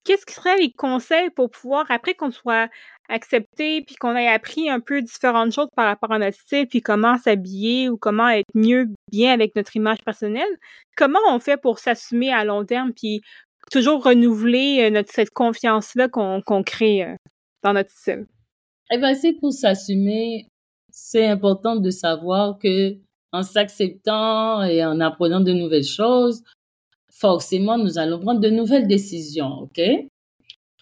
qu'est-ce 0.06 0.26
qui 0.26 0.34
seraient 0.34 0.58
les 0.58 0.72
conseils 0.72 1.30
pour 1.32 1.50
pouvoir, 1.52 1.86
après 1.90 2.14
qu'on 2.14 2.32
soit 2.32 2.70
accepté, 3.10 3.82
puis 3.82 3.96
qu'on 3.96 4.16
ait 4.16 4.30
appris 4.30 4.70
un 4.70 4.80
peu 4.80 5.02
différentes 5.02 5.52
choses 5.52 5.68
par 5.76 5.86
rapport 5.86 6.14
à 6.14 6.20
notre 6.20 6.38
style, 6.38 6.68
puis 6.68 6.82
comment 6.82 7.18
s'habiller 7.18 7.90
ou 7.90 7.98
comment 7.98 8.30
être 8.30 8.50
mieux 8.56 8.88
bien 9.12 9.34
avec 9.34 9.56
notre 9.58 9.76
image 9.76 10.00
personnelle, 10.06 10.58
comment 10.96 11.20
on 11.30 11.40
fait 11.40 11.58
pour 11.58 11.80
s'assumer 11.80 12.32
à 12.32 12.46
long 12.46 12.66
terme, 12.66 12.94
puis 12.94 13.22
toujours 13.72 14.04
renouveler 14.04 14.84
euh, 14.84 14.90
notre, 14.90 15.12
cette 15.12 15.32
confiance-là 15.32 16.08
qu'on 16.08 16.42
qu'on 16.42 16.64
crée 16.64 17.06
dans 17.64 17.74
notre 17.74 17.92
style? 17.92 18.26
Eh 18.92 18.98
bien, 18.98 19.16
c'est 19.16 19.34
pour 19.34 19.52
s'assumer, 19.52 20.48
c'est 20.96 21.26
important 21.26 21.76
de 21.76 21.90
savoir 21.90 22.60
que 22.60 22.96
en 23.32 23.42
s'acceptant 23.42 24.62
et 24.62 24.86
en 24.86 25.00
apprenant 25.00 25.40
de 25.40 25.52
nouvelles 25.52 25.84
choses, 25.84 26.44
forcément, 27.12 27.80
nous 27.80 27.98
allons 27.98 28.20
prendre 28.20 28.40
de 28.40 28.50
nouvelles 28.50 28.88
décisions, 28.88 29.64
OK? 29.64 29.82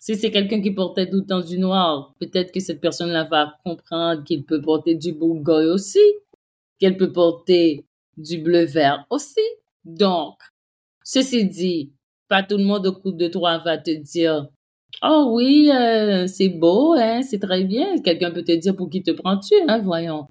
Si 0.02 0.16
c'est 0.18 0.30
quelqu'un 0.30 0.62
qui 0.62 0.72
portait 0.72 1.10
tout 1.10 1.18
le 1.18 1.26
temps 1.26 1.40
du 1.40 1.58
noir, 1.58 2.14
peut-être 2.20 2.52
que 2.52 2.60
cette 2.60 2.82
personne-là 2.82 3.24
va 3.24 3.56
comprendre 3.64 4.26
qu'il 4.26 4.44
peut 4.44 4.62
porter 4.62 4.96
du 4.96 5.14
bourgogne 5.14 5.68
aussi, 5.68 6.00
qu'elle 6.78 6.98
peut 6.98 7.14
porter 7.14 7.86
du 8.18 8.40
bleu-vert 8.40 9.06
aussi. 9.10 9.40
Donc, 9.86 10.36
ceci 11.06 11.46
dit, 11.46 11.94
pas 12.28 12.44
tout 12.44 12.58
le 12.58 12.66
monde 12.66 12.86
au 12.86 12.94
coup 12.94 13.14
de 13.14 13.28
trois 13.30 13.60
va 13.60 13.78
te 13.78 13.92
dire 13.92 14.50
Oh 15.04 15.32
oui, 15.34 15.72
euh, 15.74 16.28
c'est 16.28 16.50
beau, 16.50 16.94
hein, 16.94 17.22
c'est 17.22 17.40
très 17.40 17.64
bien. 17.64 18.00
Quelqu'un 18.02 18.32
peut 18.32 18.44
te 18.44 18.52
dire 18.52 18.76
pour 18.76 18.90
qui 18.90 19.02
te 19.02 19.12
prends-tu, 19.12 19.56
hein, 19.68 19.80
voyons. 19.80 20.28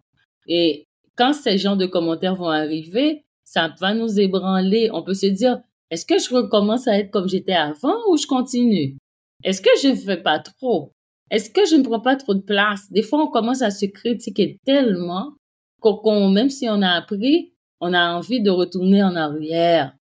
Et 0.46 0.86
quand 1.16 1.32
ces 1.32 1.58
genres 1.58 1.76
de 1.76 1.86
commentaires 1.86 2.36
vont 2.36 2.48
arriver, 2.48 3.24
ça 3.44 3.74
va 3.80 3.94
nous 3.94 4.20
ébranler. 4.20 4.90
On 4.92 5.02
peut 5.02 5.14
se 5.14 5.26
dire, 5.26 5.60
est-ce 5.90 6.06
que 6.06 6.18
je 6.18 6.32
recommence 6.32 6.86
à 6.86 6.98
être 6.98 7.10
comme 7.10 7.28
j'étais 7.28 7.52
avant 7.52 7.96
ou 8.08 8.16
je 8.16 8.26
continue? 8.26 8.96
Est-ce 9.42 9.60
que 9.60 9.70
je 9.82 9.94
fais 9.94 10.18
pas 10.22 10.38
trop? 10.38 10.92
Est-ce 11.30 11.50
que 11.50 11.66
je 11.66 11.76
ne 11.76 11.82
prends 11.82 12.00
pas 12.00 12.16
trop 12.16 12.34
de 12.34 12.42
place? 12.42 12.90
Des 12.90 13.02
fois, 13.02 13.22
on 13.22 13.28
commence 13.28 13.62
à 13.62 13.70
se 13.70 13.86
critiquer 13.86 14.58
tellement 14.64 15.32
qu'on, 15.80 16.28
même 16.28 16.50
si 16.50 16.68
on 16.68 16.82
a 16.82 16.90
appris, 16.90 17.54
on 17.80 17.94
a 17.94 18.14
envie 18.14 18.40
de 18.40 18.50
retourner 18.50 19.02
en 19.02 19.16
arrière. 19.16 19.94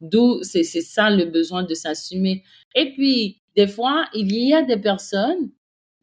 D'où 0.00 0.42
c'est 0.42 0.62
ça 0.64 1.10
le 1.10 1.24
besoin 1.24 1.64
de 1.64 1.74
s'assumer. 1.74 2.44
Et 2.74 2.92
puis, 2.92 3.40
des 3.56 3.66
fois, 3.66 4.06
il 4.14 4.34
y 4.34 4.52
a 4.54 4.62
des 4.62 4.76
personnes, 4.76 5.50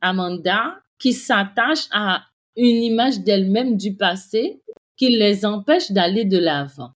Amanda, 0.01 0.79
qui 0.99 1.13
s'attachent 1.13 1.87
à 1.91 2.23
une 2.55 2.83
image 2.83 3.19
d'elles-mêmes 3.19 3.77
du 3.77 3.95
passé 3.95 4.61
qui 4.95 5.09
les 5.09 5.45
empêche 5.45 5.91
d'aller 5.91 6.25
de 6.25 6.37
l'avant. 6.37 6.91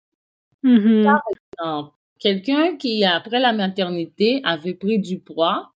Mm-hmm. 0.63 1.03
Par 1.03 1.21
exemple, 1.29 1.93
quelqu'un 2.19 2.77
qui, 2.77 3.05
après 3.05 3.39
la 3.39 3.53
maternité, 3.53 4.41
avait 4.43 4.73
pris 4.73 4.99
du 4.99 5.19
poids, 5.19 5.71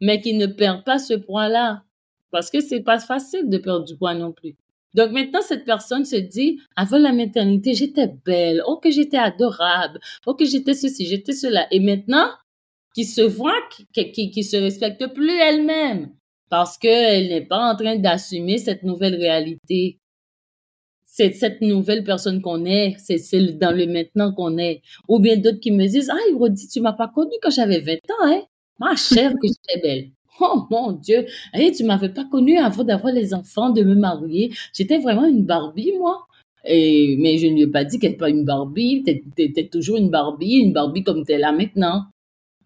mais 0.00 0.20
qui 0.20 0.34
ne 0.34 0.46
perd 0.46 0.84
pas 0.84 0.98
ce 0.98 1.14
poids-là. 1.14 1.84
Parce 2.30 2.50
que 2.50 2.60
c'est 2.60 2.82
pas 2.82 3.00
facile 3.00 3.48
de 3.48 3.58
perdre 3.58 3.84
du 3.84 3.96
poids 3.96 4.14
non 4.14 4.32
plus. 4.32 4.56
Donc 4.94 5.12
maintenant, 5.12 5.40
cette 5.42 5.64
personne 5.64 6.04
se 6.04 6.16
dit, 6.16 6.60
avant 6.76 6.98
la 6.98 7.12
maternité, 7.12 7.74
j'étais 7.74 8.12
belle, 8.24 8.62
oh 8.66 8.76
que 8.76 8.90
j'étais 8.90 9.18
adorable, 9.18 10.00
oh 10.26 10.34
que 10.34 10.44
j'étais 10.44 10.74
ceci, 10.74 11.06
j'étais 11.06 11.32
cela. 11.32 11.66
Et 11.70 11.80
maintenant, 11.80 12.28
qui 12.94 13.04
se 13.04 13.22
voit, 13.22 13.54
qui, 13.92 14.12
qui, 14.12 14.30
qui 14.30 14.44
se 14.44 14.56
respecte 14.56 15.06
plus 15.14 15.38
elle-même 15.38 16.10
parce 16.50 16.76
qu'elle 16.76 17.28
n'est 17.28 17.46
pas 17.46 17.72
en 17.72 17.76
train 17.76 17.96
d'assumer 17.96 18.58
cette 18.58 18.82
nouvelle 18.82 19.14
réalité. 19.14 19.98
C'est 21.04 21.32
cette 21.32 21.60
nouvelle 21.60 22.04
personne 22.04 22.40
qu'on 22.42 22.64
est, 22.64 22.96
c'est 22.98 23.18
celle 23.18 23.58
dans 23.58 23.76
le 23.76 23.86
maintenant 23.86 24.32
qu'on 24.32 24.58
est. 24.58 24.82
Ou 25.08 25.18
bien 25.20 25.36
d'autres 25.36 25.60
qui 25.60 25.70
me 25.70 25.86
disent, 25.86 26.10
ah, 26.10 26.36
Rodi, 26.36 26.68
tu 26.68 26.80
m'as 26.80 26.92
pas 26.92 27.08
connue 27.08 27.36
quand 27.42 27.50
j'avais 27.50 27.80
20 27.80 27.94
ans, 27.94 28.26
hein? 28.26 28.42
Ma 28.78 28.96
chère 28.96 29.32
que 29.32 29.46
j'étais 29.46 29.80
belle. 29.80 30.10
Oh 30.40 30.62
mon 30.70 30.92
Dieu, 30.92 31.26
hey, 31.52 31.70
tu 31.72 31.84
m'avais 31.84 32.08
pas 32.08 32.24
connue 32.24 32.56
avant 32.56 32.82
d'avoir 32.82 33.12
les 33.12 33.34
enfants, 33.34 33.70
de 33.70 33.82
me 33.82 33.94
marier. 33.94 34.52
J'étais 34.72 34.98
vraiment 34.98 35.26
une 35.26 35.44
Barbie, 35.44 35.92
moi. 35.98 36.26
Et, 36.64 37.16
mais 37.20 37.36
je 37.38 37.46
ne 37.46 37.52
lui 37.52 37.62
ai 37.62 37.66
pas 37.66 37.84
dit 37.84 37.98
qu'elle 37.98 38.12
n'est 38.12 38.16
pas 38.16 38.30
une 38.30 38.44
Barbie. 38.44 39.02
Tu 39.04 39.42
étais 39.42 39.68
toujours 39.68 39.98
une 39.98 40.10
Barbie, 40.10 40.56
une 40.56 40.72
Barbie 40.72 41.04
comme 41.04 41.24
tu 41.26 41.32
es 41.32 41.38
là 41.38 41.52
maintenant. 41.52 42.04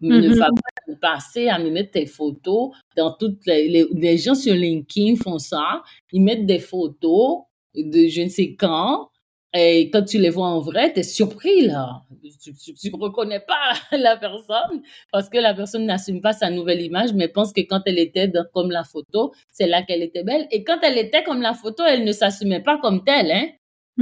Ne 0.05 0.19
mm-hmm. 0.19 0.37
va 0.37 0.47
pas 0.47 0.95
passer 1.01 1.47
à 1.47 1.59
me 1.59 1.69
mettre 1.69 1.91
tes 1.91 2.05
photos 2.05 2.71
dans 2.95 3.13
toutes 3.13 3.45
les, 3.45 3.87
les, 3.91 4.17
gens 4.17 4.35
sur 4.35 4.53
LinkedIn 4.53 5.15
font 5.15 5.39
ça. 5.39 5.83
Ils 6.11 6.21
mettent 6.21 6.45
des 6.45 6.59
photos 6.59 7.43
de 7.75 8.07
je 8.07 8.21
ne 8.21 8.29
sais 8.29 8.55
quand. 8.55 9.09
Et 9.57 9.89
quand 9.89 10.03
tu 10.03 10.19
les 10.19 10.29
vois 10.29 10.47
en 10.47 10.59
vrai, 10.59 10.91
tu 10.91 10.99
es 10.99 11.03
surpris 11.03 11.61
là. 11.67 12.03
Tu 12.43 12.51
ne 12.91 12.97
reconnais 13.01 13.39
pas 13.39 13.73
la 13.97 14.17
personne 14.17 14.81
parce 15.11 15.29
que 15.29 15.37
la 15.37 15.53
personne 15.53 15.85
n'assume 15.85 16.19
pas 16.21 16.33
sa 16.33 16.49
nouvelle 16.49 16.81
image, 16.81 17.13
mais 17.13 17.29
pense 17.29 17.53
que 17.53 17.61
quand 17.61 17.81
elle 17.85 17.99
était 17.99 18.29
comme 18.53 18.69
la 18.69 18.83
photo, 18.83 19.33
c'est 19.49 19.67
là 19.67 19.81
qu'elle 19.83 20.03
était 20.03 20.23
belle. 20.23 20.45
Et 20.51 20.65
quand 20.65 20.79
elle 20.83 20.97
était 20.97 21.23
comme 21.23 21.41
la 21.41 21.53
photo, 21.53 21.83
elle 21.87 22.03
ne 22.03 22.11
s'assumait 22.11 22.61
pas 22.61 22.77
comme 22.79 23.03
telle. 23.05 23.31
Hein? 23.31 23.47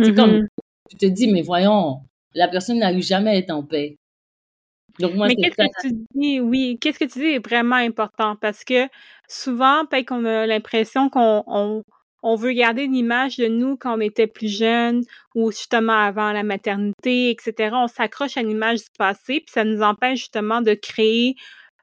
C'est 0.01 0.15
comme, 0.15 0.39
mm-hmm. 0.39 0.47
tu 0.89 0.97
te 0.97 1.05
dis, 1.05 1.27
mais 1.27 1.43
voyons, 1.43 1.99
la 2.33 2.47
personne 2.47 2.79
n'a 2.79 2.91
eu 2.91 3.03
jamais 3.03 3.37
été 3.37 3.51
en 3.51 3.61
paix. 3.61 3.97
Donc 4.99 5.15
moi, 5.15 5.27
Mais 5.27 5.35
qu'est-ce 5.35 5.55
que 5.55 5.87
tu 5.87 5.93
dis, 6.13 6.39
oui, 6.39 6.77
qu'est-ce 6.79 6.99
que 6.99 7.05
tu 7.05 7.19
dis 7.19 7.25
est 7.25 7.45
vraiment 7.45 7.75
important 7.75 8.35
parce 8.35 8.63
que 8.63 8.87
souvent, 9.27 9.85
peut-être 9.85 10.07
qu'on 10.07 10.25
a 10.25 10.45
l'impression 10.45 11.09
qu'on 11.09 11.43
on, 11.47 11.83
on 12.21 12.35
veut 12.35 12.53
garder 12.53 12.83
une 12.83 12.95
image 12.95 13.37
de 13.37 13.47
nous 13.47 13.75
quand 13.75 13.97
on 13.97 14.01
était 14.01 14.27
plus 14.27 14.55
jeune 14.55 15.03
ou 15.35 15.51
justement 15.51 15.97
avant 15.97 16.31
la 16.31 16.43
maternité, 16.43 17.31
etc. 17.31 17.71
On 17.73 17.87
s'accroche 17.87 18.37
à 18.37 18.43
l'image 18.43 18.79
du 18.79 18.89
passé, 18.97 19.41
puis 19.41 19.51
ça 19.51 19.63
nous 19.63 19.81
empêche 19.81 20.19
justement 20.19 20.61
de 20.61 20.73
créer 20.73 21.35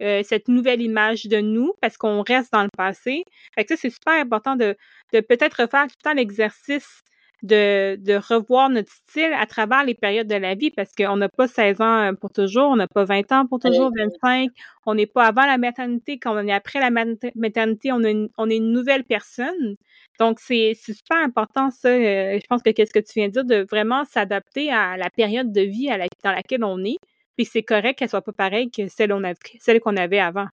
euh, 0.02 0.22
cette 0.24 0.48
nouvelle 0.48 0.80
image 0.80 1.26
de 1.26 1.40
nous 1.40 1.74
parce 1.82 1.98
qu'on 1.98 2.22
reste 2.22 2.52
dans 2.52 2.62
le 2.62 2.70
passé. 2.76 3.24
Fait 3.54 3.64
que 3.64 3.74
ça, 3.74 3.80
c'est 3.80 3.90
super 3.90 4.14
important 4.14 4.56
de, 4.56 4.76
de 5.12 5.20
peut-être 5.20 5.62
refaire 5.62 5.86
tout 5.88 5.96
le 6.02 6.11
temps 6.11 6.14
l'exercice 6.14 7.02
de, 7.43 7.97
de 7.97 8.14
revoir 8.14 8.68
notre 8.68 8.91
style 8.93 9.32
à 9.32 9.47
travers 9.47 9.84
les 9.84 9.95
périodes 9.95 10.26
de 10.26 10.34
la 10.34 10.55
vie 10.55 10.70
parce 10.70 10.93
qu'on 10.93 11.16
n'a 11.16 11.28
pas 11.28 11.49
16 11.49 11.80
ans 11.80 12.11
euh, 12.11 12.12
pour 12.12 12.30
toujours, 12.30 12.68
on 12.70 12.76
n'a 12.76 12.86
pas 12.86 13.05
20 13.05 13.32
ans 13.32 13.47
pour 13.47 13.59
toujours, 13.59 13.91
25, 13.97 14.51
on 14.86 14.95
n'est 14.95 15.07
pas 15.07 15.26
avant 15.26 15.47
la 15.47 15.59
maternité, 15.59 16.18
quand 16.18 16.34
on 16.34 16.47
est 16.47 16.53
après 16.53 16.80
la 16.80 16.91
maternité, 16.91 17.93
on, 17.93 18.01
on 18.36 18.51
est 18.51 18.57
une 18.57 18.72
nouvelle 18.72 19.05
personne. 19.05 19.76
Donc, 20.18 20.38
c'est 20.38 20.74
super 20.74 21.16
important, 21.16 21.70
ça. 21.70 21.88
Euh, 21.88 22.38
je 22.38 22.47
pense 22.47 22.62
que 22.62 22.70
qu'est-ce 22.70 22.93
que 22.93 22.99
tu 22.99 23.12
viens 23.16 23.28
de 23.28 23.32
dire, 23.32 23.45
de 23.45 23.66
vraiment 23.70 24.05
s'adapter 24.05 24.70
à 24.70 24.99
la 24.99 25.09
période 25.09 25.51
de 25.51 25.62
vie 25.62 25.91
à 25.91 25.99
dans 26.22 26.32
laquelle 26.32 26.62
on 26.62 26.84
est. 26.84 26.99
Puis 27.36 27.47
c'est 27.47 27.62
correct 27.62 27.99
qu'elle 27.99 28.11
soit 28.11 28.20
pas 28.20 28.32
pareille 28.32 28.70
que 28.70 28.82
celle 28.88 29.80
qu'on 29.80 29.97
avait 29.97 30.18
avant. 30.18 30.47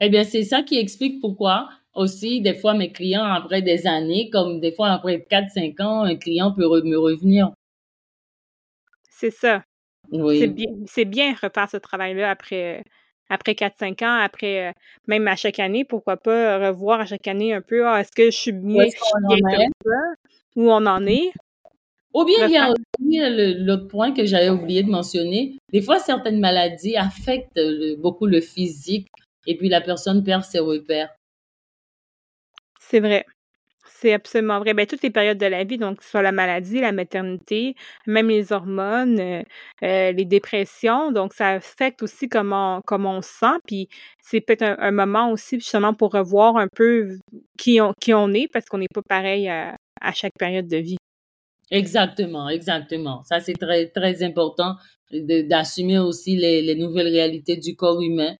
Eh 0.00 0.10
bien, 0.10 0.22
c'est 0.22 0.44
ça 0.44 0.62
qui 0.62 0.78
explique 0.78 1.20
pourquoi 1.20 1.70
aussi, 1.94 2.40
des 2.40 2.54
fois, 2.54 2.74
mes 2.74 2.92
clients, 2.92 3.24
après 3.24 3.62
des 3.62 3.86
années, 3.86 4.30
comme 4.30 4.60
des 4.60 4.72
fois 4.72 4.90
après 4.90 5.26
4-5 5.30 5.82
ans, 5.82 6.02
un 6.02 6.16
client 6.16 6.52
peut 6.52 6.64
me 6.84 6.96
revenir. 6.96 7.50
C'est 9.10 9.30
ça. 9.30 9.64
Oui. 10.12 10.38
C'est 10.38 10.48
bien, 10.48 10.70
c'est 10.86 11.04
bien 11.04 11.34
refaire 11.34 11.68
ce 11.68 11.76
travail-là 11.76 12.30
après, 12.30 12.84
après 13.28 13.52
4-5 13.52 14.04
ans, 14.04 14.20
après, 14.22 14.68
euh, 14.68 14.72
même 15.06 15.26
à 15.28 15.36
chaque 15.36 15.58
année, 15.58 15.84
pourquoi 15.84 16.16
pas 16.16 16.68
revoir 16.68 17.00
à 17.00 17.06
chaque 17.06 17.26
année 17.26 17.52
un 17.52 17.60
peu, 17.60 17.86
ah, 17.86 18.00
est-ce 18.00 18.12
que 18.12 18.26
je 18.26 18.36
suis 18.36 18.52
bien, 18.52 18.86
où 20.56 20.70
on 20.70 20.86
en 20.86 21.04
est? 21.04 21.32
Ou 22.14 22.24
bien 22.24 22.46
il 22.46 22.52
y 22.52 22.56
a 22.56 22.70
aussi 22.70 23.64
l'autre 23.64 23.86
point 23.88 24.12
que 24.12 24.24
j'avais 24.24 24.48
oublié 24.48 24.82
de 24.82 24.90
mentionner. 24.90 25.58
Des 25.72 25.82
fois, 25.82 25.98
certaines 25.98 26.40
maladies 26.40 26.96
affectent 26.96 27.60
beaucoup 27.98 28.26
le 28.26 28.40
physique 28.40 29.08
et 29.46 29.56
puis 29.56 29.68
la 29.68 29.82
personne 29.82 30.24
perd 30.24 30.42
ses 30.42 30.58
repères. 30.58 31.10
C'est 32.88 33.00
vrai. 33.00 33.26
C'est 34.00 34.12
absolument 34.12 34.60
vrai. 34.60 34.74
Ben, 34.74 34.86
toutes 34.86 35.02
les 35.02 35.10
périodes 35.10 35.38
de 35.38 35.46
la 35.46 35.64
vie, 35.64 35.76
donc 35.76 36.02
soit 36.02 36.22
la 36.22 36.32
maladie, 36.32 36.80
la 36.80 36.92
maternité, 36.92 37.74
même 38.06 38.28
les 38.28 38.52
hormones, 38.52 39.18
euh, 39.18 39.42
euh, 39.82 40.12
les 40.12 40.24
dépressions, 40.24 41.10
donc 41.10 41.34
ça 41.34 41.48
affecte 41.48 42.02
aussi 42.02 42.28
comment, 42.28 42.80
on 42.90 43.22
se 43.22 43.28
sent. 43.28 43.58
Puis 43.66 43.88
c'est 44.22 44.40
peut-être 44.40 44.62
un, 44.62 44.90
moment 44.90 45.32
aussi 45.32 45.56
justement 45.56 45.94
pour 45.94 46.12
revoir 46.12 46.56
un 46.56 46.68
peu 46.68 47.18
qui 47.58 47.80
on, 47.80 48.32
est, 48.32 48.48
parce 48.52 48.66
qu'on 48.66 48.78
n'est 48.78 48.88
pas 48.94 49.02
pareil 49.02 49.48
à, 49.48 49.76
chaque 50.14 50.34
période 50.38 50.68
de 50.68 50.76
vie. 50.76 50.96
Exactement, 51.70 52.48
exactement. 52.48 53.22
Ça, 53.24 53.40
c'est 53.40 53.54
très, 53.54 53.88
très 53.88 54.22
important 54.22 54.76
d'assumer 55.10 55.98
aussi 55.98 56.36
les 56.36 56.74
nouvelles 56.74 57.08
réalités 57.08 57.56
du 57.56 57.74
corps 57.74 58.00
humain 58.00 58.34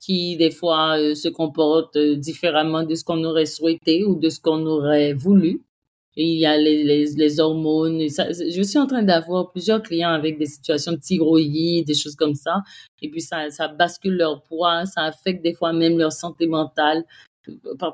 qui 0.00 0.36
des 0.36 0.50
fois 0.50 0.98
euh, 0.98 1.14
se 1.14 1.28
comportent 1.28 1.96
euh, 1.96 2.16
différemment 2.16 2.82
de 2.82 2.94
ce 2.94 3.04
qu'on 3.04 3.22
aurait 3.24 3.46
souhaité 3.46 4.04
ou 4.04 4.16
de 4.16 4.30
ce 4.30 4.40
qu'on 4.40 4.66
aurait 4.66 5.12
voulu. 5.12 5.62
Il 6.16 6.38
y 6.38 6.44
a 6.44 6.56
les, 6.56 6.82
les, 7.06 7.40
hormones. 7.40 8.00
je 8.00 8.62
suis 8.62 8.78
en 8.78 8.86
train 8.86 9.02
d'avoir 9.02 9.52
plusieurs 9.52 9.80
clients 9.80 10.10
avec 10.10 10.38
des 10.38 10.46
situations 10.46 10.92
de 10.92 10.98
thyroïde, 10.98 11.86
des 11.86 11.94
choses 11.94 12.16
comme 12.16 12.34
ça. 12.34 12.62
Et 13.00 13.08
puis 13.08 13.20
ça, 13.20 13.48
ça 13.50 13.68
bascule 13.68 14.16
leur 14.16 14.42
poids, 14.42 14.86
ça 14.86 15.02
affecte 15.02 15.42
des 15.42 15.54
fois 15.54 15.72
même 15.72 15.96
leur 15.98 16.12
santé 16.12 16.48
mentale 16.48 17.04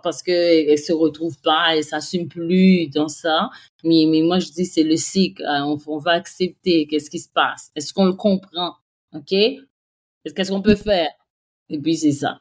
parce 0.03 0.23
qu'elles 0.23 0.79
se 0.79 0.93
retrouvent 0.93 1.41
pas, 1.41 1.77
elles 1.77 1.85
s'assument 1.85 2.29
plus 2.29 2.89
dans 2.89 3.09
ça. 3.09 3.51
Mais, 3.85 4.07
mais 4.09 4.23
moi, 4.23 4.39
je 4.39 4.51
dis, 4.51 4.67
c'est 4.67 4.83
le 4.83 4.97
cycle. 4.97 5.45
Hein. 5.47 5.65
On, 5.65 5.79
on 5.87 5.99
va 5.99 6.13
accepter 6.13 6.87
qu'est-ce 6.87 7.11
qui 7.11 7.19
se 7.19 7.29
passe. 7.29 7.71
Est-ce 7.77 7.93
qu'on 7.93 8.07
le 8.07 8.15
comprend? 8.15 8.75
OK? 9.15 9.31
Qu'est-ce 9.31 10.51
qu'on 10.51 10.63
peut 10.63 10.75
faire? 10.75 11.09
Et 11.69 11.79
puis 11.79 11.97
c'est 11.97 12.13
ça. 12.13 12.41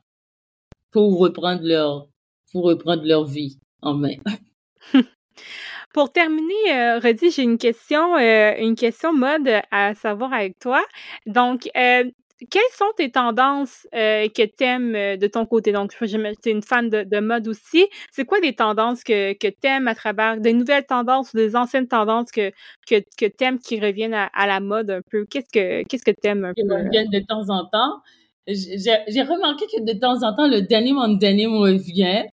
Pour 0.91 1.19
reprendre 1.19 1.61
leur, 1.63 2.07
pour 2.51 2.65
reprendre 2.65 3.03
leur 3.03 3.25
vie 3.25 3.59
en 3.81 3.93
main. 3.93 4.15
Pour 5.93 6.11
terminer, 6.11 6.73
euh, 6.73 6.99
Rodi, 6.99 7.31
j'ai 7.31 7.43
une 7.43 7.57
question, 7.57 8.17
euh, 8.17 8.53
une 8.59 8.75
question 8.75 9.13
mode 9.13 9.49
à 9.71 9.95
savoir 9.95 10.33
avec 10.33 10.59
toi. 10.59 10.83
Donc, 11.25 11.69
euh, 11.77 12.03
quelles 12.51 12.61
sont 12.73 12.91
tes 12.97 13.11
tendances 13.11 13.87
euh, 13.95 14.27
que 14.27 14.43
tu 14.45 14.63
aimes 14.65 15.17
de 15.17 15.27
ton 15.27 15.45
côté? 15.45 15.71
Donc, 15.71 15.93
tu 15.97 16.05
es 16.05 16.51
une 16.51 16.61
fan 16.61 16.89
de, 16.89 17.03
de 17.03 17.19
mode 17.21 17.47
aussi. 17.47 17.87
C'est 18.11 18.25
quoi 18.25 18.39
les 18.41 18.53
tendances 18.53 19.05
que, 19.05 19.31
que 19.33 19.47
tu 19.47 19.67
aimes 19.67 19.87
à 19.87 19.95
travers 19.95 20.41
des 20.41 20.51
nouvelles 20.51 20.85
tendances 20.85 21.33
ou 21.33 21.37
des 21.37 21.55
anciennes 21.55 21.87
tendances 21.87 22.29
que, 22.29 22.51
que, 22.85 23.01
que 23.17 23.25
tu 23.25 23.43
aimes 23.45 23.59
qui 23.59 23.79
reviennent 23.79 24.13
à, 24.13 24.25
à, 24.33 24.47
la 24.47 24.59
mode 24.59 24.91
un 24.91 25.01
peu? 25.09 25.25
Qu'est-ce 25.25 25.49
que 25.49 25.83
qu'est-ce 25.87 26.03
que 26.03 26.11
tu 26.11 26.27
aimes 26.27 26.43
un 26.43 26.53
peu? 26.53 26.61
Qui 26.61 26.67
reviennent 26.67 27.09
de 27.09 27.19
temps 27.19 27.49
en 27.49 27.65
temps 27.67 28.01
j'ai 28.47 29.21
remarqué 29.21 29.65
que 29.65 29.81
de 29.83 29.97
temps 29.99 30.23
en 30.23 30.35
temps, 30.35 30.47
le 30.47 30.61
denim 30.61 30.97
en 30.97 31.09
denim 31.09 31.57
revient. 31.57 32.25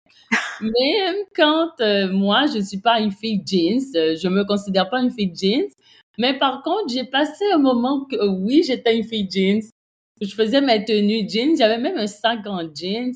Même 0.62 1.16
quand 1.36 1.72
euh, 1.82 2.12
moi, 2.12 2.46
je 2.48 2.60
ne 2.60 2.64
suis 2.64 2.80
pas 2.80 3.00
une 3.00 3.12
fille 3.12 3.42
jeans, 3.46 3.82
euh, 3.96 4.16
je 4.22 4.28
me 4.28 4.44
considère 4.44 4.90
pas 4.90 5.02
une 5.02 5.12
fille 5.12 5.34
jeans. 5.36 5.68
Mais 6.18 6.38
par 6.38 6.62
contre, 6.64 6.94
j'ai 6.94 7.06
passé 7.06 7.46
un 7.54 7.58
moment 7.58 8.06
que 8.06 8.28
oui, 8.28 8.64
j'étais 8.66 8.96
une 8.96 9.04
fille 9.04 9.28
jeans. 9.30 9.62
Je 10.22 10.34
faisais 10.36 10.62
mes 10.62 10.86
tenues 10.86 11.28
jeans. 11.28 11.58
J'avais 11.58 11.80
même 11.80 11.98
un 11.98 12.08
sac 12.08 12.46
en 12.46 12.62
jeans. 12.74 13.14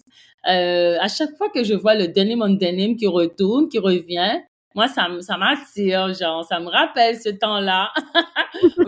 Euh, 0.48 0.98
à 1.00 1.08
chaque 1.08 1.36
fois 1.38 1.50
que 1.50 1.64
je 1.64 1.74
vois 1.74 1.96
le 1.96 2.08
denim 2.08 2.42
on 2.42 2.50
denim 2.50 2.96
qui 2.96 3.08
retourne, 3.08 3.68
qui 3.68 3.80
revient, 3.80 4.40
moi, 4.76 4.90
ça, 4.90 5.08
ça 5.22 5.38
m'attire, 5.38 6.14
genre, 6.14 6.44
ça 6.44 6.60
me 6.60 6.68
rappelle 6.68 7.18
ce 7.18 7.30
temps-là. 7.30 7.94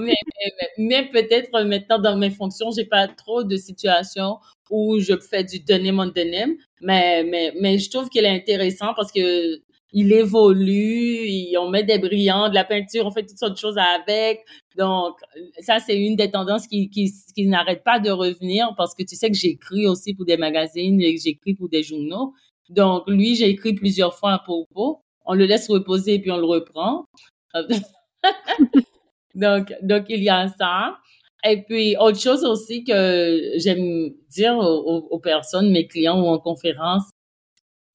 mais, 0.78 1.10
peut-être 1.12 1.64
maintenant, 1.64 1.98
dans 1.98 2.18
mes 2.18 2.30
fonctions, 2.30 2.72
j'ai 2.76 2.86
pas 2.86 3.08
trop 3.08 3.44
de 3.44 3.56
situations 3.56 4.38
où 4.70 5.00
je 5.00 5.14
fais 5.18 5.46
du 5.46 5.60
denim 5.60 6.00
on 6.00 6.08
denim. 6.08 6.58
Mais, 6.82 7.24
mais, 7.24 7.54
mais 7.62 7.80
je 7.80 7.90
trouve 7.90 8.10
qu'il 8.10 8.26
est 8.26 8.36
intéressant 8.36 8.94
parce 8.96 9.14
que 9.14 9.62
il 9.94 10.12
évolue, 10.12 11.58
on 11.58 11.70
met 11.70 11.84
des 11.84 11.98
brillants, 11.98 12.50
de 12.50 12.54
la 12.54 12.66
peinture, 12.66 13.06
on 13.06 13.12
fait 13.12 13.26
toutes 13.26 13.38
sortes 13.38 13.54
de 13.54 13.58
choses 13.58 13.78
avec. 13.78 14.42
Donc, 14.78 15.16
ça, 15.62 15.80
c'est 15.80 15.98
une 15.98 16.18
des 16.18 16.30
tendances 16.30 16.68
qui, 16.68 16.90
qui, 16.90 17.10
qui 17.34 17.48
n'arrête 17.48 17.84
pas 17.86 18.00
de 18.00 18.12
revenir 18.12 18.74
parce 18.76 18.94
que 18.94 19.04
tu 19.04 19.16
sais 19.16 19.30
que 19.30 19.38
j'écris 19.38 19.88
aussi 19.88 20.14
pour 20.14 20.26
des 20.26 20.36
magazines 20.36 21.00
j'écris 21.00 21.54
pour 21.54 21.70
des 21.70 21.84
journaux. 21.84 22.34
Donc, 22.70 23.04
lui, 23.08 23.36
j'ai 23.36 23.48
écrit 23.50 23.74
plusieurs 23.74 24.14
fois 24.14 24.34
à 24.34 24.40
propos 24.40 25.02
on 25.28 25.34
le 25.34 25.46
laisse 25.46 25.70
reposer 25.70 26.16
et 26.16 26.20
puis 26.20 26.32
on 26.32 26.38
le 26.38 26.46
reprend. 26.46 27.06
donc, 29.36 29.74
donc, 29.82 30.06
il 30.10 30.24
y 30.24 30.30
a 30.30 30.48
ça. 30.48 30.98
Et 31.46 31.62
puis, 31.64 31.96
autre 31.98 32.20
chose 32.20 32.44
aussi 32.44 32.84
que 32.84 33.52
j'aime 33.58 34.10
dire 34.30 34.58
aux, 34.58 35.20
personnes, 35.20 35.72
mes 35.72 35.88
clients 35.88 36.22
ou 36.22 36.28
en 36.28 36.40
conférence, 36.40 37.04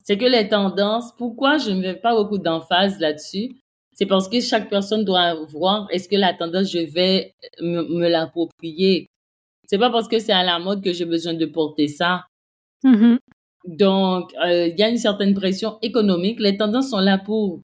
c'est 0.05 0.16
que 0.16 0.24
les 0.24 0.49
tendances, 0.49 1.12
pourquoi 1.16 1.59
je 1.59 1.70
ne 1.70 1.80
mets 1.80 1.95
pas 1.95 2.14
beaucoup 2.14 2.39
d'emphase 2.39 2.99
là-dessus? 2.99 3.57
C'est 3.93 4.07
parce 4.07 4.28
que 4.28 4.41
chaque 4.41 4.70
personne 4.70 5.05
doit 5.05 5.35
voir 5.51 5.87
est-ce 5.91 6.09
que 6.09 6.16
la 6.16 6.33
tendance, 6.35 6.70
je 6.70 6.78
vais 6.78 7.35
me, 7.61 8.09
l'approprier? 8.09 9.07
C'est 9.66 9.78
pas 9.78 9.91
parce 9.91 10.09
que 10.09 10.18
c'est 10.18 10.33
à 10.33 10.45
la 10.45 10.59
mode 10.59 10.83
que 10.83 10.93
j'ai 10.93 11.05
besoin 11.05 11.35
de 11.35 11.47
porter 11.47 11.89
ça. 11.89 12.24
Mm-hmm. 12.85 13.18
Donc, 13.64 14.32
euh, 14.44 14.68
il 14.68 14.78
y 14.78 14.82
a 14.82 14.88
une 14.88 14.98
certaine 14.98 15.34
pression 15.34 15.78
économique. 15.82 16.40
Les 16.40 16.56
tendances 16.56 16.90
sont 16.90 16.98
là 16.98 17.18
pour 17.18 17.60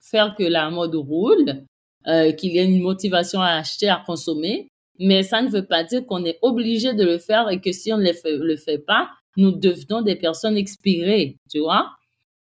faire 0.00 0.34
que 0.36 0.42
la 0.42 0.70
mode 0.70 0.94
roule, 0.94 1.64
euh, 2.06 2.32
qu'il 2.32 2.52
y 2.52 2.58
ait 2.58 2.64
une 2.64 2.82
motivation 2.82 3.40
à 3.40 3.50
acheter, 3.52 3.88
à 3.88 4.02
consommer. 4.04 4.68
Mais 4.98 5.22
ça 5.22 5.42
ne 5.42 5.48
veut 5.48 5.66
pas 5.66 5.84
dire 5.84 6.04
qu'on 6.06 6.24
est 6.24 6.38
obligé 6.42 6.92
de 6.92 7.04
le 7.04 7.18
faire 7.18 7.48
et 7.50 7.60
que 7.60 7.70
si 7.70 7.92
on 7.92 7.98
ne 7.98 8.04
le 8.04 8.44
le 8.44 8.56
fait 8.56 8.78
pas, 8.78 9.10
nous 9.36 9.52
devenons 9.52 10.02
des 10.02 10.16
personnes 10.16 10.56
expirées, 10.56 11.36
tu 11.50 11.60
vois. 11.60 11.90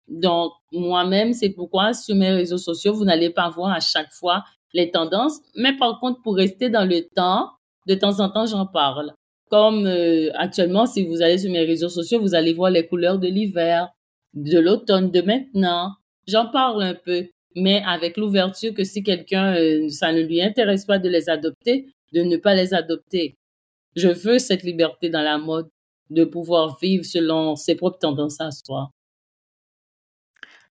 Donc, 0.08 0.54
moi-même, 0.72 1.34
c'est 1.34 1.50
pourquoi 1.50 1.94
sur 1.94 2.16
mes 2.16 2.32
réseaux 2.32 2.58
sociaux, 2.58 2.94
vous 2.94 3.06
n'allez 3.06 3.30
pas 3.30 3.50
voir 3.50 3.72
à 3.72 3.80
chaque 3.80 4.12
fois 4.12 4.44
les 4.74 4.90
tendances. 4.90 5.40
Mais 5.56 5.78
par 5.78 6.00
contre, 6.00 6.22
pour 6.24 6.36
rester 6.36 6.70
dans 6.70 6.86
le 6.86 7.02
temps, 7.16 7.52
de 7.88 7.96
temps 7.96 8.20
en 8.20 8.30
temps, 8.30 8.46
j'en 8.46 8.66
parle. 8.66 9.14
Comme 9.50 9.86
euh, 9.86 10.30
actuellement, 10.36 10.86
si 10.86 11.06
vous 11.06 11.22
allez 11.22 11.38
sur 11.38 11.52
mes 11.52 11.64
réseaux 11.64 11.90
sociaux, 11.90 12.20
vous 12.20 12.36
allez 12.36 12.54
voir 12.54 12.70
les 12.70 12.86
couleurs 12.86 13.18
de 13.18 13.28
l'hiver, 13.28 13.90
de 14.34 14.60
l'automne, 14.60 15.12
de 15.12 15.22
maintenant. 15.22 15.92
J'en 16.28 16.48
parle 16.50 16.84
un 16.84 16.96
peu, 16.96 17.28
mais 17.56 17.82
avec 17.86 18.18
l'ouverture 18.18 18.74
que 18.74 18.84
si 18.84 19.04
quelqu'un, 19.04 19.56
euh, 19.56 19.88
ça 19.90 20.12
ne 20.12 20.22
lui 20.22 20.42
intéresse 20.42 20.86
pas 20.86 21.00
de 21.00 21.08
les 21.08 21.30
adopter, 21.30 21.88
de 22.14 22.22
ne 22.22 22.38
pas 22.38 22.56
les 22.56 22.74
adopter. 22.74 23.36
Je 23.96 24.10
veux 24.10 24.40
cette 24.40 24.64
liberté 24.64 25.10
dans 25.10 25.24
la 25.24 25.38
mode, 25.38 25.70
de 26.10 26.24
pouvoir 26.24 26.78
vivre 26.82 27.06
selon 27.06 27.56
ses 27.56 27.76
propres 27.76 28.00
tendances 28.00 28.40
à 28.40 28.52
soi. 28.52 28.92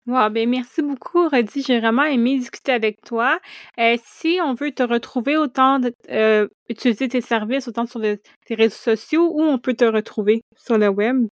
Wow, 0.06 0.28
ben 0.28 0.46
merci 0.50 0.82
beaucoup, 0.82 1.30
Rodi. 1.30 1.62
J'ai 1.62 1.80
vraiment 1.80 2.04
aimé 2.04 2.36
discuter 2.38 2.72
avec 2.72 3.00
toi. 3.00 3.40
Euh, 3.78 3.96
si 4.04 4.38
on 4.44 4.52
veut 4.52 4.70
te 4.70 4.82
retrouver 4.82 5.38
autant, 5.38 5.80
euh, 6.10 6.46
utiliser 6.68 7.08
tes 7.08 7.22
services 7.22 7.68
autant 7.68 7.86
sur 7.86 8.02
tes 8.02 8.54
réseaux 8.54 8.74
sociaux, 8.74 9.30
où 9.32 9.42
on 9.42 9.58
peut 9.58 9.72
te 9.72 9.86
retrouver 9.86 10.42
sur 10.58 10.76
le 10.76 10.88
web? 10.88 11.26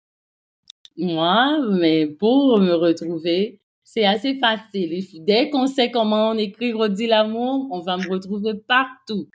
Moi, 0.97 1.57
mais 1.79 2.05
pour 2.05 2.59
me 2.59 2.73
retrouver, 2.73 3.59
c'est 3.83 4.05
assez 4.05 4.37
facile. 4.37 5.03
Dès 5.25 5.49
qu'on 5.49 5.65
sait 5.65 5.89
comment 5.89 6.29
on 6.29 6.37
écrit 6.37 6.71
Rodi 6.71 7.07
Lamour, 7.07 7.69
on 7.71 7.79
va 7.79 7.97
me 7.97 8.07
retrouver 8.07 8.53
partout. 8.67 9.27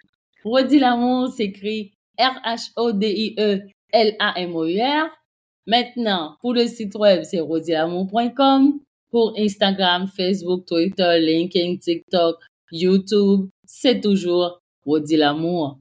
Rodi 0.44 0.78
Lamour 0.78 1.32
s'écrit 1.32 1.92
R-H-O-D-I-E-L-A-M-O-U-R. 2.20 2.70
Maintenant, 5.66 6.36
pour 6.40 6.54
le 6.54 6.68
site 6.68 6.94
web, 6.94 7.24
c'est 7.24 7.40
rodilamour.com 7.40 8.78
pour 9.14 9.32
Instagram, 9.38 10.08
Facebook, 10.08 10.66
Twitter, 10.66 11.20
LinkedIn, 11.20 11.76
TikTok, 11.76 12.36
YouTube, 12.72 13.48
c'est 13.64 14.00
toujours 14.00 14.60
Rodi 14.84 15.16
l'amour. 15.16 15.78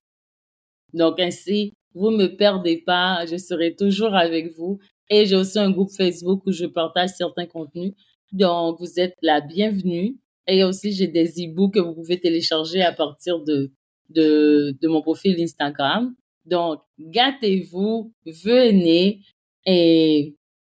Donc 0.93 1.19
ainsi, 1.19 1.73
vous 1.95 2.11
ne 2.11 2.17
me 2.17 2.27
perdez 2.27 2.83
pas, 2.85 3.25
je 3.25 3.37
serai 3.37 3.75
toujours 3.75 4.13
avec 4.13 4.55
vous. 4.55 4.77
Et 5.09 5.25
j'ai 5.25 5.35
aussi 5.35 5.57
un 5.57 5.71
groupe 5.71 5.89
Facebook 5.89 6.43
où 6.45 6.51
je 6.51 6.67
partage 6.67 7.09
certains 7.09 7.47
contenus. 7.47 7.93
Donc, 8.31 8.79
vous 8.79 8.99
êtes 8.99 9.15
la 9.23 9.41
bienvenue. 9.41 10.15
Et 10.45 10.63
aussi, 10.63 10.91
j'ai 10.91 11.07
des 11.07 11.29
e-books 11.43 11.73
que 11.73 11.79
vous 11.79 11.95
pouvez 11.95 12.19
télécharger 12.19 12.83
à 12.83 12.91
partir 12.91 13.39
de, 13.39 13.71
de, 14.11 14.77
de 14.79 14.87
mon 14.87 15.01
profil 15.01 15.41
Instagram. 15.41 16.13
Donc, 16.45 16.81
gâtez-vous, 16.99 18.13
venez 18.27 19.21
et 19.65 20.35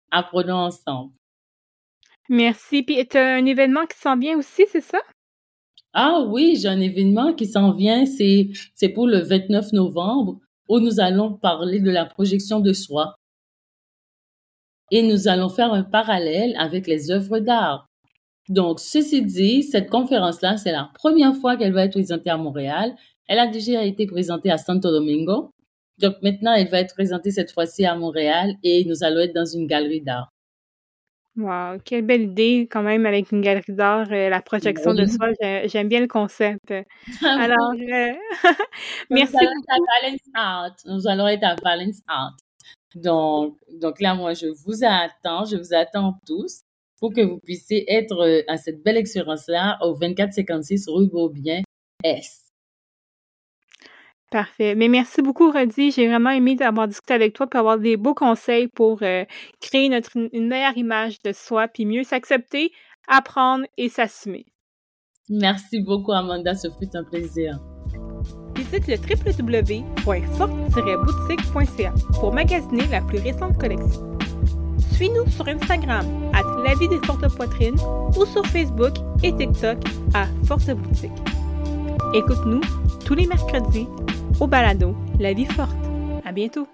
apprenons 0.10 0.56
ensemble. 0.56 1.12
Merci. 2.30 2.84
Puis, 2.84 3.06
tu 3.08 3.18
as 3.18 3.36
un 3.36 3.46
événement 3.46 3.86
qui 3.86 3.98
s'en 3.98 4.18
vient 4.18 4.38
aussi, 4.38 4.66
c'est 4.72 4.82
ça? 4.82 5.00
Ah 5.94 6.22
oui, 6.28 6.56
j'ai 6.56 6.68
un 6.68 6.80
événement 6.80 7.34
qui 7.34 7.48
s'en 7.48 7.74
vient. 7.74 8.06
C'est, 8.06 8.50
c'est 8.76 8.90
pour 8.90 9.08
le 9.08 9.20
29 9.20 9.74
novembre 9.74 10.40
où 10.70 10.80
nous 10.80 11.00
allons 11.00 11.34
parler 11.34 11.80
de 11.80 11.90
la 11.90 12.06
projection 12.06 12.60
de 12.60 12.74
soi. 12.74 13.16
Et 14.92 15.02
nous 15.04 15.28
allons 15.28 15.50
faire 15.50 15.74
un 15.74 15.84
parallèle 15.84 16.56
avec 16.58 16.88
les 16.88 17.12
œuvres 17.12 17.40
d'art. 17.40 17.88
Donc, 18.50 18.80
ceci 18.80 19.22
dit, 19.22 19.64
cette 19.64 19.90
conférence-là, 19.90 20.58
c'est 20.58 20.72
la 20.72 20.90
première 20.94 21.36
fois 21.36 21.58
qu'elle 21.58 21.74
va 21.74 21.86
être 21.86 21.94
présentée 21.94 22.30
à 22.30 22.38
Montréal. 22.38 22.96
Elle 23.28 23.40
a 23.40 23.48
déjà 23.48 23.84
été 23.84 24.06
présentée 24.08 24.52
à 24.52 24.58
Santo 24.58 24.90
Domingo. 24.90 25.52
Donc, 26.00 26.16
maintenant, 26.22 26.54
elle 26.54 26.70
va 26.70 26.80
être 26.80 26.94
présentée 26.94 27.32
cette 27.32 27.52
fois-ci 27.52 27.86
à 27.86 27.96
Montréal 27.96 28.54
et 28.64 28.86
nous 28.86 29.04
allons 29.04 29.20
être 29.22 29.36
dans 29.36 29.46
une 29.46 29.68
galerie 29.68 30.02
d'art. 30.02 30.30
Wow, 31.38 31.78
quelle 31.86 32.04
belle 32.04 32.24
idée 32.24 32.68
quand 32.70 32.82
même 32.82 33.06
avec 33.06 33.32
une 33.32 33.42
galerie 33.42 33.74
d'art, 33.74 34.08
euh, 34.12 34.28
la 34.28 34.42
projection 34.42 34.96
de 34.96 35.06
soi, 35.06 35.28
j'aime 35.66 35.88
bien 35.88 36.00
le 36.00 36.08
concept. 36.08 36.74
Alors, 37.22 37.74
euh, 37.74 38.12
merci. 39.12 39.36
Nous 39.36 39.46
allons 39.46 39.52
être 39.52 39.70
à 39.70 40.02
Valence 40.02 40.20
Art. 40.34 40.76
Nous 40.86 41.08
allons 41.08 41.28
être 41.28 41.44
à 41.44 41.56
Valence 41.64 42.02
Art. 42.08 42.36
Donc, 42.96 43.58
donc 43.80 44.02
là, 44.02 44.16
moi, 44.16 44.34
je 44.34 44.48
vous 44.48 44.84
attends, 44.84 45.46
je 45.46 45.58
vous 45.58 45.76
attends 45.76 46.20
tous 46.26 46.62
pour 47.00 47.14
que 47.14 47.22
vous 47.22 47.38
puissiez 47.38 47.86
être 47.94 48.20
euh, 48.20 48.42
à 48.48 48.58
cette 48.58 48.82
belle 48.82 48.98
expérience-là 48.98 49.78
au 49.82 49.94
2456 49.94 50.86
rue 50.90 51.08
Beaubien 51.08 51.62
S. 52.04 52.47
Parfait. 54.30 54.76
Mais 54.76 54.90
merci 54.90 55.22
beaucoup, 55.22 55.52
Rodi. 55.52 55.92
J'ai 55.92 56.08
vraiment 56.08 56.32
aimé 56.32 56.56
d'avoir 56.56 56.86
discuté 56.88 57.14
avec 57.14 57.34
toi 57.34 57.48
pour 57.48 57.62
avoir 57.62 57.80
des 57.80 57.96
beaux 57.96 58.14
conseils 58.14 58.68
pour 58.68 59.02
euh, 59.02 59.24
créer 59.62 59.88
notre, 59.88 60.18
une 60.34 60.48
meilleure 60.48 60.78
image 60.78 61.22
de 61.22 61.32
soi, 61.32 61.70
puis 61.70 61.86
mieux 61.86 62.04
s'accepter, 62.04 62.74
apprendre 63.08 63.66
et 63.78 63.88
s'assumer. 63.88 64.46
Merci 65.30 65.82
beaucoup, 65.82 66.12
Amanda. 66.12 66.56
Ce 66.56 66.68
fut 66.70 66.94
un 66.94 67.06
plaisir. 67.06 67.58
Visite 68.56 68.88
le 68.88 68.98
www.forte-boutique.ca 68.98 71.94
pour 72.20 72.34
magasiner 72.34 72.86
la 72.88 73.02
plus 73.02 73.20
récente 73.20 73.58
collection. 73.58 74.18
Suis-nous 74.94 75.30
sur 75.30 75.48
Instagram 75.48 76.06
à 76.34 76.42
La 76.64 76.76
Vie 76.76 76.90
des 76.90 77.00
Fortes 77.06 77.34
Poitrines 77.36 77.80
ou 78.18 78.26
sur 78.26 78.46
Facebook 78.48 78.96
et 79.24 79.34
TikTok 79.34 79.78
à 80.14 80.26
Forte 80.46 80.70
Boutique. 80.72 81.12
Écoute-nous 82.14 82.62
tous 83.06 83.16
les 83.16 83.28
mercredis 83.28 83.88
au 84.40 84.48
balado 84.48 84.96
La 85.20 85.34
vie 85.34 85.46
forte. 85.46 85.76
À 86.26 86.32
bientôt. 86.32 86.68